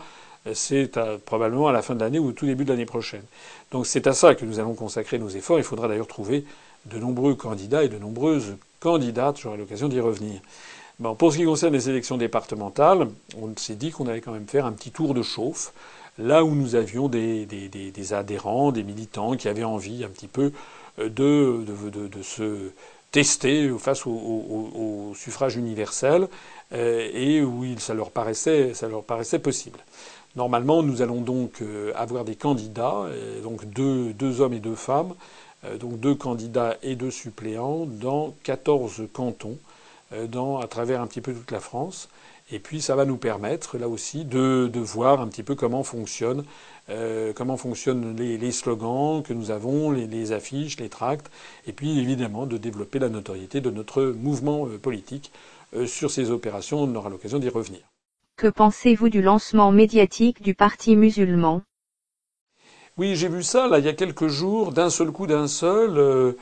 c'est 0.53 0.99
probablement 1.23 1.67
à 1.67 1.71
la 1.71 1.83
fin 1.83 1.93
de 1.93 1.99
l'année 1.99 2.17
ou 2.17 2.29
au 2.29 2.31
tout 2.31 2.47
début 2.47 2.65
de 2.65 2.71
l'année 2.71 2.87
prochaine. 2.87 3.23
Donc 3.71 3.85
c'est 3.85 4.07
à 4.07 4.13
ça 4.13 4.33
que 4.33 4.43
nous 4.43 4.59
allons 4.59 4.73
consacrer 4.73 5.19
nos 5.19 5.29
efforts. 5.29 5.59
Il 5.59 5.63
faudra 5.63 5.87
d'ailleurs 5.87 6.07
trouver 6.07 6.45
de 6.85 6.99
nombreux 6.99 7.35
candidats 7.35 7.83
et 7.83 7.89
de 7.89 7.97
nombreuses 7.97 8.55
candidates. 8.79 9.39
J'aurai 9.39 9.57
l'occasion 9.57 9.87
d'y 9.87 9.99
revenir. 9.99 10.41
Pour 11.17 11.33
ce 11.33 11.37
qui 11.37 11.45
concerne 11.45 11.73
les 11.73 11.89
élections 11.89 12.17
départementales, 12.17 13.09
on 13.41 13.49
s'est 13.57 13.75
dit 13.75 13.91
qu'on 13.91 14.07
allait 14.07 14.21
quand 14.21 14.31
même 14.31 14.47
faire 14.47 14.65
un 14.65 14.71
petit 14.71 14.91
tour 14.91 15.13
de 15.13 15.21
chauffe, 15.21 15.73
là 16.17 16.45
où 16.45 16.55
nous 16.55 16.75
avions 16.75 17.09
des, 17.09 18.13
adhérents, 18.13 18.71
des 18.71 18.83
militants 18.83 19.35
qui 19.35 19.49
avaient 19.49 19.65
envie 19.65 20.05
un 20.05 20.09
petit 20.09 20.27
peu 20.27 20.53
de, 20.97 21.65
de, 21.65 22.23
se 22.23 22.71
tester 23.11 23.69
face 23.77 24.05
au, 24.05 25.11
suffrage 25.15 25.57
universel 25.57 26.29
euh, 26.71 27.09
et 27.13 27.41
où 27.41 27.65
ça 27.77 27.93
leur 27.93 28.11
paraissait, 28.11 28.73
ça 28.73 28.87
leur 28.87 29.03
paraissait 29.03 29.39
possible. 29.39 29.79
Normalement, 30.37 30.83
nous 30.83 31.01
allons 31.01 31.21
donc 31.21 31.61
euh, 31.61 31.91
avoir 31.95 32.23
des 32.23 32.35
candidats, 32.35 33.05
donc 33.43 33.65
deux, 33.65 34.13
deux, 34.13 34.39
hommes 34.39 34.53
et 34.53 34.59
deux 34.59 34.75
femmes, 34.75 35.13
euh, 35.13 35.44
donc 35.79 35.99
deux 35.99 36.15
candidats 36.15 36.77
et 36.83 36.95
deux 36.95 37.11
suppléants 37.11 37.85
dans 37.85 38.33
14 38.43 39.03
cantons, 39.13 39.57
dans, 40.29 40.59
à 40.59 40.67
travers 40.67 41.01
un 41.01 41.07
petit 41.07 41.21
peu 41.21 41.33
toute 41.33 41.51
la 41.51 41.59
France. 41.59 42.09
Et 42.51 42.59
puis 42.59 42.79
ça 42.79 42.95
va 42.95 43.05
nous 43.05 43.17
permettre, 43.17 43.79
là 43.79 43.89
aussi, 43.89 44.23
de, 44.23 44.69
voir 44.75 45.19
un 45.19 45.27
petit 45.27 45.41
peu 45.41 45.55
comment 45.55 45.83
fonctionne 45.83 46.45
euh, 46.89 47.33
comment 47.33 47.57
fonctionnent 47.57 48.15
les, 48.15 48.51
slogans 48.51 49.23
que 49.23 49.33
nous 49.33 49.49
avons, 49.49 49.89
les, 49.89 50.31
affiches, 50.31 50.77
les 50.79 50.89
tracts, 50.89 51.31
et 51.65 51.73
puis 51.73 51.99
évidemment 51.99 52.45
de 52.45 52.57
développer 52.57 52.99
la 52.99 53.09
notoriété 53.09 53.61
de 53.61 53.71
notre 53.71 54.03
mouvement 54.03 54.67
euh, 54.67 54.77
politique 54.77 55.31
euh, 55.75 55.87
sur 55.87 56.11
ces 56.11 56.29
opérations. 56.29 56.79
On 56.83 56.93
aura 56.93 57.09
l'occasion 57.09 57.39
d'y 57.39 57.49
revenir. 57.49 57.81
Que 58.37 58.47
pensez-vous 58.47 59.09
du 59.09 59.23
lancement 59.23 59.71
médiatique 59.71 60.43
du 60.43 60.53
Parti 60.53 60.95
musulman? 60.95 61.63
Oui, 62.97 63.15
j'ai 63.15 63.27
vu 63.27 63.43
ça 63.43 63.67
là 63.67 63.79
il 63.79 63.85
y 63.85 63.89
a 63.89 63.93
quelques 63.93 64.27
jours, 64.27 64.71
d'un 64.71 64.89
seul 64.89 65.11
coup, 65.11 65.27
d'un 65.27 65.47
seul. 65.47 66.35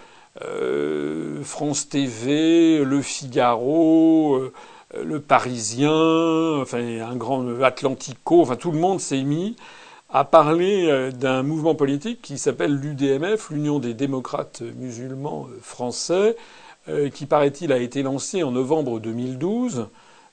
France 1.44 1.90
TV, 1.90 2.84
Le 2.84 3.02
Figaro, 3.02 4.50
Le 4.96 5.20
Parisien, 5.20 6.62
enfin 6.62 6.80
un 6.80 7.16
grand 7.16 7.62
Atlantico, 7.62 8.42
enfin 8.42 8.56
tout 8.56 8.72
le 8.72 8.80
monde 8.80 9.00
s'est 9.00 9.22
mis 9.24 9.56
a 10.14 10.26
parlé 10.26 10.86
euh, 10.90 11.12
d'un 11.12 11.42
mouvement 11.42 11.74
politique 11.74 12.22
qui 12.22 12.38
s'appelle 12.38 12.76
l'UDMF, 12.76 13.50
l'Union 13.50 13.80
des 13.80 13.96
démocrates 13.96 14.62
musulmans 14.62 15.48
euh, 15.50 15.58
français, 15.60 16.36
euh, 16.88 17.10
qui 17.10 17.26
paraît-il 17.26 17.72
a 17.72 17.80
été 17.80 18.04
lancé 18.04 18.44
en 18.44 18.52
novembre 18.52 19.00
2012, 19.00 19.88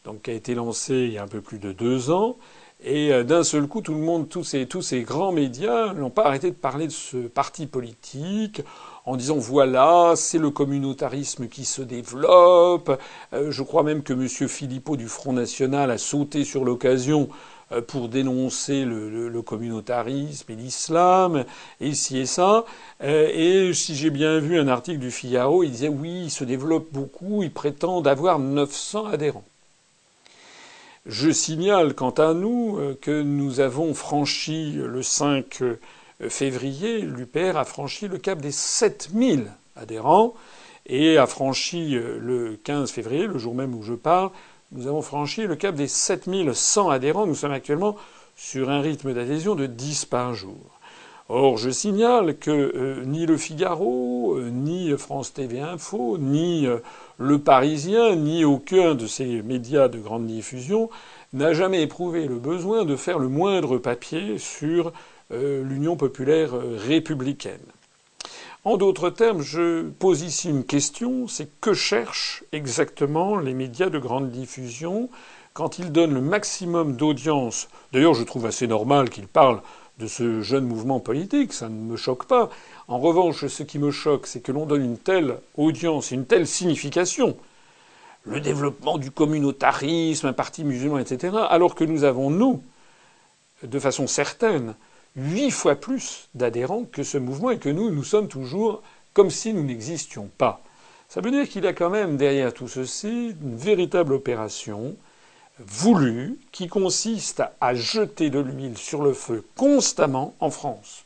donc 0.05 0.23
qui 0.23 0.31
a 0.31 0.35
été 0.35 0.55
lancé 0.55 0.95
il 0.95 1.13
y 1.13 1.19
a 1.19 1.23
un 1.23 1.29
peu 1.29 1.41
plus 1.41 1.59
de 1.59 1.73
deux 1.73 2.11
ans. 2.11 2.37
Et 2.83 3.25
d'un 3.25 3.43
seul 3.43 3.67
coup, 3.67 3.83
tout 3.83 3.93
le 3.93 4.01
monde, 4.01 4.29
tous 4.29 4.43
ces, 4.43 4.67
tous 4.67 4.81
ces 4.81 5.03
grands 5.03 5.33
médias 5.33 5.93
n'ont 5.93 6.11
pas 6.11 6.25
arrêté 6.25 6.51
de 6.51 6.57
parler 6.57 6.87
de 6.87 6.93
ce 6.93 7.19
parti 7.19 7.67
politique 7.67 8.63
en 9.05 9.17
disant 9.17 9.37
voilà, 9.37 10.15
c'est 10.17 10.39
le 10.39 10.51
communautarisme 10.51 11.49
qui 11.49 11.67
se 11.67 11.83
développe. 11.83 12.99
je 13.33 13.63
crois 13.63 13.83
même 13.83 14.03
que 14.03 14.15
M. 14.15 14.29
Philippot 14.49 14.97
du 14.97 15.09
Front 15.09 15.35
National 15.35 15.91
a 15.91 15.99
sauté 15.99 16.45
sur 16.45 16.65
l'occasion 16.65 17.29
euh, 17.73 17.81
pour 17.83 18.09
dénoncer 18.09 18.85
le, 18.85 19.43
communautarisme 19.43 20.51
et 20.53 20.57
l'islam, 20.57 21.45
et 21.81 21.91
et 21.91 22.27
ça. 22.27 22.65
Euh, 23.03 23.31
et 23.33 23.75
si 23.75 23.95
j'ai 23.95 24.11
bien 24.11 24.39
vu 24.41 24.59
un 24.59 24.69
article 24.69 24.99
du 24.99 25.11
Figaro, 25.11 25.63
il 25.63 25.71
disait 25.71 25.89
oui, 25.89 26.23
il 26.25 26.31
se 26.31 26.45
développe 26.45 26.89
beaucoup, 26.93 27.43
il 27.43 27.53
prétend 27.53 28.03
avoir 28.03 28.39
900 28.39 29.07
adhérents. 29.07 29.45
Je 31.11 31.33
signale 31.33 31.95
quant 31.95 32.11
à 32.11 32.35
nous 32.35 32.79
euh, 32.79 32.97
que 33.01 33.23
nous 33.23 33.59
avons 33.59 33.95
franchi 33.95 34.75
le 34.75 35.03
5 35.03 35.61
février, 36.29 37.01
l'UPR 37.01 37.57
a 37.57 37.65
franchi 37.65 38.07
le 38.07 38.17
cap 38.17 38.41
des 38.41 38.53
7000 38.53 39.51
adhérents 39.75 40.35
et 40.87 41.19
a 41.19 41.27
franchi 41.27 41.99
le 41.99 42.57
15 42.63 42.93
février, 42.93 43.27
le 43.27 43.39
jour 43.39 43.57
même 43.57 43.75
où 43.75 43.83
je 43.83 43.95
parle, 43.95 44.31
nous 44.71 44.87
avons 44.87 45.03
franchi 45.03 45.49
le 45.49 45.57
cap 45.57 45.75
des 45.75 45.89
7100 45.89 46.91
adhérents. 46.91 47.27
Nous 47.27 47.35
sommes 47.35 47.51
actuellement 47.51 47.97
sur 48.37 48.71
un 48.71 48.81
rythme 48.81 49.13
d'adhésion 49.13 49.57
de 49.57 49.67
10 49.67 50.05
par 50.05 50.35
jour. 50.35 50.80
Or, 51.33 51.59
je 51.59 51.71
signale 51.71 52.37
que 52.37 52.51
euh, 52.51 53.05
ni 53.05 53.25
le 53.25 53.37
Figaro, 53.37 54.35
euh, 54.37 54.51
ni 54.51 54.91
France 54.99 55.33
TV 55.33 55.61
Info, 55.61 56.19
ni 56.19 56.67
euh, 56.67 56.79
Le 57.19 57.39
Parisien, 57.39 58.17
ni 58.17 58.45
aucun 58.45 58.97
de 58.97 59.07
ces 59.07 59.41
médias 59.43 59.87
de 59.87 60.01
grande 60.01 60.27
diffusion 60.27 60.91
n'a 61.33 61.53
jamais 61.53 61.83
éprouvé 61.83 62.27
le 62.27 62.41
besoin 62.41 62.85
de 62.85 62.97
faire 62.97 63.21
le 63.21 63.29
moindre 63.29 63.79
papier 63.79 64.39
sur 64.39 64.93
l'Union 65.31 65.95
populaire 65.95 66.51
républicaine. 66.79 67.61
En 68.65 68.77
d'autres 68.77 69.11
termes, 69.11 69.43
je 69.43 69.89
pose 69.89 70.23
ici 70.23 70.51
une 70.51 70.65
question, 70.65 71.29
c'est 71.29 71.49
que 71.61 71.73
cherchent 71.73 72.43
exactement 72.51 73.37
les 73.37 73.55
médias 73.55 73.91
de 73.91 74.01
grande 74.01 74.33
diffusion 74.33 75.09
quand 75.53 75.79
ils 75.79 75.93
donnent 75.93 76.15
le 76.15 76.21
maximum 76.21 76.97
d'audience? 76.97 77.69
D'ailleurs, 77.93 78.15
je 78.15 78.25
trouve 78.25 78.47
assez 78.47 78.67
normal 78.67 79.09
qu'ils 79.09 79.29
parlent 79.29 79.63
de 80.01 80.07
ce 80.07 80.41
jeune 80.41 80.65
mouvement 80.65 80.99
politique, 80.99 81.53
ça 81.53 81.69
ne 81.69 81.75
me 81.75 81.97
choque 81.97 82.25
pas. 82.25 82.49
En 82.89 82.99
revanche, 82.99 83.47
ce 83.47 83.63
qui 83.63 83.79
me 83.79 83.91
choque, 83.91 84.27
c'est 84.27 84.41
que 84.41 84.53
l'on 84.53 84.67
donne 84.67 84.85
une 84.85 84.99
telle 84.99 85.39
audience, 85.57 86.11
une 86.11 86.27
telle 86.27 86.47
signification 86.47 87.37
le 88.25 88.41
développement 88.41 88.99
du 88.99 89.11
communautarisme, 89.11 90.27
un 90.27 90.33
parti 90.33 90.65
musulman, 90.65 90.99
etc., 90.99 91.37
alors 91.49 91.75
que 91.75 91.85
nous 91.85 92.05
avons, 92.05 92.31
nous, 92.31 92.63
de 93.63 93.79
façon 93.79 94.07
certaine, 94.07 94.75
huit 95.17 95.51
fois 95.51 95.75
plus 95.75 96.29
d'adhérents 96.35 96.85
que 96.85 97.03
ce 97.03 97.19
mouvement 97.19 97.51
et 97.51 97.59
que 97.59 97.69
nous, 97.69 97.91
nous 97.91 98.05
sommes 98.05 98.29
toujours 98.29 98.83
comme 99.13 99.31
si 99.31 99.53
nous 99.53 99.65
n'existions 99.65 100.31
pas. 100.39 100.63
Ça 101.09 101.21
veut 101.21 101.31
dire 101.31 101.49
qu'il 101.49 101.65
y 101.65 101.67
a 101.67 101.73
quand 101.73 101.91
même 101.91 102.17
derrière 102.17 102.55
tout 102.55 102.69
ceci 102.69 103.35
une 103.43 103.57
véritable 103.57 104.13
opération 104.13 104.97
voulue 105.67 106.39
qui 106.53 106.69
consiste 106.69 107.43
à 107.61 107.75
jeter 107.75 108.31
de 108.31 108.39
l'huile 108.39 108.79
sur 108.79 109.03
le 109.03 109.13
feu 109.13 109.45
constamment 109.57 110.35
en 110.41 110.51
France, 110.51 111.05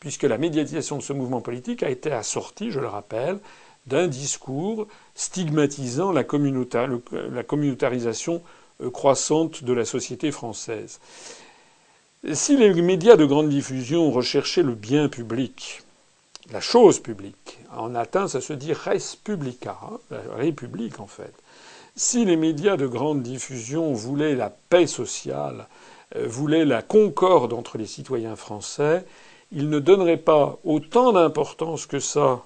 puisque 0.00 0.22
la 0.22 0.38
médiatisation 0.38 0.98
de 0.98 1.02
ce 1.02 1.12
mouvement 1.12 1.40
politique 1.40 1.82
a 1.82 1.90
été 1.90 2.12
assortie, 2.12 2.70
je 2.70 2.80
le 2.80 2.88
rappelle, 2.88 3.38
d'un 3.86 4.08
discours 4.08 4.88
stigmatisant 5.14 6.12
la, 6.12 6.24
communautarisation 6.24 8.42
euh, 8.82 8.90
croissante 8.90 9.64
de 9.64 9.72
la 9.72 9.84
société 9.84 10.32
française. 10.32 10.98
Si 12.32 12.56
les 12.56 12.74
médias 12.82 13.14
de 13.16 13.24
grande 13.24 13.48
diffusion 13.48 14.10
recherchaient 14.10 14.64
le 14.64 14.74
bien 14.74 15.08
public, 15.08 15.82
la 16.50 16.60
chose 16.60 16.98
publique, 16.98 17.60
en 17.76 17.86
latin 17.88 18.26
ça 18.26 18.40
se 18.40 18.52
dit 18.52 18.72
res 18.72 19.16
publica, 19.22 19.78
hein, 19.82 19.98
la 20.10 20.22
république 20.36 20.98
en 21.00 21.06
fait. 21.06 21.32
Si 21.98 22.26
les 22.26 22.36
médias 22.36 22.76
de 22.76 22.86
grande 22.86 23.22
diffusion 23.22 23.94
voulaient 23.94 24.34
la 24.34 24.50
paix 24.50 24.86
sociale, 24.86 25.66
euh, 26.14 26.26
voulaient 26.28 26.66
la 26.66 26.82
concorde 26.82 27.54
entre 27.54 27.78
les 27.78 27.86
citoyens 27.86 28.36
français, 28.36 29.06
ils 29.50 29.70
ne 29.70 29.78
donneraient 29.78 30.18
pas 30.18 30.58
autant 30.62 31.14
d'importance 31.14 31.86
que 31.86 31.98
ça 31.98 32.42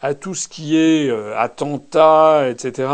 à 0.00 0.14
tout 0.14 0.34
ce 0.34 0.48
qui 0.48 0.76
est 0.76 1.08
euh, 1.08 1.38
attentat, 1.38 2.48
etc., 2.48 2.88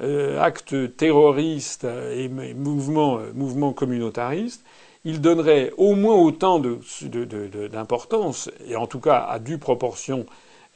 euh, 0.00 0.40
actes 0.40 0.96
terroristes 0.96 1.84
et 1.84 2.28
mouvements, 2.28 3.20
mouvements 3.32 3.72
communautaristes, 3.72 4.64
il 5.04 5.20
donnerait 5.20 5.72
au 5.76 5.94
moins 5.94 6.16
autant 6.16 6.58
d'importance, 6.58 8.50
et 8.66 8.74
en 8.74 8.88
tout 8.88 8.98
cas 8.98 9.24
à 9.30 9.38
due 9.38 9.58
proportion 9.58 10.26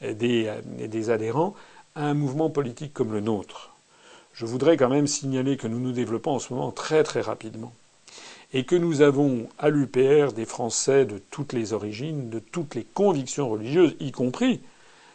des, 0.01 0.49
des 0.79 1.09
adhérents, 1.09 1.55
à 1.95 2.05
un 2.05 2.13
mouvement 2.13 2.49
politique 2.49 2.93
comme 2.93 3.11
le 3.11 3.19
nôtre. 3.19 3.70
Je 4.33 4.45
voudrais 4.45 4.77
quand 4.77 4.89
même 4.89 5.07
signaler 5.07 5.57
que 5.57 5.67
nous 5.67 5.79
nous 5.79 5.91
développons 5.91 6.31
en 6.31 6.39
ce 6.39 6.53
moment 6.53 6.71
très 6.71 7.03
très 7.03 7.21
rapidement 7.21 7.73
et 8.53 8.65
que 8.65 8.75
nous 8.75 9.01
avons 9.01 9.47
à 9.59 9.69
l'UPR 9.69 10.33
des 10.33 10.45
Français 10.45 11.05
de 11.05 11.21
toutes 11.29 11.53
les 11.53 11.73
origines, 11.73 12.29
de 12.29 12.39
toutes 12.39 12.75
les 12.75 12.83
convictions 12.83 13.49
religieuses, 13.49 13.95
y 13.99 14.11
compris 14.11 14.61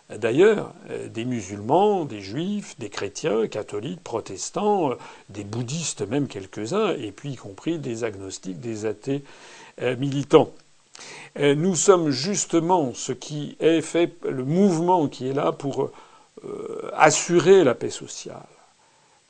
D'ailleurs, 0.08 0.72
euh, 0.90 1.08
des 1.08 1.24
musulmans, 1.24 2.04
des 2.04 2.20
juifs, 2.20 2.78
des 2.78 2.90
chrétiens, 2.90 3.48
catholiques, 3.48 4.02
protestants, 4.04 4.92
euh, 4.92 4.94
des 5.30 5.42
bouddhistes 5.42 6.02
même 6.02 6.28
quelques-uns, 6.28 6.90
et 6.92 7.10
puis 7.10 7.30
y 7.30 7.36
compris 7.36 7.78
des 7.78 8.04
agnostiques, 8.04 8.60
des 8.60 8.86
athées 8.86 9.24
euh, 9.82 9.96
militants. 9.96 10.50
Nous 11.38 11.74
sommes 11.74 12.08
justement 12.08 12.94
ce 12.94 13.12
qui 13.12 13.58
est 13.60 13.82
fait, 13.82 14.14
le 14.26 14.42
mouvement 14.42 15.06
qui 15.08 15.28
est 15.28 15.34
là 15.34 15.52
pour 15.52 15.90
assurer 16.94 17.64
la 17.64 17.74
paix 17.74 17.90
sociale. 17.90 18.46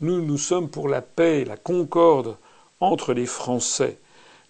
Nous, 0.00 0.20
nous 0.20 0.36
sommes 0.36 0.68
pour 0.68 0.90
la 0.90 1.00
paix, 1.00 1.46
la 1.46 1.56
concorde 1.56 2.36
entre 2.80 3.14
les 3.14 3.24
Français. 3.24 3.96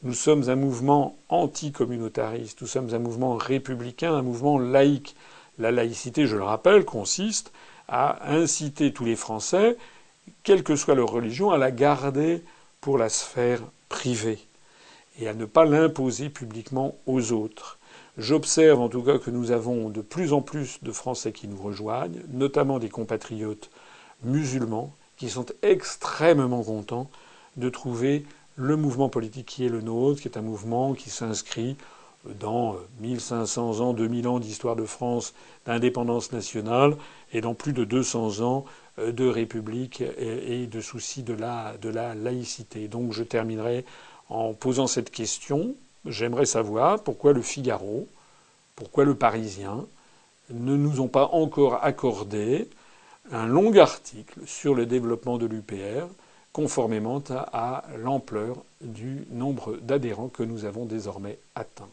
Nous 0.03 0.12
sommes 0.12 0.49
un 0.49 0.57
mouvement 0.57 1.16
anticommunautariste, 1.28 2.62
nous 2.62 2.66
sommes 2.66 2.92
un 2.92 2.99
mouvement 2.99 3.36
républicain, 3.36 4.12
un 4.12 4.22
mouvement 4.22 4.59
laïque. 4.59 5.14
La 5.61 5.70
laïcité, 5.70 6.26
je 6.26 6.34
le 6.34 6.42
rappelle, 6.42 6.84
consiste 6.84 7.53
à 7.86 8.28
inciter 8.28 8.92
tous 8.92 9.05
les 9.05 9.14
Français, 9.14 9.76
quelle 10.42 10.64
que 10.64 10.74
soit 10.74 10.97
leur 10.97 11.11
religion, 11.11 11.53
à 11.53 11.59
la 11.59 11.70
garder 11.70 12.42
pour 12.80 12.99
la 12.99 13.09
sphère 13.09 13.61
privée 13.88 14.40
et 15.20 15.28
à 15.28 15.34
ne 15.34 15.44
pas 15.44 15.64
l'imposer 15.64 16.28
publiquement 16.28 16.97
aux 17.07 17.30
autres. 17.30 17.78
J'observe 18.18 18.80
en 18.80 18.88
tout 18.88 19.03
cas 19.05 19.18
que 19.18 19.30
nous 19.30 19.53
avons 19.53 19.90
de 19.90 20.01
plus 20.01 20.32
en 20.32 20.40
plus 20.42 20.82
de 20.82 20.90
Français 20.90 21.30
qui 21.30 21.47
nous 21.47 21.62
rejoignent, 21.62 22.20
notamment 22.32 22.80
des 22.80 22.88
compatriotes 22.88 23.70
musulmans, 24.24 24.92
qui 25.17 25.29
sont 25.29 25.47
extrêmement 25.62 26.62
contents 26.62 27.09
de 27.57 27.69
trouver 27.69 28.25
le 28.57 28.77
mouvement 28.77 29.09
politique 29.09 29.47
qui 29.47 29.67
est 29.67 29.69
le 29.69 29.81
nôtre, 29.81 30.21
qui 30.21 30.29
est 30.29 30.39
un 30.39 30.43
mouvement 30.43 30.95
qui 30.95 31.11
s'inscrit 31.11 31.77
dans 32.41 32.77
1500 33.01 33.81
ans, 33.81 33.93
2000 33.93 34.29
ans 34.29 34.41
d'histoire 34.41 34.77
de 34.77 34.85
France, 34.85 35.35
d'indépendance 35.67 36.33
nationale, 36.33 36.97
et 37.33 37.41
dans 37.41 37.55
plus 37.55 37.73
de 37.73 37.85
200 37.85 38.41
ans 38.41 38.64
euh, 38.99 39.12
de 39.12 39.27
république 39.27 40.03
et 40.19 40.67
de 40.67 40.81
souci 40.81 41.23
de 41.23 41.35
la, 41.35 41.75
de 41.81 41.89
la 41.89 42.14
laïcité. 42.14 42.89
Donc 42.89 43.12
je 43.12 43.23
terminerai 43.23 43.85
en 44.29 44.55
posant 44.55 44.87
cette 44.87 45.11
question. 45.11 45.75
J'aimerais 46.05 46.47
savoir 46.47 47.01
pourquoi 47.01 47.33
le 47.33 47.43
Figaro, 47.43 48.07
pourquoi 48.75 49.05
le 49.05 49.14
Parisien 49.14 49.87
ne 50.51 50.77
nous 50.77 51.01
ont 51.01 51.09
pas 51.09 51.27
encore 51.33 51.85
accordé 51.85 52.69
un 53.33 53.47
long 53.47 53.77
article 53.77 54.41
sur 54.47 54.74
le 54.74 54.87
développement 54.87 55.39
de 55.39 55.47
l'UPR, 55.47 56.07
conformément 56.53 57.22
à 57.31 57.85
l'ampleur 57.99 58.64
du 58.81 59.27
nombre 59.31 59.77
d'adhérents 59.77 60.29
que 60.29 60.43
nous 60.43 60.64
avons 60.64 60.87
désormais 60.87 61.39
atteint. 61.55 61.89